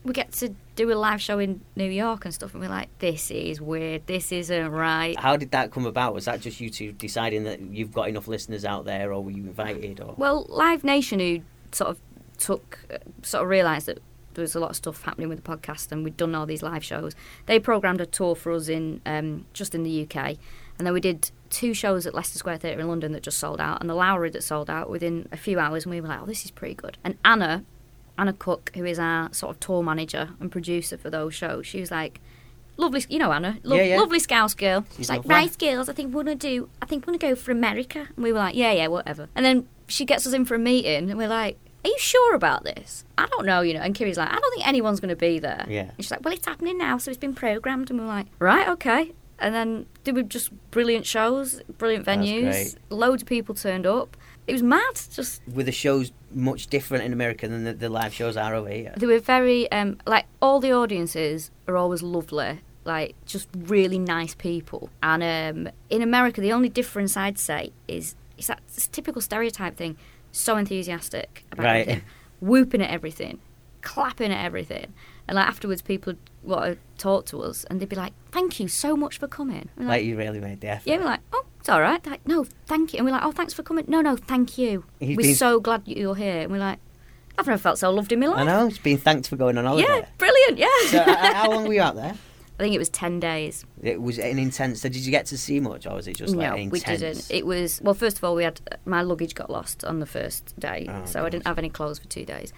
we 0.04 0.12
get 0.12 0.33
to 0.33 0.54
do 0.76 0.92
a 0.92 0.94
live 0.94 1.20
show 1.22 1.38
in 1.38 1.61
New 1.76 1.88
York 1.90 2.24
and 2.24 2.35
stuff, 2.35 2.52
and 2.52 2.62
we're 2.62 2.68
like, 2.68 2.88
this 2.98 3.30
is 3.30 3.61
weird. 3.61 4.07
This 4.07 4.33
isn't 4.33 4.68
right. 4.70 5.18
How 5.18 5.37
did 5.37 5.52
that 5.52 5.70
come 5.70 5.87
about? 5.87 6.12
Was 6.12 6.24
that 6.26 6.40
just 6.40 6.61
you 6.61 6.70
two 6.70 6.92
deciding 6.92 7.44
that 7.44 7.61
you've 7.61 7.92
got 7.92 8.09
enough 8.09 8.26
listeners 8.28 8.64
out 8.64 8.85
there, 8.85 9.12
or 9.12 9.22
were 9.22 9.30
you 9.30 9.44
invited? 9.44 10.00
Or 10.00 10.14
Well, 10.18 10.46
Live 10.48 10.83
Nation, 10.85 11.20
who 11.20 11.40
sort 11.72 11.90
of 11.90 11.98
took, 12.37 12.80
uh, 12.92 12.98
sort 13.22 13.44
of 13.44 13.48
realised 13.48 13.87
that 13.87 14.00
there 14.35 14.42
was 14.42 14.55
a 14.55 14.61
lot 14.61 14.70
of 14.70 14.77
stuff 14.77 15.03
happening 15.03 15.29
with 15.29 15.42
the 15.42 15.49
podcast, 15.57 15.90
and 15.92 16.05
we'd 16.05 16.16
done 16.16 16.35
all 16.35 16.47
these 16.47 16.62
live 16.62 16.85
shows. 16.85 17.12
They 17.47 17.59
programmed 17.59 18.01
a 18.01 18.07
tour 18.07 18.35
for 18.35 18.53
us 18.53 18.68
in 18.68 19.01
um, 19.07 19.47
just 19.53 19.75
in 19.75 19.83
the 19.83 20.03
UK, 20.03 20.16
and 20.79 20.87
then 20.87 20.92
we 20.92 21.01
did 21.01 21.31
two 21.51 21.73
shows 21.75 22.07
at 22.07 22.14
Leicester 22.14 22.38
Square 22.38 22.59
Theatre 22.59 22.81
in 22.81 22.88
London 22.88 23.12
that 23.12 23.23
just 23.23 23.38
sold 23.38 23.61
out, 23.61 23.81
and 23.81 23.88
the 23.88 23.94
Lowry 23.94 24.31
that 24.31 24.42
sold 24.42 24.68
out 24.68 24.90
within 24.90 25.29
a 25.33 25.37
few 25.37 25.59
hours, 25.59 25.85
and 25.85 25.94
we 25.94 26.01
were 26.01 26.09
like, 26.09 26.20
"Oh, 26.23 26.27
this 26.27 26.44
is 26.44 26.51
pretty 26.51 26.75
good." 26.75 26.99
And 27.05 27.16
Anna, 27.25 27.64
Anna 28.18 28.33
Cook, 28.33 28.73
who 28.75 28.85
is 28.85 28.99
our 28.99 29.33
sort 29.33 29.55
of 29.55 29.61
tour 29.61 29.83
manager 29.83 30.31
and 30.40 30.51
producer 30.53 30.97
for 30.99 31.11
those 31.11 31.35
shows, 31.35 31.66
she 31.66 31.81
was 31.81 31.90
like. 31.90 32.20
Lovely, 32.77 33.05
you 33.09 33.20
know 33.20 33.31
Anna, 33.31 33.59
lo- 33.62 33.77
Yeah, 33.77 33.83
yeah. 33.85 34.01
lovely 34.01 34.18
Scouse 34.18 34.53
girl. 34.53 34.85
She's 34.97 35.09
like, 35.09 35.25
right, 35.27 35.57
girls, 35.61 35.88
I 35.88 35.92
think 35.92 36.12
we're 36.12 36.25
gonna 36.25 36.35
do. 36.35 36.68
I 36.83 36.87
think 36.87 37.07
we're 37.07 37.12
gonna 37.16 37.33
go 37.35 37.37
for 37.37 37.53
America. 37.53 38.09
And 38.16 38.25
we 38.25 38.33
were 38.33 38.40
like, 38.40 38.57
yeah, 38.57 38.73
yeah, 38.73 38.88
whatever. 38.88 39.29
And 39.37 39.47
then 39.47 39.68
she 39.87 40.05
gets 40.05 40.27
us 40.27 40.33
in 40.33 40.44
for 40.44 40.57
a 40.57 40.59
meeting, 40.59 41.09
and 41.09 41.16
we're 41.16 41.29
like, 41.29 41.57
are 41.85 41.88
you 41.88 41.99
sure 41.99 42.35
about 42.35 42.64
this? 42.64 43.05
I 43.18 43.27
don't 43.27 43.47
know, 43.47 43.61
you 43.61 43.75
know. 43.75 43.81
And 43.81 43.94
Kiri's 43.94 44.16
like, 44.16 44.31
I 44.31 44.38
don't 44.38 44.55
think 44.55 44.66
anyone's 44.66 45.01
gonna 45.01 45.16
be 45.16 45.38
there. 45.38 45.66
Yeah. 45.68 45.83
And 45.83 45.92
she's 45.99 46.11
like, 46.11 46.25
well, 46.25 46.33
it's 46.35 46.47
happening 46.47 46.79
now, 46.79 46.99
so 46.99 47.11
it's 47.11 47.18
been 47.18 47.35
programmed. 47.35 47.90
And 47.90 48.01
we're 48.01 48.07
like, 48.07 48.27
right, 48.38 48.68
okay. 48.68 49.12
And 49.38 49.55
then 49.55 49.87
there 50.05 50.14
were 50.14 50.23
just 50.23 50.51
brilliant 50.70 51.07
shows, 51.07 51.61
brilliant 51.77 52.07
venues. 52.07 52.77
Loads 52.88 53.23
of 53.23 53.29
people 53.29 53.55
turned 53.55 53.87
up. 53.87 54.16
It 54.47 54.53
was 54.53 54.62
mad. 54.62 54.94
Just 55.12 55.42
were 55.49 55.62
the 55.62 55.73
shows 55.73 56.12
much 56.31 56.68
different 56.68 57.05
in 57.05 57.12
America 57.12 57.49
than 57.49 57.64
the, 57.64 57.75
the 57.75 57.88
live 57.88 58.14
shows 58.14 58.37
are 58.37 58.55
over 58.55 58.68
here? 58.68 58.92
they 58.97 59.07
were 59.07 59.18
very 59.18 59.70
um, 59.73 59.99
like 60.07 60.27
all 60.42 60.61
the 60.61 60.73
audiences 60.73 61.51
are 61.68 61.77
always 61.77 62.03
lovely 62.03 62.61
like 62.85 63.14
just 63.25 63.49
really 63.55 63.99
nice 63.99 64.35
people 64.35 64.90
and 65.03 65.23
um, 65.23 65.73
in 65.88 66.03
america 66.03 66.40
the 66.40 66.53
only 66.53 66.68
difference 66.68 67.16
i'd 67.16 67.38
say 67.38 67.73
is 67.88 68.14
it's 68.37 68.49
that 68.49 68.61
typical 68.92 69.23
stereotype 69.23 69.77
thing 69.77 69.97
so 70.37 70.57
enthusiastic 70.57 71.44
about 71.53 71.64
Right. 71.64 71.81
everything 71.88 72.03
whooping 72.40 72.83
at 72.83 72.90
everything 72.90 73.38
clapping 73.83 74.33
at 74.33 74.44
everything 74.44 74.92
and 75.29 75.37
like 75.37 75.47
afterwards 75.47 75.83
people 75.83 76.14
would 76.42 76.59
to 76.59 76.79
talk 76.99 77.25
to 77.27 77.40
us 77.42 77.64
and 77.64 77.81
they'd 77.81 77.88
be 77.88 77.97
like 77.97 78.12
thank 78.33 78.59
you 78.61 78.66
so 78.68 78.97
much 78.97 79.18
for 79.18 79.29
coming 79.29 79.68
We're 79.77 79.87
Like 79.87 80.05
you 80.05 80.16
really 80.16 80.40
made 80.40 80.61
the 80.61 80.68
effort. 80.68 80.88
yeah, 80.88 80.97
we're 80.99 81.05
like, 81.05 81.20
oh, 81.33 81.44
it's 81.61 81.68
all 81.68 81.81
right. 81.81 82.03
They're 82.03 82.11
like, 82.12 82.27
no, 82.27 82.44
thank 82.66 82.92
you. 82.92 82.99
And 82.99 83.07
we're 83.07 83.12
like, 83.12 83.23
oh, 83.25 83.33
thanks 83.33 83.55
for 83.55 83.62
coming. 83.62 83.85
No, 83.88 84.01
no, 84.03 84.16
thank 84.16 84.59
you. 84.59 84.85
He's 85.01 85.16
we're 85.16 85.23
been- 85.23 85.35
so 85.35 85.61
glad 85.61 85.83
you're 85.87 86.14
here. 86.14 86.40
And 86.42 86.53
we're 86.53 86.59
like, 86.59 86.79
I've 87.38 87.47
never 87.47 87.59
felt 87.59 87.79
so 87.79 87.90
loved 87.90 88.12
in 88.12 88.20
my 88.20 88.27
life. 88.27 88.38
I 88.40 88.44
know. 88.44 88.66
It's 88.66 88.77
been 88.79 88.99
thanked 88.99 89.29
for 89.29 89.37
going 89.37 89.57
on 89.57 89.64
holiday. 89.64 89.87
Yeah, 89.88 90.07
brilliant. 90.18 90.59
Yeah. 90.59 90.68
So, 90.88 90.99
uh, 90.99 91.35
how 91.35 91.51
long 91.51 91.66
were 91.66 91.73
you 91.75 91.81
out 91.83 91.94
there? 91.94 92.14
I 92.59 92.62
think 92.62 92.75
it 92.75 92.79
was 92.79 92.88
ten 92.88 93.19
days. 93.19 93.64
It 93.83 94.01
was 94.01 94.19
an 94.19 94.38
intense. 94.38 94.81
So 94.83 94.88
did 94.88 95.05
you 95.05 95.11
get 95.11 95.27
to 95.27 95.38
see 95.38 95.59
much, 95.61 95.87
or 95.87 95.95
was 95.97 96.07
it 96.07 96.17
just 96.17 96.35
like 96.37 96.51
no, 96.51 96.55
intense? 96.57 96.73
we 96.87 96.97
didn't. 96.97 97.31
It 97.31 97.47
was 97.47 97.81
well. 97.83 97.95
First 97.95 98.19
of 98.19 98.25
all, 98.25 98.35
we 98.35 98.45
had 98.45 98.61
my 98.85 99.03
luggage 99.03 99.35
got 99.35 99.51
lost 99.51 99.85
on 99.85 99.99
the 100.01 100.07
first 100.07 100.59
day, 100.59 100.87
Oh, 100.88 101.05
so 101.05 101.25
I 101.27 101.31
didn't 101.31 101.47
have 101.47 101.59
any 101.59 101.69
clothes 101.69 101.99
for 101.99 102.07
two 102.07 102.25
days. 102.25 102.53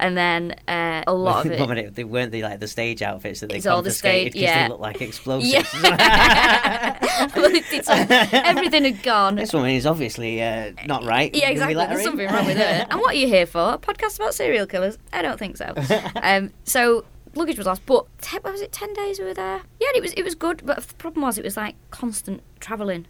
And 0.00 0.16
then 0.16 0.56
uh, 0.66 1.04
a 1.06 1.12
lot 1.14 1.46
of 1.46 1.52
it. 1.76 1.94
They 1.94 2.02
weren't 2.02 2.32
the 2.32 2.42
like 2.42 2.58
the 2.58 2.66
stage 2.66 3.02
outfits 3.02 3.40
that 3.40 3.50
they 3.50 3.56
It's 3.56 3.64
the 3.64 3.70
confiscated 3.70 4.32
because 4.32 4.42
yeah. 4.42 4.62
they 4.64 4.68
look 4.70 4.80
like 4.80 5.00
explosives. 5.00 5.52
Yeah. 5.52 6.98
Everything 8.32 8.84
had 8.84 9.02
gone. 9.02 9.36
this 9.36 9.52
woman 9.52 9.70
is 9.70 9.86
obviously 9.86 10.42
uh, 10.42 10.72
not 10.86 11.04
right. 11.04 11.32
Yeah, 11.34 11.50
exactly. 11.50 11.74
There's 11.74 12.02
something 12.02 12.28
wrong 12.28 12.46
with 12.46 12.58
it. 12.58 12.62
And 12.92 13.00
what 13.00 13.14
are 13.14 13.18
you 13.18 13.28
here 13.28 13.46
for? 13.46 13.74
A 13.74 13.78
podcast 13.78 14.16
about 14.16 14.34
serial 14.34 14.66
killers? 14.66 14.98
I 15.12 15.22
don't 15.22 15.38
think 15.38 15.56
so. 15.56 15.72
Um, 16.16 16.50
so 16.64 17.04
luggage 17.34 17.58
was 17.58 17.66
lost, 17.66 17.84
but 17.86 18.06
te- 18.20 18.38
what 18.38 18.52
was 18.52 18.60
it? 18.60 18.72
Ten 18.72 18.92
days 18.92 19.18
we 19.18 19.24
were 19.24 19.34
there. 19.34 19.62
Yeah, 19.80 19.88
and 19.88 19.96
it 19.96 20.02
was 20.02 20.12
it 20.12 20.22
was 20.22 20.34
good. 20.34 20.62
But 20.64 20.82
the 20.86 20.94
problem 20.94 21.22
was 21.22 21.38
it 21.38 21.44
was 21.44 21.56
like 21.56 21.74
constant 21.90 22.42
travelling. 22.60 23.06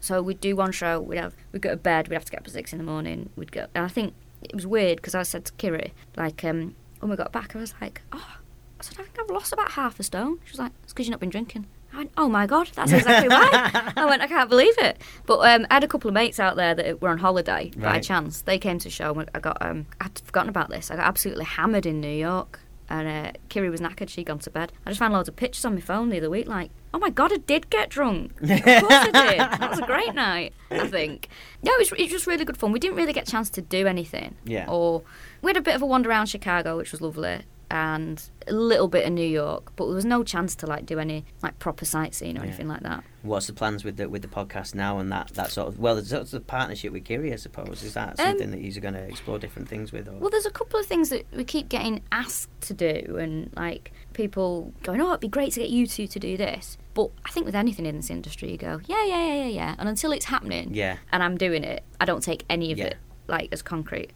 So 0.00 0.22
we'd 0.22 0.40
do 0.40 0.56
one 0.56 0.72
show, 0.72 0.98
we'd 1.00 1.18
have 1.18 1.34
we'd 1.52 1.62
go 1.62 1.70
to 1.70 1.76
bed, 1.76 2.08
we'd 2.08 2.14
have 2.14 2.24
to 2.24 2.30
get 2.32 2.40
up 2.40 2.46
at 2.46 2.52
six 2.52 2.72
in 2.72 2.78
the 2.78 2.84
morning. 2.84 3.28
We'd 3.36 3.52
go, 3.52 3.66
and 3.74 3.84
I 3.84 3.88
think 3.88 4.14
it 4.42 4.54
was 4.54 4.66
weird 4.66 4.96
because 4.96 5.14
I 5.14 5.22
said 5.22 5.44
to 5.44 5.52
Kiri, 5.54 5.92
like, 6.16 6.42
um, 6.44 6.74
when 7.00 7.10
we 7.10 7.16
got 7.16 7.32
back, 7.32 7.54
I 7.54 7.58
was 7.58 7.74
like, 7.80 8.00
oh, 8.12 8.36
I 8.78 8.82
said 8.82 8.98
I 8.98 9.02
think 9.02 9.18
I've 9.20 9.30
lost 9.30 9.52
about 9.52 9.72
half 9.72 10.00
a 10.00 10.02
stone. 10.02 10.38
She 10.44 10.52
was 10.52 10.58
like, 10.58 10.72
it's 10.82 10.92
because 10.92 11.06
you've 11.06 11.12
not 11.12 11.20
been 11.20 11.28
drinking. 11.30 11.66
I 11.92 11.98
went, 11.98 12.12
oh 12.16 12.28
my 12.28 12.46
god, 12.46 12.70
that's 12.74 12.92
exactly 12.92 13.28
right. 13.28 13.92
I 13.96 14.06
went, 14.06 14.22
I 14.22 14.28
can't 14.28 14.48
believe 14.48 14.74
it. 14.78 15.02
But 15.26 15.40
um, 15.40 15.66
I 15.70 15.74
had 15.74 15.84
a 15.84 15.88
couple 15.88 16.08
of 16.08 16.14
mates 16.14 16.38
out 16.38 16.54
there 16.56 16.74
that 16.74 17.02
were 17.02 17.08
on 17.08 17.18
holiday 17.18 17.72
by 17.76 17.98
chance. 17.98 18.42
They 18.42 18.58
came 18.58 18.78
to 18.78 18.84
the 18.84 18.90
show. 18.90 19.12
and 19.14 19.28
I 19.34 19.40
got, 19.40 19.58
um, 19.60 19.86
I'd 20.00 20.18
forgotten 20.20 20.48
about 20.48 20.70
this. 20.70 20.90
I 20.90 20.96
got 20.96 21.06
absolutely 21.06 21.44
hammered 21.46 21.86
in 21.86 22.00
New 22.00 22.08
York, 22.08 22.60
and 22.90 23.08
uh, 23.08 23.32
Kiri 23.48 23.70
was 23.70 23.80
knackered. 23.80 24.08
She'd 24.08 24.24
gone 24.24 24.40
to 24.40 24.50
bed. 24.50 24.72
I 24.84 24.90
just 24.90 24.98
found 24.98 25.14
loads 25.14 25.28
of 25.28 25.36
pictures 25.36 25.64
on 25.64 25.74
my 25.74 25.80
phone 25.80 26.08
the 26.10 26.18
other 26.18 26.28
week, 26.28 26.48
like, 26.48 26.70
oh 26.92 26.98
my 26.98 27.10
god, 27.10 27.32
I 27.32 27.36
did 27.36 27.70
get 27.70 27.88
drunk. 27.88 28.32
Of 28.42 28.62
course 28.64 28.92
I 28.92 29.04
did. 29.04 29.38
That 29.40 29.70
was 29.70 29.78
a 29.78 29.86
great 29.86 30.14
night. 30.14 30.52
I 30.70 30.86
think. 30.88 31.28
No, 31.62 31.72
it 31.72 31.78
was, 31.78 31.92
it 31.92 32.02
was 32.02 32.10
just 32.10 32.26
really 32.26 32.44
good 32.44 32.56
fun. 32.56 32.72
We 32.72 32.80
didn't 32.80 32.96
really 32.96 33.12
get 33.12 33.28
a 33.28 33.30
chance 33.30 33.48
to 33.50 33.62
do 33.62 33.86
anything. 33.86 34.34
Yeah. 34.44 34.66
Or 34.68 35.02
we 35.42 35.48
had 35.50 35.56
a 35.56 35.62
bit 35.62 35.74
of 35.74 35.82
a 35.82 35.86
wander 35.86 36.10
around 36.10 36.26
Chicago, 36.26 36.76
which 36.76 36.92
was 36.92 37.00
lovely. 37.00 37.42
And 37.72 38.20
a 38.48 38.52
little 38.52 38.88
bit 38.88 39.06
of 39.06 39.12
New 39.12 39.24
York, 39.26 39.70
but 39.76 39.86
there 39.86 39.94
was 39.94 40.04
no 40.04 40.24
chance 40.24 40.56
to 40.56 40.66
like 40.66 40.86
do 40.86 40.98
any 40.98 41.24
like 41.40 41.58
proper 41.60 41.84
sightseeing 41.84 42.36
or 42.36 42.40
Yeah. 42.40 42.46
anything 42.48 42.66
like 42.66 42.80
that. 42.80 43.04
What's 43.22 43.46
the 43.46 43.52
plans 43.52 43.84
with 43.84 43.96
the 43.96 44.08
with 44.08 44.22
the 44.22 44.28
podcast 44.28 44.74
now 44.74 44.98
and 44.98 45.12
that 45.12 45.28
that 45.34 45.52
sort 45.52 45.68
of 45.68 45.78
well, 45.78 45.94
there's 45.94 46.08
sort 46.08 46.22
of 46.22 46.30
the 46.32 46.40
partnership 46.40 46.92
with 46.92 47.04
Kiri, 47.04 47.32
I 47.32 47.36
suppose. 47.36 47.84
Is 47.84 47.94
that 47.94 48.18
Um, 48.18 48.26
something 48.26 48.50
that 48.50 48.60
you're 48.60 48.80
going 48.80 48.94
to 48.94 49.02
explore 49.04 49.38
different 49.38 49.68
things 49.68 49.92
with? 49.92 50.08
Or? 50.08 50.14
Well, 50.18 50.30
there's 50.30 50.46
a 50.46 50.50
couple 50.50 50.80
of 50.80 50.86
things 50.86 51.10
that 51.10 51.26
we 51.32 51.44
keep 51.44 51.68
getting 51.68 52.02
asked 52.10 52.50
to 52.62 52.74
do, 52.74 53.16
and 53.20 53.50
like 53.54 53.92
people 54.14 54.72
going, 54.82 55.00
"Oh, 55.00 55.08
it'd 55.10 55.20
be 55.20 55.28
great 55.28 55.52
to 55.52 55.60
get 55.60 55.70
you 55.70 55.86
two 55.86 56.08
to 56.08 56.18
do 56.18 56.36
this." 56.36 56.76
But 56.94 57.10
I 57.24 57.30
think 57.30 57.46
with 57.46 57.54
anything 57.54 57.86
in 57.86 57.96
this 57.96 58.10
industry, 58.10 58.50
you 58.50 58.56
go, 58.56 58.80
"Yeah, 58.86 59.04
yeah, 59.04 59.26
yeah, 59.26 59.34
yeah, 59.44 59.46
yeah," 59.46 59.74
and 59.78 59.88
until 59.88 60.10
it's 60.10 60.24
happening, 60.24 60.74
Yeah. 60.74 60.96
and 61.12 61.22
I'm 61.22 61.36
doing 61.36 61.62
it, 61.62 61.84
I 62.00 62.04
don't 62.04 62.22
take 62.22 62.44
any 62.50 62.72
of 62.72 62.78
Yeah. 62.78 62.86
it 62.86 62.96
like 63.28 63.50
as 63.52 63.62
concrete. 63.62 64.10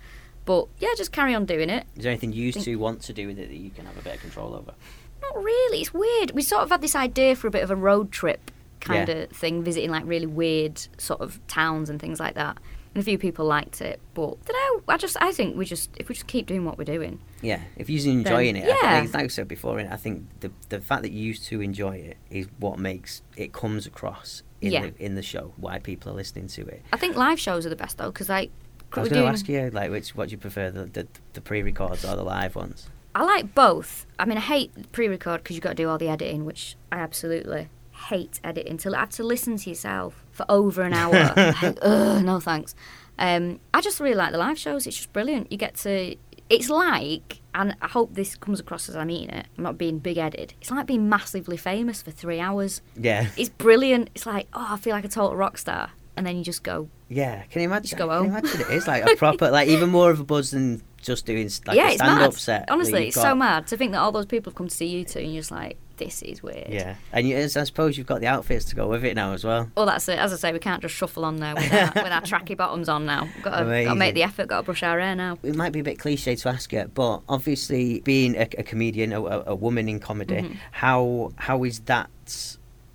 But 0.44 0.66
yeah, 0.78 0.88
just 0.96 1.12
carry 1.12 1.34
on 1.34 1.46
doing 1.46 1.70
it. 1.70 1.86
Is 1.96 2.02
there 2.02 2.12
anything 2.12 2.32
you 2.32 2.52
two 2.52 2.78
want 2.78 3.00
to 3.02 3.12
do 3.12 3.26
with 3.28 3.38
it 3.38 3.48
that 3.48 3.56
you 3.56 3.70
can 3.70 3.86
have 3.86 3.96
a 3.96 4.02
bit 4.02 4.16
of 4.16 4.20
control 4.20 4.54
over? 4.54 4.74
Not 5.22 5.42
really. 5.42 5.80
It's 5.80 5.94
weird. 5.94 6.32
We 6.32 6.42
sort 6.42 6.62
of 6.62 6.70
had 6.70 6.82
this 6.82 6.94
idea 6.94 7.34
for 7.34 7.46
a 7.46 7.50
bit 7.50 7.62
of 7.62 7.70
a 7.70 7.76
road 7.76 8.12
trip 8.12 8.50
kind 8.80 9.08
Yeah. 9.08 9.14
of 9.14 9.30
thing, 9.30 9.64
visiting 9.64 9.90
like 9.90 10.02
really 10.06 10.26
weird 10.26 10.78
sort 10.98 11.20
of 11.22 11.40
towns 11.46 11.88
and 11.88 11.98
things 11.98 12.20
like 12.20 12.34
that. 12.34 12.58
And 12.94 13.00
a 13.00 13.04
few 13.04 13.18
people 13.18 13.44
liked 13.46 13.80
it, 13.80 13.98
but 14.12 14.36
I 14.48 14.52
don't 14.52 14.86
know. 14.86 14.92
I 14.94 14.96
just, 14.98 15.16
I 15.20 15.32
think 15.32 15.56
we 15.56 15.64
just, 15.64 15.90
if 15.96 16.08
we 16.08 16.14
just 16.14 16.28
keep 16.28 16.46
doing 16.46 16.64
what 16.64 16.78
we're 16.78 16.84
doing, 16.84 17.18
Yeah, 17.42 17.60
if 17.76 17.90
you're 17.90 18.12
enjoying 18.12 18.54
it, 18.54 18.64
I 18.64 18.68
yeah. 18.68 19.00
think, 19.00 19.14
like 19.14 19.24
I 19.24 19.26
said 19.28 19.48
before, 19.48 19.80
I 19.80 19.96
think 19.96 20.26
the 20.40 20.52
the 20.68 20.80
fact 20.80 21.02
that 21.02 21.10
you 21.10 21.34
two 21.34 21.60
enjoy 21.60 21.96
it 21.96 22.18
is 22.30 22.46
what 22.60 22.78
makes 22.78 23.22
it 23.36 23.52
comes 23.52 23.86
across 23.86 24.42
in 24.60 24.70
Yeah. 24.72 24.80
the 24.82 25.04
in 25.04 25.14
the 25.16 25.22
show. 25.22 25.54
Why 25.56 25.78
people 25.80 26.12
are 26.12 26.14
listening 26.14 26.46
to 26.48 26.66
it. 26.66 26.82
I 26.92 26.96
think 26.96 27.16
live 27.16 27.40
shows 27.40 27.66
are 27.66 27.70
the 27.70 27.74
best 27.76 27.98
though, 27.98 28.12
because 28.12 28.28
like 28.28 28.50
I 28.98 29.00
was 29.02 29.10
going 29.10 29.22
to 29.22 29.28
ask 29.28 29.48
you, 29.48 29.70
like, 29.70 29.90
which 29.90 30.14
what 30.14 30.28
do 30.28 30.32
you 30.32 30.38
prefer, 30.38 30.70
the 30.70 30.84
the, 30.84 31.06
the 31.34 31.40
pre-records 31.40 32.04
or 32.04 32.16
the 32.16 32.22
live 32.24 32.54
ones? 32.56 32.88
I 33.14 33.22
like 33.22 33.54
both. 33.54 34.06
I 34.18 34.24
mean, 34.24 34.38
I 34.38 34.42
hate 34.42 34.90
pre-record 34.92 35.42
because 35.42 35.54
you've 35.54 35.62
got 35.62 35.70
to 35.70 35.74
do 35.76 35.88
all 35.88 35.98
the 35.98 36.08
editing, 36.08 36.44
which 36.44 36.76
I 36.90 36.98
absolutely 36.98 37.68
hate 38.08 38.40
editing. 38.42 38.76
To 38.78 38.92
have 38.92 39.10
to 39.10 39.22
listen 39.22 39.56
to 39.58 39.70
yourself 39.70 40.24
for 40.32 40.44
over 40.48 40.82
an 40.82 40.92
hour, 40.92 41.12
like, 41.62 41.78
ugh, 41.82 42.24
no 42.24 42.40
thanks. 42.40 42.74
Um, 43.18 43.60
I 43.72 43.80
just 43.80 44.00
really 44.00 44.16
like 44.16 44.32
the 44.32 44.38
live 44.38 44.58
shows. 44.58 44.86
It's 44.86 44.96
just 44.96 45.12
brilliant. 45.12 45.52
You 45.52 45.58
get 45.58 45.76
to. 45.76 46.16
It's 46.50 46.68
like, 46.68 47.40
and 47.54 47.74
I 47.80 47.86
hope 47.88 48.14
this 48.14 48.34
comes 48.36 48.60
across 48.60 48.88
as 48.88 48.96
I 48.96 49.04
mean 49.04 49.30
it. 49.30 49.46
I'm 49.56 49.64
not 49.64 49.78
being 49.78 49.98
big-headed. 49.98 50.52
It's 50.60 50.70
like 50.70 50.86
being 50.86 51.08
massively 51.08 51.56
famous 51.56 52.02
for 52.02 52.10
three 52.10 52.38
hours. 52.38 52.82
Yeah, 52.96 53.28
It's 53.36 53.48
brilliant. 53.48 54.10
It's 54.14 54.26
like, 54.26 54.46
oh, 54.52 54.66
I 54.70 54.76
feel 54.76 54.92
like 54.92 55.06
a 55.06 55.08
total 55.08 55.36
rock 55.36 55.56
star, 55.56 55.92
and 56.16 56.26
then 56.26 56.36
you 56.36 56.44
just 56.44 56.62
go, 56.62 56.88
yeah. 57.08 57.42
Can 57.44 57.62
you 57.62 57.68
imagine? 57.68 57.84
Just 57.84 57.96
go 57.96 58.08
home. 58.08 58.24
can 58.26 58.26
you 58.26 58.32
home. 58.32 58.44
imagine 58.44 58.60
it 58.72 58.76
is 58.76 58.86
like 58.86 59.04
a 59.04 59.16
proper, 59.16 59.50
like 59.50 59.68
even 59.68 59.90
more 59.90 60.10
of 60.10 60.20
a 60.20 60.24
buzz 60.24 60.50
than 60.52 60.82
just 61.00 61.26
doing 61.26 61.50
like 61.66 61.76
yeah, 61.76 61.90
a 61.90 61.94
stand-up 61.94 62.32
set. 62.34 62.70
Honestly, 62.70 63.08
it's 63.08 63.16
got. 63.16 63.22
so 63.22 63.34
mad 63.34 63.66
to 63.68 63.76
think 63.76 63.92
that 63.92 63.98
all 63.98 64.10
those 64.12 64.26
people 64.26 64.50
have 64.50 64.56
come 64.56 64.68
to 64.68 64.74
see 64.74 64.86
you 64.86 65.04
two, 65.04 65.18
and 65.18 65.32
you're 65.32 65.40
just 65.42 65.50
like, 65.50 65.76
this 65.96 66.22
is 66.22 66.42
weird. 66.42 66.68
Yeah, 66.70 66.96
and 67.12 67.28
you, 67.28 67.36
I 67.38 67.46
suppose 67.46 67.96
you've 67.98 68.06
got 68.06 68.20
the 68.20 68.26
outfits 68.26 68.64
to 68.66 68.74
go 68.74 68.88
with 68.88 69.04
it 69.04 69.14
now 69.14 69.32
as 69.32 69.44
well. 69.44 69.70
Well, 69.76 69.86
that's 69.86 70.08
it. 70.08 70.18
As 70.18 70.32
I 70.32 70.36
say, 70.36 70.52
we 70.52 70.58
can't 70.58 70.80
just 70.82 70.94
shuffle 70.94 71.24
on 71.24 71.36
there 71.36 71.54
with 71.54 71.72
our, 71.72 71.92
with 72.02 72.12
our 72.12 72.22
tracky 72.22 72.56
bottoms 72.56 72.88
on 72.88 73.04
now. 73.06 73.24
We've 73.24 73.44
got 73.44 73.58
to, 73.60 73.64
got 73.84 73.92
to 73.92 73.94
make 73.94 74.14
the 74.14 74.22
effort, 74.24 74.48
got 74.48 74.58
to 74.58 74.62
brush 74.64 74.82
our 74.82 74.98
hair 74.98 75.14
now. 75.14 75.38
it 75.42 75.54
might 75.54 75.72
be 75.72 75.80
a 75.80 75.84
bit 75.84 75.98
cliche 76.00 76.34
to 76.36 76.48
ask 76.48 76.72
it, 76.72 76.94
but 76.94 77.20
obviously 77.28 78.00
being 78.00 78.34
a, 78.34 78.48
a 78.58 78.62
comedian, 78.64 79.12
a, 79.12 79.22
a 79.22 79.42
a 79.48 79.54
woman 79.54 79.88
in 79.88 80.00
comedy, 80.00 80.34
Mm-hmm. 80.36 80.54
how 80.72 81.32
how 81.36 81.62
is 81.64 81.80
that? 81.80 82.10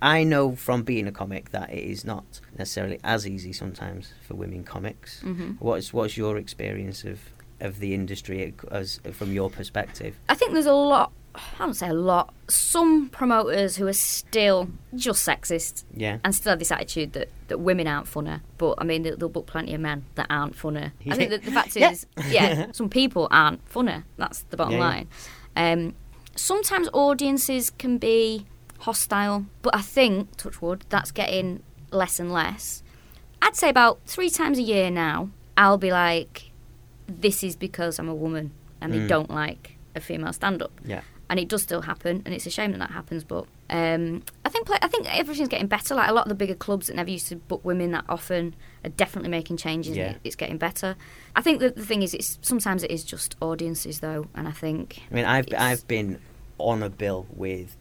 I 0.02 0.24
know 0.24 0.54
from 0.56 0.82
being 0.82 1.06
a 1.06 1.12
comic 1.12 1.50
that 1.50 1.70
it 1.70 1.84
is 1.84 2.04
not 2.04 2.40
necessarily 2.58 2.98
as 3.04 3.26
easy 3.26 3.52
sometimes 3.52 4.12
for 4.26 4.34
women 4.34 4.64
comics. 4.64 5.22
Mm-hmm. 5.22 5.52
What's 5.58 5.92
what's 5.92 6.16
your 6.16 6.36
experience 6.36 7.04
of 7.04 7.20
of 7.60 7.78
the 7.80 7.92
industry 7.94 8.54
as 8.70 9.00
from 9.12 9.32
your 9.32 9.50
perspective? 9.50 10.16
I 10.28 10.34
think 10.34 10.52
there's 10.52 10.66
a 10.66 10.72
lot. 10.72 11.12
I 11.34 11.40
don't 11.58 11.74
say 11.74 11.88
a 11.88 11.94
lot. 11.94 12.34
Some 12.48 13.08
promoters 13.10 13.76
who 13.76 13.86
are 13.86 13.92
still 13.92 14.68
just 14.96 15.26
sexist 15.26 15.84
Yeah, 15.94 16.18
and 16.24 16.34
still 16.34 16.50
have 16.50 16.58
this 16.58 16.72
attitude 16.72 17.12
that, 17.12 17.28
that 17.48 17.58
women 17.60 17.86
aren't 17.86 18.06
funner. 18.08 18.40
But 18.58 18.74
I 18.78 18.84
mean, 18.84 19.02
they'll, 19.04 19.16
they'll 19.16 19.28
book 19.28 19.46
plenty 19.46 19.72
of 19.74 19.80
men 19.80 20.06
that 20.16 20.26
aren't 20.28 20.56
funner. 20.56 20.90
I 21.08 21.14
think 21.14 21.30
that 21.30 21.44
the 21.44 21.52
fact 21.52 21.76
is, 21.76 22.06
yeah, 22.28 22.66
some 22.72 22.88
people 22.88 23.28
aren't 23.30 23.64
funner. 23.72 24.02
That's 24.16 24.42
the 24.44 24.56
bottom 24.56 24.72
Yeah, 24.72 24.78
yeah. 24.78 24.84
line. 24.84 25.08
Um, 25.56 25.94
sometimes 26.34 26.88
audiences 26.92 27.70
can 27.70 27.98
be 27.98 28.46
hostile, 28.80 29.46
but 29.62 29.74
I 29.74 29.80
think, 29.82 30.36
touch 30.36 30.60
wood, 30.62 30.84
that's 30.88 31.10
getting 31.12 31.62
less 31.90 32.18
and 32.20 32.32
less. 32.32 32.82
I'd 33.42 33.56
say 33.56 33.68
about 33.68 34.00
three 34.06 34.30
times 34.30 34.58
a 34.58 34.62
year 34.62 34.90
now, 34.90 35.30
I'll 35.56 35.78
be 35.78 35.90
like, 35.92 36.50
this 37.06 37.42
is 37.42 37.56
because 37.56 37.98
I'm 37.98 38.08
a 38.08 38.14
woman 38.14 38.52
and 38.80 38.92
they 38.92 38.98
Mm. 38.98 39.08
don't 39.08 39.30
like 39.30 39.76
a 39.94 40.00
female 40.00 40.32
stand 40.32 40.62
up 40.62 40.70
yeah, 40.84 41.00
and 41.28 41.38
it 41.40 41.48
does 41.48 41.62
still 41.62 41.82
happen, 41.82 42.22
and 42.24 42.32
it's 42.34 42.46
a 42.46 42.50
shame 42.50 42.70
that 42.72 42.78
that 42.78 42.90
happens. 42.92 43.24
But 43.24 43.46
um, 43.68 44.22
I 44.44 44.48
think 44.48 44.68
I 44.70 44.86
think 44.88 45.06
everything's 45.16 45.48
getting 45.48 45.66
better. 45.66 45.94
Like 45.94 46.08
a 46.08 46.12
lot 46.12 46.24
of 46.26 46.28
the 46.28 46.34
bigger 46.36 46.54
clubs 46.54 46.86
that 46.86 46.96
never 46.96 47.10
used 47.10 47.28
to 47.28 47.36
book 47.36 47.64
women 47.64 47.90
that 47.92 48.04
often 48.08 48.54
are 48.84 48.90
definitely 48.90 49.30
making 49.30 49.56
changes. 49.58 49.96
Yeah. 49.96 50.14
it's 50.24 50.36
getting 50.36 50.58
better. 50.58 50.96
I 51.36 51.42
think 51.42 51.60
that 51.60 51.76
the 51.76 51.84
thing 51.84 52.02
is, 52.02 52.14
it's 52.14 52.38
sometimes 52.42 52.82
it 52.84 52.90
is 52.90 53.04
just 53.04 53.36
audiences 53.42 54.00
though, 54.00 54.28
and 54.34 54.46
I 54.48 54.52
think 54.52 55.00
I 55.10 55.14
mean, 55.14 55.24
I've 55.24 55.46
I've 55.58 55.86
been 55.88 56.20
on 56.58 56.82
a 56.82 56.88
bill 56.90 57.26
with 57.34 57.76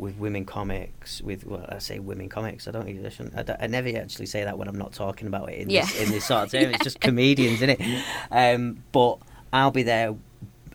with 0.00 0.16
women 0.16 0.44
comics 0.44 1.20
with 1.20 1.44
well, 1.46 1.64
I 1.68 1.78
say 1.78 1.98
women 1.98 2.28
comics. 2.28 2.66
I 2.66 2.70
don't. 2.72 2.88
I, 2.88 3.08
shouldn't, 3.10 3.36
I, 3.36 3.42
don't- 3.42 3.60
I 3.62 3.66
never 3.66 3.88
actually 3.96 4.26
say 4.26 4.42
that 4.44 4.56
when 4.58 4.66
I'm 4.66 4.78
not 4.78 4.92
talking 4.92 5.28
about 5.28 5.50
it 5.50 5.58
in 5.58 5.70
Yeah. 5.70 5.82
this 5.84 6.00
in 6.02 6.10
this 6.10 6.24
sort 6.26 6.44
of 6.44 6.50
term. 6.52 6.70
It's 6.74 6.82
just 6.82 7.00
comedians, 7.00 7.62
isn't 7.62 7.80
it? 7.80 8.04
Um, 8.30 8.82
but 8.92 9.18
I'll 9.52 9.70
be 9.70 9.82
there, 9.82 10.14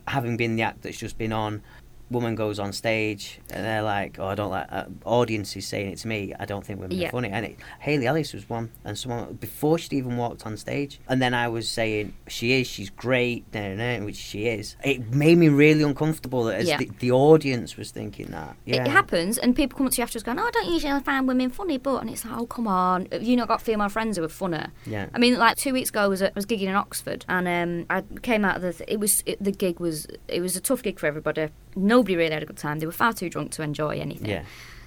having 0.08 0.36
been 0.36 0.56
the 0.56 0.62
act 0.62 0.82
that's 0.82 0.96
just 0.98 1.18
been 1.18 1.32
on. 1.32 1.62
Woman 2.08 2.36
goes 2.36 2.60
on 2.60 2.72
stage 2.72 3.40
and 3.50 3.64
they're 3.64 3.82
like, 3.82 4.18
"Oh, 4.20 4.26
I 4.28 4.34
don't 4.36 4.50
like." 4.50 4.68
Uh, 4.70 4.84
audience 5.04 5.56
is 5.56 5.66
saying 5.66 5.90
it 5.90 5.98
to 5.98 6.08
me. 6.08 6.32
I 6.38 6.44
don't 6.44 6.64
think 6.64 6.80
women 6.80 6.96
Yeah. 6.96 7.08
are 7.08 7.10
funny. 7.10 7.30
And 7.30 7.46
it, 7.46 7.56
Haley 7.80 8.06
Ellis 8.06 8.32
was 8.32 8.48
one, 8.48 8.70
and 8.84 8.96
someone 8.96 9.34
before 9.34 9.76
she'd 9.78 9.92
even 9.94 10.16
walked 10.16 10.46
on 10.46 10.56
stage, 10.56 11.00
and 11.08 11.20
then 11.20 11.34
I 11.34 11.48
was 11.48 11.68
saying, 11.68 12.14
"She 12.28 12.52
is. 12.60 12.68
She's 12.68 12.90
great," 12.90 13.44
nah, 13.52 13.74
nah, 13.74 14.04
which 14.04 14.14
she 14.16 14.46
is. 14.46 14.76
It 14.84 15.12
made 15.12 15.36
me 15.38 15.48
really 15.48 15.82
uncomfortable 15.82 16.44
that 16.44 16.60
as 16.60 16.68
Yeah. 16.68 16.76
the, 16.78 16.90
the 17.00 17.10
audience 17.10 17.76
was 17.76 17.90
thinking 17.90 18.26
that. 18.28 18.56
Yeah, 18.64 18.84
it 18.84 18.88
happens, 18.88 19.36
and 19.36 19.56
people 19.56 19.76
come 19.76 19.86
up 19.86 19.92
to 19.94 19.98
you 19.98 20.04
afterwards 20.04 20.22
going, 20.22 20.38
"Oh, 20.38 20.44
I 20.46 20.50
don't 20.52 20.68
usually 20.72 21.00
find 21.00 21.26
women 21.26 21.50
funny," 21.50 21.76
but 21.78 21.96
and 22.02 22.10
it's 22.10 22.24
like, 22.24 22.38
"Oh, 22.38 22.46
come 22.46 22.68
on, 22.68 23.08
have 23.10 23.24
you 23.24 23.34
not 23.36 23.48
got 23.48 23.60
female 23.62 23.88
friends 23.88 24.16
who 24.16 24.22
are 24.22 24.28
funner?" 24.28 24.70
Yeah. 24.86 25.06
I 25.12 25.18
mean, 25.18 25.38
like 25.38 25.56
two 25.56 25.72
weeks 25.72 25.90
ago, 25.90 26.02
I 26.02 26.06
was, 26.06 26.22
at, 26.22 26.30
I 26.30 26.34
was 26.36 26.46
gigging 26.46 26.68
in 26.68 26.76
Oxford, 26.76 27.24
and 27.28 27.48
um, 27.48 27.86
I 27.90 28.02
came 28.22 28.44
out 28.44 28.56
of 28.56 28.62
the. 28.62 28.72
Th- 28.72 28.88
it 28.88 29.00
was 29.00 29.22
it, 29.26 29.42
the 29.42 29.50
gig 29.52 29.80
was 29.80 30.06
it 30.28 30.40
was 30.40 30.54
a 30.56 30.60
tough 30.60 30.82
gig 30.84 31.00
for 31.00 31.06
everybody. 31.06 31.48
Nobody 31.96 32.16
really 32.16 32.32
had 32.34 32.42
a 32.42 32.46
good 32.46 32.56
time. 32.58 32.78
They 32.78 32.86
were 32.86 32.92
far 32.92 33.12
too 33.12 33.28
drunk 33.30 33.52
to 33.52 33.62
enjoy 33.62 33.98
anything. 34.00 34.28
Yeah. 34.28 34.44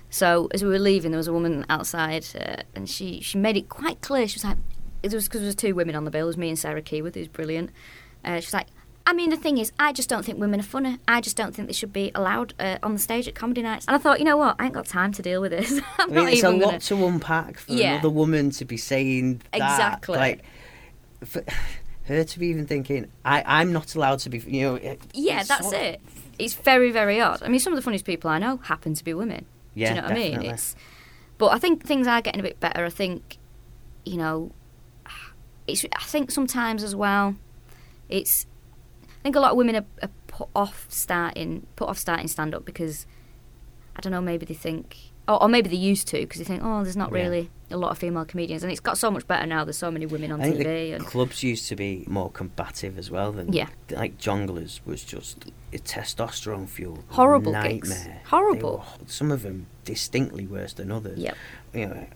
So 0.09 0.47
as 0.53 0.63
we 0.63 0.69
were 0.69 0.79
leaving, 0.79 1.11
there 1.11 1.17
was 1.17 1.27
a 1.27 1.33
woman 1.33 1.65
outside, 1.69 2.25
uh, 2.35 2.63
and 2.75 2.89
she 2.89 3.21
she 3.21 3.37
made 3.37 3.57
it 3.57 3.69
quite 3.69 4.01
clear. 4.01 4.27
She 4.27 4.35
was 4.37 4.43
like, 4.43 4.57
it 5.03 5.13
was 5.13 5.25
because 5.27 5.41
there 5.41 5.47
was 5.47 5.55
two 5.55 5.75
women 5.75 5.95
on 5.95 6.03
the 6.05 6.11
bill. 6.11 6.25
It 6.25 6.27
was 6.27 6.37
me 6.37 6.49
and 6.49 6.57
Sarah 6.59 6.81
Keyworth, 6.81 7.15
who's 7.15 7.27
brilliant. 7.27 7.69
Uh, 8.23 8.39
she 8.39 8.47
was 8.47 8.53
like. 8.53 8.67
I 9.07 9.13
mean, 9.13 9.31
the 9.31 9.37
thing 9.37 9.57
is, 9.57 9.71
I 9.79 9.91
just 9.91 10.07
don't 10.07 10.23
think 10.23 10.37
women 10.39 10.59
are 10.59 10.63
funny. 10.77 10.99
I 11.07 11.19
just 11.19 11.35
don't 11.35 11.55
think 11.55 11.67
they 11.67 11.73
should 11.73 11.91
be 11.91 12.11
allowed 12.13 12.53
uh, 12.59 12.77
on 12.83 12.93
the 12.93 12.99
stage 12.99 13.27
at 13.27 13.33
comedy 13.33 13.63
nights. 13.63 13.85
And 13.87 13.95
I 13.95 13.97
thought, 13.97 14.19
you 14.19 14.25
know 14.25 14.37
what? 14.37 14.55
I 14.59 14.65
ain't 14.65 14.73
got 14.75 14.85
time 14.85 15.11
to 15.13 15.23
deal 15.23 15.41
with 15.41 15.49
this. 15.51 15.71
I'm 15.97 16.11
I 16.11 16.13
mean, 16.15 16.27
it's 16.27 16.43
a 16.43 16.51
lot 16.51 16.61
gonna. 16.65 16.79
to 16.79 17.05
unpack 17.07 17.57
for 17.57 17.73
Yeah. 17.73 17.93
another 17.93 18.11
woman 18.11 18.51
to 18.51 18.65
be 18.65 18.77
saying 18.77 19.41
that. 19.51 19.55
Exactly. 19.71 20.15
Like, 20.15 20.43
for 21.25 21.43
her 22.03 22.23
to 22.23 22.39
be 22.39 22.47
even 22.47 22.67
thinking, 22.67 23.07
I, 23.25 23.41
I'm 23.47 23.73
not 23.73 23.95
allowed 23.95 24.19
to 24.19 24.29
be, 24.29 24.39
you 24.45 24.61
know. 24.61 24.75
It, 24.75 25.01
Yeah, 25.15 25.41
that's 25.41 25.71
it. 25.71 26.01
It's 26.39 26.55
very, 26.55 26.91
very 26.91 27.19
odd. 27.21 27.43
I 27.43 27.49
mean, 27.49 27.59
some 27.59 27.73
of 27.73 27.77
the 27.77 27.83
funniest 27.83 28.05
people 28.05 28.29
I 28.29 28.39
know 28.39 28.57
happen 28.57 28.93
to 28.93 29.03
be 29.03 29.13
women. 29.13 29.45
Yeah, 29.75 29.89
Do 29.89 29.95
you 29.95 30.01
know 30.01 30.07
what 30.07 30.17
I 30.17 30.19
mean? 30.19 30.41
It's, 30.53 30.75
but 31.37 31.47
I 31.47 31.59
think 31.59 31.85
things 31.85 32.07
are 32.07 32.21
getting 32.21 32.39
a 32.39 32.43
bit 32.43 32.59
better. 32.59 32.85
I 32.85 32.89
think, 32.89 33.37
you 34.05 34.17
know, 34.17 34.51
it's. 35.67 35.85
I 35.85 36.03
think 36.03 36.31
sometimes 36.31 36.83
as 36.83 36.95
well, 36.95 37.35
it's. 38.07 38.45
I 39.03 39.21
think 39.21 39.35
a 39.35 39.39
lot 39.39 39.51
of 39.51 39.57
women 39.57 39.75
are, 39.75 39.85
are 40.01 40.09
put 40.27 40.49
off 40.55 40.85
starting, 40.89 41.67
put 41.75 41.89
off 41.89 41.97
starting 41.97 42.27
stand 42.29 42.55
up 42.55 42.63
because, 42.63 43.05
I 43.95 43.99
don't 43.99 44.11
know, 44.11 44.21
maybe 44.21 44.45
they 44.45 44.53
think, 44.53 45.08
or, 45.29 45.43
or 45.43 45.47
maybe 45.47 45.69
they 45.69 45.75
used 45.77 46.07
to 46.09 46.19
because 46.19 46.39
you 46.39 46.45
think, 46.45 46.61
oh, 46.63 46.83
there's 46.83 46.97
not 46.97 47.11
Yeah. 47.13 47.19
really 47.21 47.49
a 47.71 47.77
lot 47.77 47.91
of 47.91 47.97
female 47.99 48.25
comedians, 48.25 48.63
and 48.63 48.71
it's 48.71 48.81
got 48.81 48.97
so 48.97 49.11
much 49.11 49.27
better 49.27 49.45
now. 49.45 49.63
There's 49.63 49.77
so 49.77 49.91
many 49.91 50.05
women 50.07 50.31
on 50.31 50.41
I 50.41 50.51
TV. 50.51 50.63
the 50.63 50.91
and 50.93 51.05
clubs 51.05 51.43
used 51.43 51.67
to 51.69 51.75
be 51.75 52.03
more 52.07 52.31
combative 52.31 52.97
as 52.97 53.11
well 53.11 53.31
than 53.31 53.53
Yeah. 53.53 53.67
like 53.91 54.17
Jongleurs 54.17 54.79
was 54.85 55.03
just 55.03 55.45
a 55.71 55.77
testosterone 55.77 56.67
fueled 56.67 57.03
Horrible 57.09 57.51
nightmare. 57.51 57.79
gigs. 57.79 58.07
Horrible. 58.29 58.77
were- 58.99 59.05
some 59.07 59.31
of 59.31 59.43
them 59.43 59.67
distinctly 59.85 60.47
worse 60.47 60.73
than 60.73 60.91
others. 60.91 61.19
Yep. 61.19 61.37
You 61.73 61.85
know, 61.85 62.07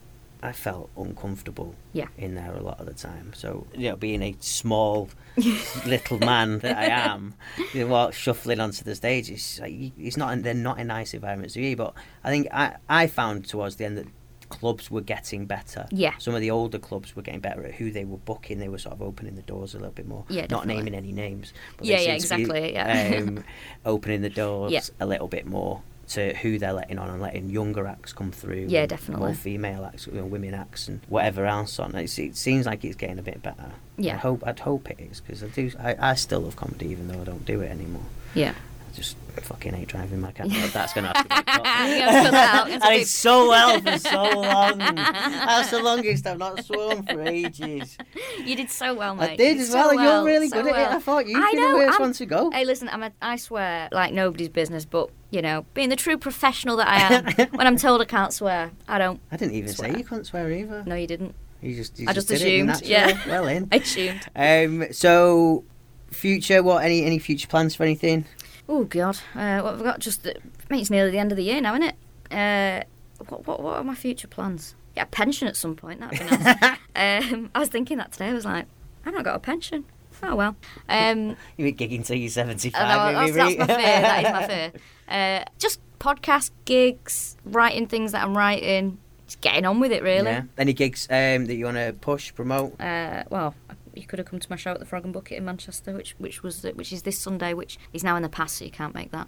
I 0.44 0.52
felt 0.52 0.90
uncomfortable 0.98 1.74
Yeah. 1.94 2.08
in 2.18 2.36
there 2.36 2.54
a 2.54 2.62
lot 2.62 2.80
of 2.80 2.86
the 2.86 2.94
time. 2.94 3.32
So 3.34 3.66
you 3.74 3.90
know, 3.90 3.96
being 3.96 4.22
a 4.22 4.36
small 4.40 5.10
little 5.86 6.20
man 6.20 6.60
that 6.60 6.78
I 6.78 6.86
am, 6.86 7.34
you 7.74 7.82
know, 7.82 7.88
while 7.88 8.12
shuffling 8.12 8.60
onto 8.60 8.84
the 8.84 8.94
stage, 8.96 9.30
it's, 9.32 9.60
like, 9.60 9.74
it's 9.98 10.18
not 10.18 10.44
they're 10.44 10.54
not 10.54 10.80
a 10.80 10.84
nice 10.84 11.14
environment 11.14 11.54
to 11.54 11.60
be. 11.60 11.76
But 11.76 11.94
I 12.24 12.30
think 12.30 12.48
I 12.52 12.76
I 12.90 13.08
found 13.08 13.46
towards 13.48 13.78
the 13.78 13.86
end 13.86 13.98
that 13.98 14.08
clubs 14.50 14.92
were 14.92 15.02
getting 15.02 15.46
better. 15.46 15.88
Yeah. 15.90 16.14
Some 16.20 16.36
of 16.36 16.42
the 16.42 16.52
older 16.52 16.78
clubs 16.78 17.16
were 17.16 17.24
getting 17.24 17.40
better 17.40 17.66
at 17.66 17.74
who 17.76 17.90
they 17.90 18.06
were 18.06 18.18
booking. 18.18 18.60
They 18.60 18.68
were 18.70 18.78
sort 18.78 18.94
of 18.94 19.02
opening 19.02 19.36
the 19.36 19.42
doors 19.42 19.74
a 19.74 19.78
little 19.78 19.94
bit 19.94 20.08
more. 20.08 20.26
Yeah, 20.30 20.46
Not 20.48 20.68
naming 20.68 20.94
any 20.94 21.12
names. 21.12 21.54
But 21.78 21.88
Yeah, 21.88 22.00
yeah, 22.02 22.18
seem 22.20 22.46
to 22.46 22.54
be, 22.54 22.60
exactly, 22.60 22.74
yeah. 22.74 23.18
um, 23.24 23.44
opening 23.86 24.22
the 24.22 24.30
doors 24.30 24.72
Yeah. 24.74 24.82
a 25.00 25.08
little 25.08 25.28
bit 25.28 25.48
more 25.48 25.82
to 26.10 26.34
who 26.36 26.60
they're 26.60 26.74
letting 26.74 27.00
on 27.00 27.10
and 27.10 27.22
letting 27.22 27.50
younger 27.50 27.88
acts 27.88 28.14
come 28.14 28.32
through. 28.32 28.66
Yeah, 28.68 28.86
definitely. 28.86 29.26
More 29.26 29.34
female 29.34 29.86
acts, 29.86 30.08
you 30.08 30.14
know, 30.14 30.26
women 30.26 30.54
acts, 30.54 30.88
and 30.88 31.02
whatever 31.08 31.46
else 31.46 31.80
on. 31.80 31.96
It's, 31.96 32.18
it 32.20 32.36
seems 32.36 32.66
like 32.66 32.84
it's 32.84 32.96
getting 32.96 33.20
a 33.20 33.24
bit 33.24 33.42
better. 33.42 33.72
Yeah. 33.98 34.16
I 34.16 34.18
hope. 34.18 34.46
I'd 34.46 34.60
hope 34.60 34.90
it 34.90 35.00
is 35.00 35.22
because 35.22 35.44
I 35.44 35.48
do. 35.48 35.72
I, 35.80 35.96
I 36.00 36.14
still 36.16 36.42
love 36.42 36.56
comedy 36.56 36.88
even 36.88 37.08
though 37.08 37.22
I 37.22 37.24
don't 37.24 37.46
do 37.46 37.62
it 37.62 37.70
anymore. 37.70 38.06
Yeah. 38.34 38.54
I 38.94 38.96
just 38.96 39.18
fucking 39.42 39.74
hate 39.74 39.88
driving 39.88 40.22
my 40.22 40.32
car. 40.32 40.46
That's 40.50 40.94
gonna 40.94 41.08
have 41.08 41.18
to 41.18 41.24
be 41.24 41.30
cut. 41.52 41.90
You 41.90 41.98
gotta 41.98 42.22
cut 42.22 42.32
that 42.32 42.56
out. 42.56 42.70
It's 42.72 42.84
a 42.84 42.88
I 42.88 42.90
bit- 42.92 43.00
did 43.00 43.08
so 43.08 43.50
well 43.50 43.82
for 43.82 43.98
so 43.98 44.24
long. 44.42 44.78
That's 44.78 45.72
the 45.72 45.82
longest 45.82 46.28
I've 46.28 46.38
not 46.38 46.64
swum 46.64 47.04
for 47.04 47.22
ages. 47.24 47.98
You 48.44 48.56
did 48.56 48.70
so 48.70 48.94
well, 48.94 49.16
mate. 49.16 49.32
I 49.32 49.36
did 49.36 49.58
as 49.58 49.70
so 49.70 49.74
well, 49.76 49.90
and 49.92 50.02
you're 50.02 50.24
really 50.24 50.50
so 50.50 50.62
good 50.62 50.74
at 50.76 50.92
it. 50.92 50.96
I 50.96 51.00
thought 51.00 51.28
you'd 51.28 51.44
I 51.44 51.52
be 51.52 51.58
know, 51.58 51.72
the 51.72 51.78
worst 51.78 51.94
I'm- 51.94 52.02
one 52.02 52.14
to 52.14 52.26
go. 52.28 52.52
Hey, 52.52 52.66
listen, 52.66 52.88
I'm 52.90 53.02
a, 53.04 53.12
I 53.22 53.38
swear 53.38 53.90
like 53.92 54.14
nobody's 54.14 54.50
business, 54.50 54.86
but 54.86 55.10
you 55.32 55.42
know, 55.42 55.66
being 55.74 55.90
the 55.90 55.96
true 55.96 56.18
professional 56.18 56.76
that 56.78 56.88
I 56.88 56.98
am, 57.16 57.48
when 57.58 57.66
I'm 57.66 57.78
told 57.78 58.00
I 58.02 58.06
can't 58.06 58.32
swear, 58.32 58.72
I 58.88 59.00
don't. 59.00 59.20
I 59.32 59.38
didn't 59.38 59.56
even 59.56 59.74
Swear. 59.74 59.92
say 59.92 59.98
you 59.98 60.04
couldn't 60.04 60.26
swear 60.26 60.52
either. 60.52 60.84
No, 60.86 60.94
you 60.94 61.08
didn't. 61.08 61.34
You 61.64 61.76
just, 61.76 61.98
you 61.98 62.06
I 62.08 62.14
just 62.14 62.28
did 62.28 62.42
it, 62.42 62.46
assumed, 62.46 62.82
yeah. 62.88 63.18
Well 63.28 63.48
in. 63.48 63.70
I 63.72 63.78
assumed. 63.78 64.22
Um, 64.36 64.92
so, 64.94 65.64
future, 66.12 66.62
what? 66.62 66.84
Any 66.86 67.04
any 67.06 67.18
future 67.18 67.48
plans 67.48 67.74
for 67.74 67.82
anything? 67.84 68.26
Oh 68.68 68.86
God, 68.86 69.18
uh, 69.36 69.60
what 69.62 69.72
have 69.72 69.82
I 69.82 69.84
got? 69.84 70.00
Just, 70.00 70.26
I 70.26 70.34
mean, 70.70 70.82
it's 70.82 70.90
nearly 70.90 71.12
the 71.12 71.18
end 71.18 71.32
of 71.32 71.36
the 71.36 71.44
year 71.44 71.60
now, 71.60 71.74
isn't 71.76 71.84
it? 71.84 71.96
Uh, 72.32 72.84
what, 73.28 73.46
what, 73.46 73.62
what 73.62 73.76
are 73.78 73.84
my 73.84 73.96
future 73.96 74.28
plans? 74.28 74.76
Get 74.96 75.08
a 75.08 75.10
pension 75.10 75.48
at 75.48 75.56
some 75.58 75.76
point. 75.76 76.00
That'd 76.00 76.20
be 76.20 76.26
nice. 76.26 76.78
um, 77.34 77.50
I 77.54 77.60
was 77.60 77.70
thinking 77.70 77.98
that 77.98 78.12
today. 78.12 78.30
I 78.30 78.34
was 78.34 78.46
like, 78.46 78.66
I've 79.06 79.14
not 79.14 79.24
got 79.24 79.36
a 79.36 79.40
pension. 79.40 79.86
Oh 80.22 80.36
well. 80.36 80.56
Um, 80.88 81.36
You 81.58 81.66
be 81.66 81.74
gigging 81.74 82.06
till 82.06 82.16
you're 82.18 82.30
75. 82.30 82.82
Know, 82.82 83.14
that's, 83.14 83.36
that's 83.36 83.58
my 83.58 83.66
fear. 83.68 84.02
That 84.02 84.26
is 84.26 84.32
my 84.32 84.48
fear. 84.48 84.72
Uh, 85.10 85.46
just 85.60 85.80
podcast 86.00 86.52
gigs, 86.66 87.36
writing 87.44 87.88
things 87.88 88.12
that 88.14 88.24
I'm 88.24 88.38
writing, 88.38 88.98
just 89.26 89.42
getting 89.42 89.66
on 89.66 89.80
with 89.80 89.92
it. 89.92 90.04
Really. 90.04 90.26
Yeah. 90.26 90.44
Any 90.58 90.74
gigs 90.74 91.08
um, 91.10 91.46
that 91.46 91.56
you 91.56 91.66
want 91.66 91.78
to 91.78 91.96
push, 92.00 92.34
promote? 92.34 92.80
Uh, 92.80 93.24
well, 93.30 93.56
you 93.94 94.04
could 94.06 94.20
have 94.20 94.28
come 94.28 94.40
to 94.40 94.48
my 94.50 94.56
show 94.56 94.72
at 94.72 94.80
the 94.80 94.86
Frog 94.86 95.04
and 95.06 95.14
Bucket 95.14 95.38
in 95.38 95.46
Manchester, 95.46 95.94
which 95.94 96.16
which 96.18 96.44
was 96.44 96.64
which 96.76 96.92
is 96.94 97.04
this 97.04 97.18
Sunday, 97.18 97.54
which 97.54 97.78
is 97.94 98.04
now 98.04 98.16
in 98.16 98.24
the 98.24 98.30
past, 98.30 98.58
so 98.58 98.66
you 98.66 98.72
can't 98.72 98.94
make 98.96 99.12
that. 99.12 99.28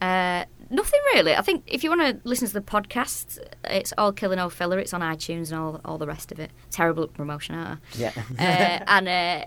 Uh, 0.00 0.44
nothing 0.68 1.00
really. 1.14 1.34
I 1.34 1.40
think 1.40 1.64
if 1.66 1.82
you 1.82 1.88
want 1.90 2.02
to 2.02 2.28
listen 2.28 2.46
to 2.48 2.52
the 2.52 2.60
podcast, 2.60 3.38
it's 3.64 3.94
all 3.96 4.12
Killa 4.12 4.36
No 4.36 4.48
Filla. 4.48 4.76
It's 4.78 4.92
on 4.92 5.00
iTunes 5.00 5.50
and 5.50 5.58
all 5.60 5.80
all 5.84 5.96
the 5.98 6.06
rest 6.06 6.30
of 6.32 6.38
it. 6.38 6.50
Terrible 6.70 7.06
promotion, 7.08 7.54
aren't 7.54 7.80
I? 7.80 7.98
Yeah. 7.98 8.12
uh, 8.38 8.84
and 8.88 9.08
uh, 9.08 9.44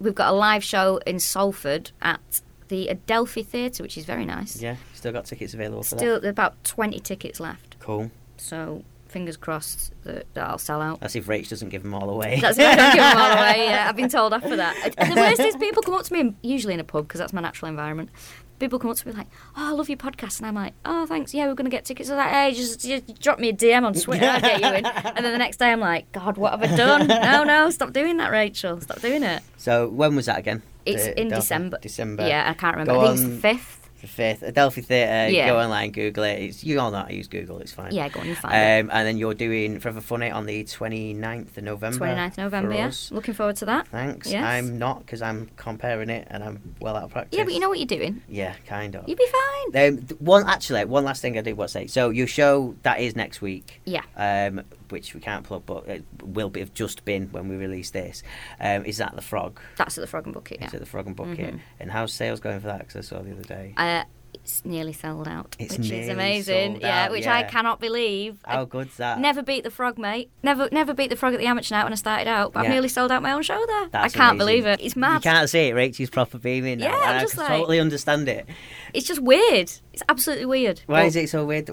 we've 0.00 0.14
got 0.14 0.32
a 0.32 0.36
live 0.36 0.64
show 0.64 0.96
in 1.06 1.20
Salford 1.20 1.92
at 2.02 2.40
the 2.66 2.88
Adelphi 2.88 3.44
Theatre, 3.44 3.82
which 3.82 3.96
is 3.96 4.04
very 4.04 4.24
nice. 4.24 4.60
yeah. 4.60 4.76
Still 4.94 5.12
got 5.12 5.26
tickets 5.26 5.54
available 5.54 5.82
for 5.84 5.96
Still, 5.96 6.24
about 6.26 6.62
twenty 6.64 6.98
tickets 6.98 7.38
left. 7.38 7.76
Cool. 7.78 8.10
so 8.36 8.82
fingers 9.12 9.36
crossed 9.36 9.92
that, 10.04 10.26
that 10.34 10.48
I'll 10.48 10.58
sell 10.58 10.80
out. 10.82 11.00
That's 11.00 11.14
if 11.14 11.26
Rach 11.26 11.48
doesn't 11.48 11.68
give 11.68 11.82
them 11.82 11.94
all 11.94 12.10
away. 12.10 12.38
That's 12.42 12.58
if 12.58 12.66
I 12.66 12.74
don't 12.76 12.92
give 12.94 13.02
them 13.02 13.16
all 13.18 13.32
away. 13.38 13.64
Yeah, 13.66 13.86
I've 13.88 13.96
been 13.96 14.08
told 14.18 14.32
after 14.32 14.56
that. 14.56 14.94
And 14.98 15.12
the 15.12 15.20
worst 15.20 15.40
is 15.40 15.56
people 15.56 15.82
come 15.82 15.94
up 15.94 16.04
to 16.04 16.12
me, 16.12 16.34
usually 16.42 16.74
in 16.74 16.80
a 16.80 16.84
pub 16.84 17.06
because 17.06 17.18
that's 17.20 17.32
my 17.32 17.40
natural 17.40 17.68
environment. 17.68 18.10
People 18.58 18.78
come 18.78 18.90
up 18.92 18.96
to 18.96 19.08
me 19.08 19.12
like, 19.14 19.26
"Oh, 19.56 19.70
I 19.70 19.72
love 19.72 19.88
your 19.88 19.98
podcast," 19.98 20.38
and 20.38 20.46
I'm 20.46 20.54
like, 20.54 20.74
"Oh, 20.84 21.04
thanks. 21.04 21.34
Yeah, 21.34 21.46
we're 21.48 21.54
gonna 21.54 21.68
get 21.68 21.84
tickets." 21.84 22.08
I'm 22.10 22.16
like, 22.16 22.30
"Hey, 22.30 22.52
just, 22.54 22.80
just 22.80 23.20
drop 23.20 23.40
me 23.40 23.48
a 23.48 23.52
DM 23.52 23.82
on 23.84 23.92
Twitter, 23.92 24.24
I'll 24.24 24.40
get 24.40 24.60
you 24.60 24.66
in." 24.68 24.84
And 25.16 25.24
then 25.24 25.32
the 25.32 25.38
next 25.38 25.56
day, 25.56 25.72
I'm 25.72 25.80
like, 25.80 26.10
"God, 26.12 26.36
what 26.36 26.52
have 26.52 26.62
I 26.62 26.76
done? 26.76 27.08
No, 27.08 27.42
no, 27.42 27.70
stop 27.70 27.92
doing 27.92 28.18
that, 28.18 28.30
Rachel. 28.30 28.80
Stop 28.80 29.00
doing 29.00 29.24
it." 29.24 29.42
so, 29.56 29.88
when 29.88 30.14
was 30.14 30.26
that 30.26 30.38
again? 30.38 30.62
It's 30.86 31.04
The 31.04 31.20
in 31.20 31.28
December. 31.28 31.78
December. 31.82 32.26
Yeah, 32.28 32.48
I 32.48 32.54
can't 32.54 32.76
remember. 32.76 32.92
Go 32.94 33.00
I 33.00 33.04
think 33.08 33.14
it's 33.18 33.24
on- 33.24 33.30
the 33.30 33.36
fifth. 33.40 33.81
The 34.02 34.08
fifth. 34.08 34.42
Adelphi 34.42 34.82
Theatre. 34.82 35.32
Yeah. 35.32 35.48
Go 35.48 35.58
online, 35.58 35.92
Google 35.92 36.24
it. 36.24 36.40
It's, 36.40 36.64
you 36.64 36.78
all 36.80 36.90
know 36.90 36.98
how 36.98 37.04
to 37.04 37.14
use 37.14 37.28
Google. 37.28 37.58
It's 37.60 37.72
fine. 37.72 37.94
Yeah, 37.94 38.08
go 38.08 38.20
on, 38.20 38.26
you 38.26 38.34
find 38.34 38.52
it. 38.54 38.84
Um, 38.84 38.90
and 38.92 39.06
then 39.06 39.16
you're 39.16 39.32
doing 39.32 39.78
Forever 39.78 40.00
Funny 40.00 40.28
on 40.30 40.44
the 40.44 40.64
29th 40.64 41.56
of 41.56 41.62
November. 41.64 42.06
29th 42.06 42.36
November. 42.36 42.74
Yeah, 42.74 42.90
looking 43.12 43.32
forward 43.34 43.56
to 43.56 43.64
that. 43.66 43.86
Thanks. 43.88 44.30
Yes. 44.30 44.44
I'm 44.44 44.76
not 44.78 45.00
because 45.06 45.22
I'm 45.22 45.48
comparing 45.56 46.10
it 46.10 46.26
and 46.30 46.42
I'm 46.42 46.74
well 46.80 46.96
out 46.96 47.04
of 47.04 47.10
practice. 47.12 47.38
Yeah, 47.38 47.44
but 47.44 47.54
you 47.54 47.60
know 47.60 47.68
what 47.68 47.78
you're 47.78 47.86
doing. 47.86 48.22
Yeah, 48.28 48.54
kind 48.66 48.96
of. 48.96 49.08
You'll 49.08 49.16
be 49.18 49.26
fine. 49.72 49.88
Um, 49.88 49.98
one 50.18 50.48
actually, 50.48 50.84
one 50.84 51.04
last 51.04 51.22
thing 51.22 51.38
I 51.38 51.40
did 51.42 51.56
want 51.56 51.68
to 51.68 51.72
say. 51.72 51.86
So 51.86 52.10
your 52.10 52.26
show 52.26 52.74
that 52.82 52.98
is 53.00 53.14
next 53.14 53.40
week. 53.40 53.80
Yeah. 53.84 54.02
Um, 54.16 54.62
which 54.92 55.14
we 55.14 55.20
can't 55.20 55.44
plug, 55.44 55.64
but 55.66 55.88
it 55.88 56.04
will 56.22 56.50
be 56.50 56.60
have 56.60 56.72
just 56.74 57.04
been 57.04 57.28
when 57.32 57.48
we 57.48 57.56
release 57.56 57.90
this. 57.90 58.22
Um, 58.60 58.84
is 58.84 58.98
that 58.98 59.16
the 59.16 59.22
Frog? 59.22 59.58
That's 59.76 59.98
at 59.98 60.02
the 60.02 60.06
Frog 60.06 60.26
and 60.26 60.34
Bucket. 60.34 60.58
Yeah. 60.60 60.68
Is 60.68 60.74
it 60.74 60.80
the 60.80 60.86
Frog 60.86 61.06
and 61.06 61.16
Bucket? 61.16 61.54
Mhm. 61.56 61.60
And 61.80 61.90
how's 61.90 62.12
sales 62.12 62.38
going 62.38 62.60
for 62.60 62.68
that? 62.68 62.78
Because 62.86 62.96
I 62.96 63.00
saw 63.00 63.22
the 63.22 63.32
other 63.32 63.42
day. 63.42 63.74
Uh, 63.76 64.04
it's 64.34 64.64
nearly 64.64 64.94
sold 64.94 65.28
out, 65.28 65.54
It's 65.58 65.76
which 65.76 65.90
is 65.90 66.08
amazing. 66.08 66.80
yeah, 66.80 67.04
out, 67.04 67.10
which 67.10 67.26
I 67.26 67.42
cannot 67.42 67.80
believe. 67.80 68.38
I 68.46 68.54
How 68.54 68.64
good's 68.64 68.96
that? 68.96 69.18
never 69.20 69.42
beat 69.42 69.62
the 69.62 69.70
frog, 69.70 69.98
mate. 69.98 70.30
Never, 70.42 70.68
never 70.72 70.94
beat 70.94 71.10
the 71.10 71.16
frog 71.16 71.34
at 71.34 71.38
the 71.38 71.46
amateur 71.46 71.74
night 71.74 71.84
when 71.84 71.92
I 71.92 71.96
started 71.96 72.28
out. 72.28 72.54
But 72.54 72.64
I've 72.64 72.70
nearly 72.70 72.88
sold 72.88 73.12
out 73.12 73.22
my 73.22 73.32
own 73.32 73.42
show 73.42 73.62
there. 73.66 73.88
That's 73.90 74.14
I 74.14 74.16
can't 74.18 74.32
amazing. 74.32 74.38
believe 74.38 74.66
it. 74.66 74.80
It's 74.82 74.96
mad. 74.96 75.24
You 75.24 75.30
can't 75.30 75.50
see 75.50 75.68
it. 75.68 75.74
Rachel's 75.74 76.08
proper 76.10 76.38
beaming 76.38 76.78
now. 76.78 76.86
Yeah, 76.88 77.10
I'm 77.10 77.20
just 77.20 77.36
like- 77.36 77.48
totally 77.48 77.78
understand 77.78 78.26
it. 78.26 78.46
It's 78.94 79.06
just 79.06 79.20
weird. 79.20 79.70
It's 79.92 80.02
absolutely 80.08 80.46
weird. 80.46 80.80
Why 80.86 81.00
But 81.02 81.06
is 81.08 81.16
it 81.16 81.28
so 81.28 81.44
weird? 81.44 81.70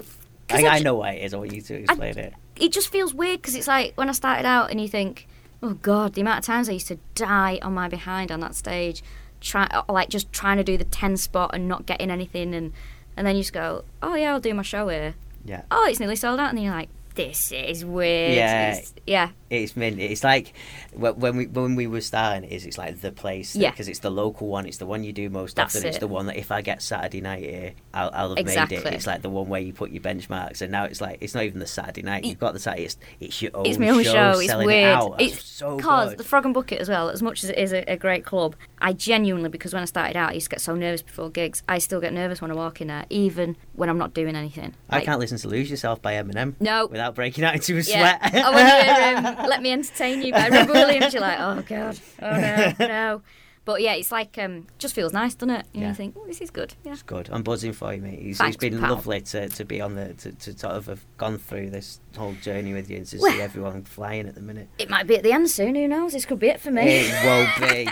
I, 0.52 0.62
I 0.66 0.68
I 0.76 0.78
know 0.80 0.94
why 0.96 1.12
it 1.12 1.24
is. 1.24 1.34
I 1.34 1.38
want 1.38 1.52
you 1.52 1.60
to 1.62 1.74
explain 1.74 2.18
it. 2.18 2.34
It 2.56 2.72
just 2.72 2.88
feels 2.90 3.14
weird 3.14 3.40
because 3.40 3.54
it's 3.54 3.68
like 3.68 3.94
when 3.96 4.08
I 4.08 4.12
started 4.12 4.46
out 4.46 4.70
and 4.70 4.80
you 4.80 4.88
think, 4.88 5.26
oh 5.62 5.74
god, 5.74 6.14
the 6.14 6.20
amount 6.20 6.38
of 6.40 6.44
times 6.44 6.68
I 6.68 6.72
used 6.72 6.88
to 6.88 6.98
die 7.14 7.58
on 7.62 7.72
my 7.74 7.88
behind 7.88 8.30
on 8.32 8.40
that 8.40 8.54
stage, 8.54 9.02
try 9.40 9.64
uh, 9.70 9.82
like 9.88 10.08
just 10.08 10.32
trying 10.32 10.56
to 10.58 10.64
do 10.64 10.76
the 10.76 10.84
ten 10.84 11.16
spot 11.16 11.50
and 11.54 11.68
not 11.68 11.86
getting 11.86 12.10
anything, 12.10 12.54
and 12.54 12.72
and 13.16 13.26
then 13.26 13.36
you 13.36 13.42
just 13.42 13.52
go, 13.52 13.84
oh 14.02 14.14
yeah, 14.14 14.32
I'll 14.32 14.40
do 14.40 14.52
my 14.54 14.62
show 14.62 14.88
here. 14.88 15.14
Yeah. 15.44 15.62
Oh, 15.70 15.86
it's 15.88 16.00
nearly 16.00 16.16
sold 16.16 16.38
out, 16.40 16.50
and 16.50 16.58
then 16.58 16.64
you're 16.64 16.74
like, 16.74 16.88
this 17.14 17.50
is 17.52 17.84
weird. 17.84 18.34
Yeah. 18.34 18.70
It's- 18.72 18.94
yeah. 19.06 19.30
It's 19.50 19.76
mint. 19.76 19.98
It's 19.98 20.22
like 20.22 20.52
when 20.94 21.36
we 21.36 21.46
when 21.46 21.74
we 21.74 21.88
were 21.88 22.00
starting, 22.00 22.44
it 22.44 22.52
is 22.54 22.64
it's 22.64 22.78
like 22.78 23.00
the 23.00 23.10
place. 23.10 23.56
Yeah. 23.56 23.70
Because 23.72 23.88
it's 23.88 23.98
the 23.98 24.10
local 24.10 24.46
one. 24.46 24.64
It's 24.64 24.76
the 24.78 24.86
one 24.86 25.02
you 25.02 25.12
do 25.12 25.28
most 25.28 25.56
That's 25.56 25.74
often. 25.74 25.88
It's 25.88 25.98
the 25.98 26.06
one 26.06 26.26
that 26.26 26.36
if 26.36 26.52
I 26.52 26.62
get 26.62 26.80
Saturday 26.82 27.20
night 27.20 27.42
here, 27.42 27.72
I'll, 27.92 28.10
I'll 28.14 28.36
have 28.36 28.46
made 28.46 28.72
it. 28.72 28.86
It's 28.86 29.08
like 29.08 29.22
the 29.22 29.28
one 29.30 29.48
where 29.48 29.60
you 29.60 29.72
put 29.72 29.90
your 29.90 30.02
benchmarks, 30.02 30.62
and 30.62 30.70
now 30.70 30.84
it's 30.84 31.00
like 31.00 31.18
it's 31.20 31.34
not 31.34 31.42
even 31.44 31.58
the 31.58 31.66
Saturday 31.66 32.02
night. 32.02 32.24
You've 32.24 32.38
got 32.38 32.52
the 32.52 32.60
Saturday. 32.60 32.84
It's, 32.84 32.96
it's 33.18 33.42
your 33.42 33.50
own. 33.54 33.66
It's 33.66 33.78
my 33.78 33.88
own 33.88 34.04
show. 34.04 34.38
It's 34.38 34.46
selling 34.46 34.66
weird. 34.66 34.88
It 34.88 34.94
out. 34.94 35.20
It's 35.20 35.44
so 35.44 35.76
because 35.76 36.10
good. 36.10 36.18
the 36.18 36.24
Frog 36.24 36.44
and 36.44 36.54
Bucket 36.54 36.78
as 36.80 36.88
well. 36.88 37.10
As 37.10 37.20
much 37.20 37.42
as 37.42 37.50
it 37.50 37.58
is 37.58 37.72
a, 37.72 37.82
a 37.90 37.96
great 37.96 38.24
club, 38.24 38.54
I 38.80 38.92
genuinely 38.92 39.48
because 39.48 39.74
when 39.74 39.82
I 39.82 39.86
started 39.86 40.16
out, 40.16 40.30
I 40.30 40.34
used 40.34 40.46
to 40.46 40.50
get 40.50 40.60
so 40.60 40.76
nervous 40.76 41.02
before 41.02 41.28
gigs. 41.28 41.64
I 41.68 41.78
still 41.78 42.00
get 42.00 42.12
nervous 42.12 42.40
when 42.40 42.52
I 42.52 42.54
walk 42.54 42.80
in 42.80 42.86
there, 42.86 43.04
even 43.10 43.56
when 43.74 43.88
I'm 43.88 43.98
not 43.98 44.14
doing 44.14 44.36
anything. 44.36 44.74
I 44.88 44.96
Like, 44.96 45.06
can't 45.06 45.18
listen 45.18 45.38
to 45.38 45.48
"Lose 45.48 45.70
Yourself" 45.70 46.00
by 46.00 46.14
Eminem. 46.14 46.54
No. 46.60 46.86
Without 46.86 47.16
breaking 47.16 47.42
out 47.42 47.54
into 47.56 47.76
a 47.76 47.80
Yeah. 47.80 48.18
sweat. 48.28 48.44
Oh, 48.46 48.52
when 49.42 49.50
you 49.50 49.50
hear 49.50 49.50
"Let 49.50 49.62
Me 49.62 49.72
Entertain 49.72 50.22
You" 50.22 50.32
by 50.32 50.48
Robbie 50.48 50.72
Williams, 50.72 51.14
you're 51.14 51.20
like, 51.22 51.40
oh 51.40 51.62
god, 51.66 51.98
oh 52.22 52.40
no, 52.40 52.74
no. 52.86 53.22
But 53.66 53.82
yeah, 53.82 53.92
it's 53.92 54.10
like 54.10 54.36
um, 54.38 54.66
just 54.78 54.94
feels 54.94 55.12
nice, 55.12 55.34
doesn't 55.34 55.54
it? 55.54 55.66
You, 55.72 55.80
know, 55.80 55.86
Yeah. 55.86 55.90
you 55.90 55.94
think, 55.94 56.16
oh, 56.18 56.26
this 56.26 56.40
is 56.40 56.50
good. 56.50 56.74
Yeah. 56.82 56.92
It's 56.92 57.02
good. 57.02 57.28
I'm 57.30 57.42
buzzing 57.42 57.72
for 57.74 57.92
you, 57.94 58.00
mate. 58.00 58.18
It's, 58.20 58.40
it's 58.40 58.56
been 58.56 58.80
pal. 58.80 58.94
lovely 58.94 59.20
to, 59.20 59.48
to 59.50 59.64
be 59.64 59.80
on 59.80 59.94
the 59.94 60.14
to, 60.14 60.32
to 60.32 60.58
sort 60.58 60.74
of 60.74 60.86
have 60.86 61.04
gone 61.18 61.36
through 61.38 61.70
this 61.70 62.00
whole 62.16 62.32
journey 62.42 62.72
with 62.72 62.90
you 62.90 62.96
and 62.96 63.06
to 63.06 63.18
Well- 63.18 63.30
see 63.32 63.40
everyone 63.40 63.84
flying 63.84 64.26
at 64.26 64.34
the 64.34 64.40
minute. 64.40 64.68
It 64.78 64.88
might 64.88 65.06
be 65.06 65.16
at 65.16 65.22
the 65.22 65.32
end 65.32 65.50
soon. 65.50 65.74
Who 65.74 65.86
knows? 65.86 66.12
This 66.14 66.24
could 66.24 66.38
be 66.38 66.48
it 66.48 66.58
for 66.60 66.70
me. 66.70 66.82
It 67.06 67.24
won't 67.24 67.70
be. 67.70 67.88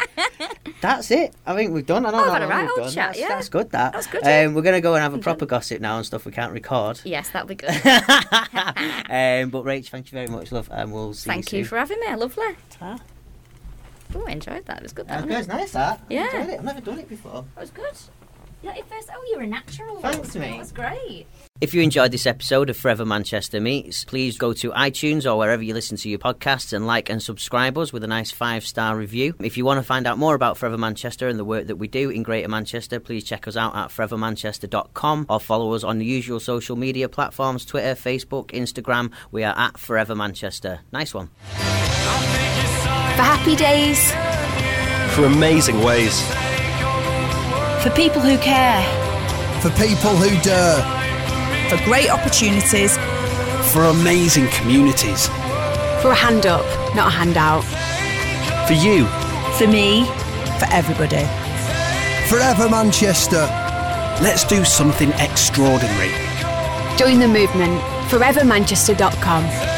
That's 0.81 1.11
it. 1.11 1.35
I 1.47 1.55
think 1.55 1.73
we've 1.73 1.85
done. 1.87 2.07
I 2.07 2.12
don't 2.12 2.21
Oh, 2.21 2.25
know 2.25 2.33
I've 2.33 2.41
had 2.41 2.43
a 2.43 2.47
how 2.47 2.51
long 2.61 2.66
right 2.66 2.77
we've 2.77 2.85
done. 2.87 2.93
chat, 2.95 3.07
that's, 3.09 3.19
yeah. 3.19 3.29
that's 3.29 3.49
good. 3.49 3.71
That. 3.71 3.93
That's 3.93 4.07
good. 4.07 4.23
Um, 4.25 4.55
we're 4.55 4.62
gonna 4.62 4.81
go 4.81 4.95
and 4.95 5.03
have 5.03 5.12
a 5.12 5.19
proper 5.19 5.45
gossip 5.45 5.81
now 5.81 5.97
and 5.97 6.07
stuff 6.07 6.25
we 6.25 6.31
can't 6.33 6.53
record. 6.53 7.01
Yes, 7.05 7.31
that'll 7.31 7.49
be 7.49 7.57
good. 7.57 7.69
um, 7.87 9.51
but 9.51 9.64
Rach, 9.64 9.89
thank 9.91 10.11
you 10.12 10.16
very 10.16 10.29
much, 10.29 10.51
love, 10.53 10.69
and 10.73 10.93
we'll 10.93 11.14
see 11.14 11.29
you. 11.31 11.35
Thank 11.35 11.53
you. 11.53 11.59
you 11.61 11.64
for 11.64 11.79
having 11.79 11.99
me. 12.01 12.14
Lovely. 12.14 12.57
Ta. 12.71 12.99
Oh, 14.14 14.24
I 14.26 14.32
enjoyed 14.32 14.64
that. 14.66 14.78
It 14.78 14.82
was 14.84 14.92
good. 14.92 15.06
That 15.09 15.20
That, 15.20 15.26
was 15.26 15.36
wasn't. 15.48 15.59
Nice 15.59 15.72
that. 15.72 16.00
I 16.11 16.14
Yeah. 16.14 16.24
enjoyed 16.36 16.54
it. 16.54 16.59
I've 16.59 16.64
never 16.64 16.80
done 16.80 16.98
it 16.98 17.09
before. 17.09 17.44
it? 17.56 17.59
It 17.59 17.61
was 17.61 17.70
good. 17.70 17.94
Yeah, 18.61 18.70
at 18.72 18.88
first, 18.88 19.09
oh, 19.14 19.24
you're 19.30 19.42
a 19.42 19.46
natural. 19.46 20.00
Thanks, 20.00 20.34
mate. 20.34 20.50
That 20.50 20.59
was 20.59 20.72
great. 20.72 21.26
If 21.61 21.74
you 21.74 21.82
enjoyed 21.82 22.11
this 22.11 22.26
episode 22.26 22.70
of 22.70 22.76
Forever 22.76 23.04
Manchester 23.04 23.61
Meets, 23.61 24.04
please 24.04 24.36
go 24.36 24.52
to 24.54 24.70
iTunes 24.72 25.30
or 25.30 25.36
wherever 25.38 25.62
you 25.62 25.74
listen 25.74 25.96
to 25.98 26.09
your 26.09 26.18
podcasts 26.18 26.72
and 26.72 26.84
like 26.84 27.09
and 27.09 27.22
subscribe 27.22 27.78
us 27.78 27.92
with 27.92 28.02
a 28.02 28.09
nice 28.09 28.32
five 28.32 28.64
star 28.66 28.96
review. 28.96 29.34
If 29.40 29.56
you 29.56 29.64
want 29.64 29.78
to 29.78 29.84
find 29.84 30.09
out 30.09 30.18
more 30.18 30.34
about 30.34 30.56
Forever 30.56 30.76
Manchester 30.78 31.28
and 31.28 31.38
the 31.38 31.44
work 31.44 31.68
that 31.68 31.76
we 31.76 31.86
do 31.86 32.11
in 32.11 32.24
Greater 32.24 32.48
Manchester, 32.48 32.98
please 32.98 33.22
check 33.22 33.46
us 33.46 33.56
out 33.56 33.76
at 33.76 33.90
forevermanchester.com 33.90 35.26
or 35.28 35.38
follow 35.38 35.72
us 35.74 35.84
on 35.84 35.98
the 35.98 36.06
usual 36.06 36.40
social 36.40 36.74
media 36.74 37.09
platforms 37.09 37.64
Twitter, 37.64 37.94
Facebook, 37.94 38.46
Instagram. 38.50 39.12
We 39.30 39.44
are 39.44 39.56
at 39.56 39.78
Forever 39.78 40.16
Manchester. 40.16 40.80
Nice 40.90 41.14
one. 41.14 41.30
For 43.19 43.25
happy 43.25 43.57
days, 43.57 43.99
For 45.16 45.25
amazing 45.25 45.83
ways. 45.83 46.23
For 47.83 47.91
people 47.91 48.23
who 48.23 48.39
care. 48.39 48.81
For 49.61 49.71
people 49.71 50.14
who 50.14 50.41
dare. 50.41 50.79
For 51.69 51.85
great 51.85 52.11
opportunities. 52.11 52.97
For 53.73 53.87
amazing 53.87 54.47
communities. 54.51 55.27
for 56.01 56.12
a 56.12 56.14
hand 56.14 56.47
up, 56.47 56.64
not 56.95 57.09
a 57.09 57.11
handout. 57.11 57.64
For 58.69 58.75
you. 58.75 59.07
For 59.59 59.66
me. 59.66 60.05
For 60.61 60.69
everybody. 60.71 61.27
Forever 62.29 62.69
Manchester. 62.69 63.49
Let's 64.23 64.45
do 64.45 64.64
something 64.64 65.11
extraordinary. 65.19 66.12
Join 66.97 67.19
the 67.19 67.27
movement. 67.27 67.81
ForeverManchester.com. 68.11 69.78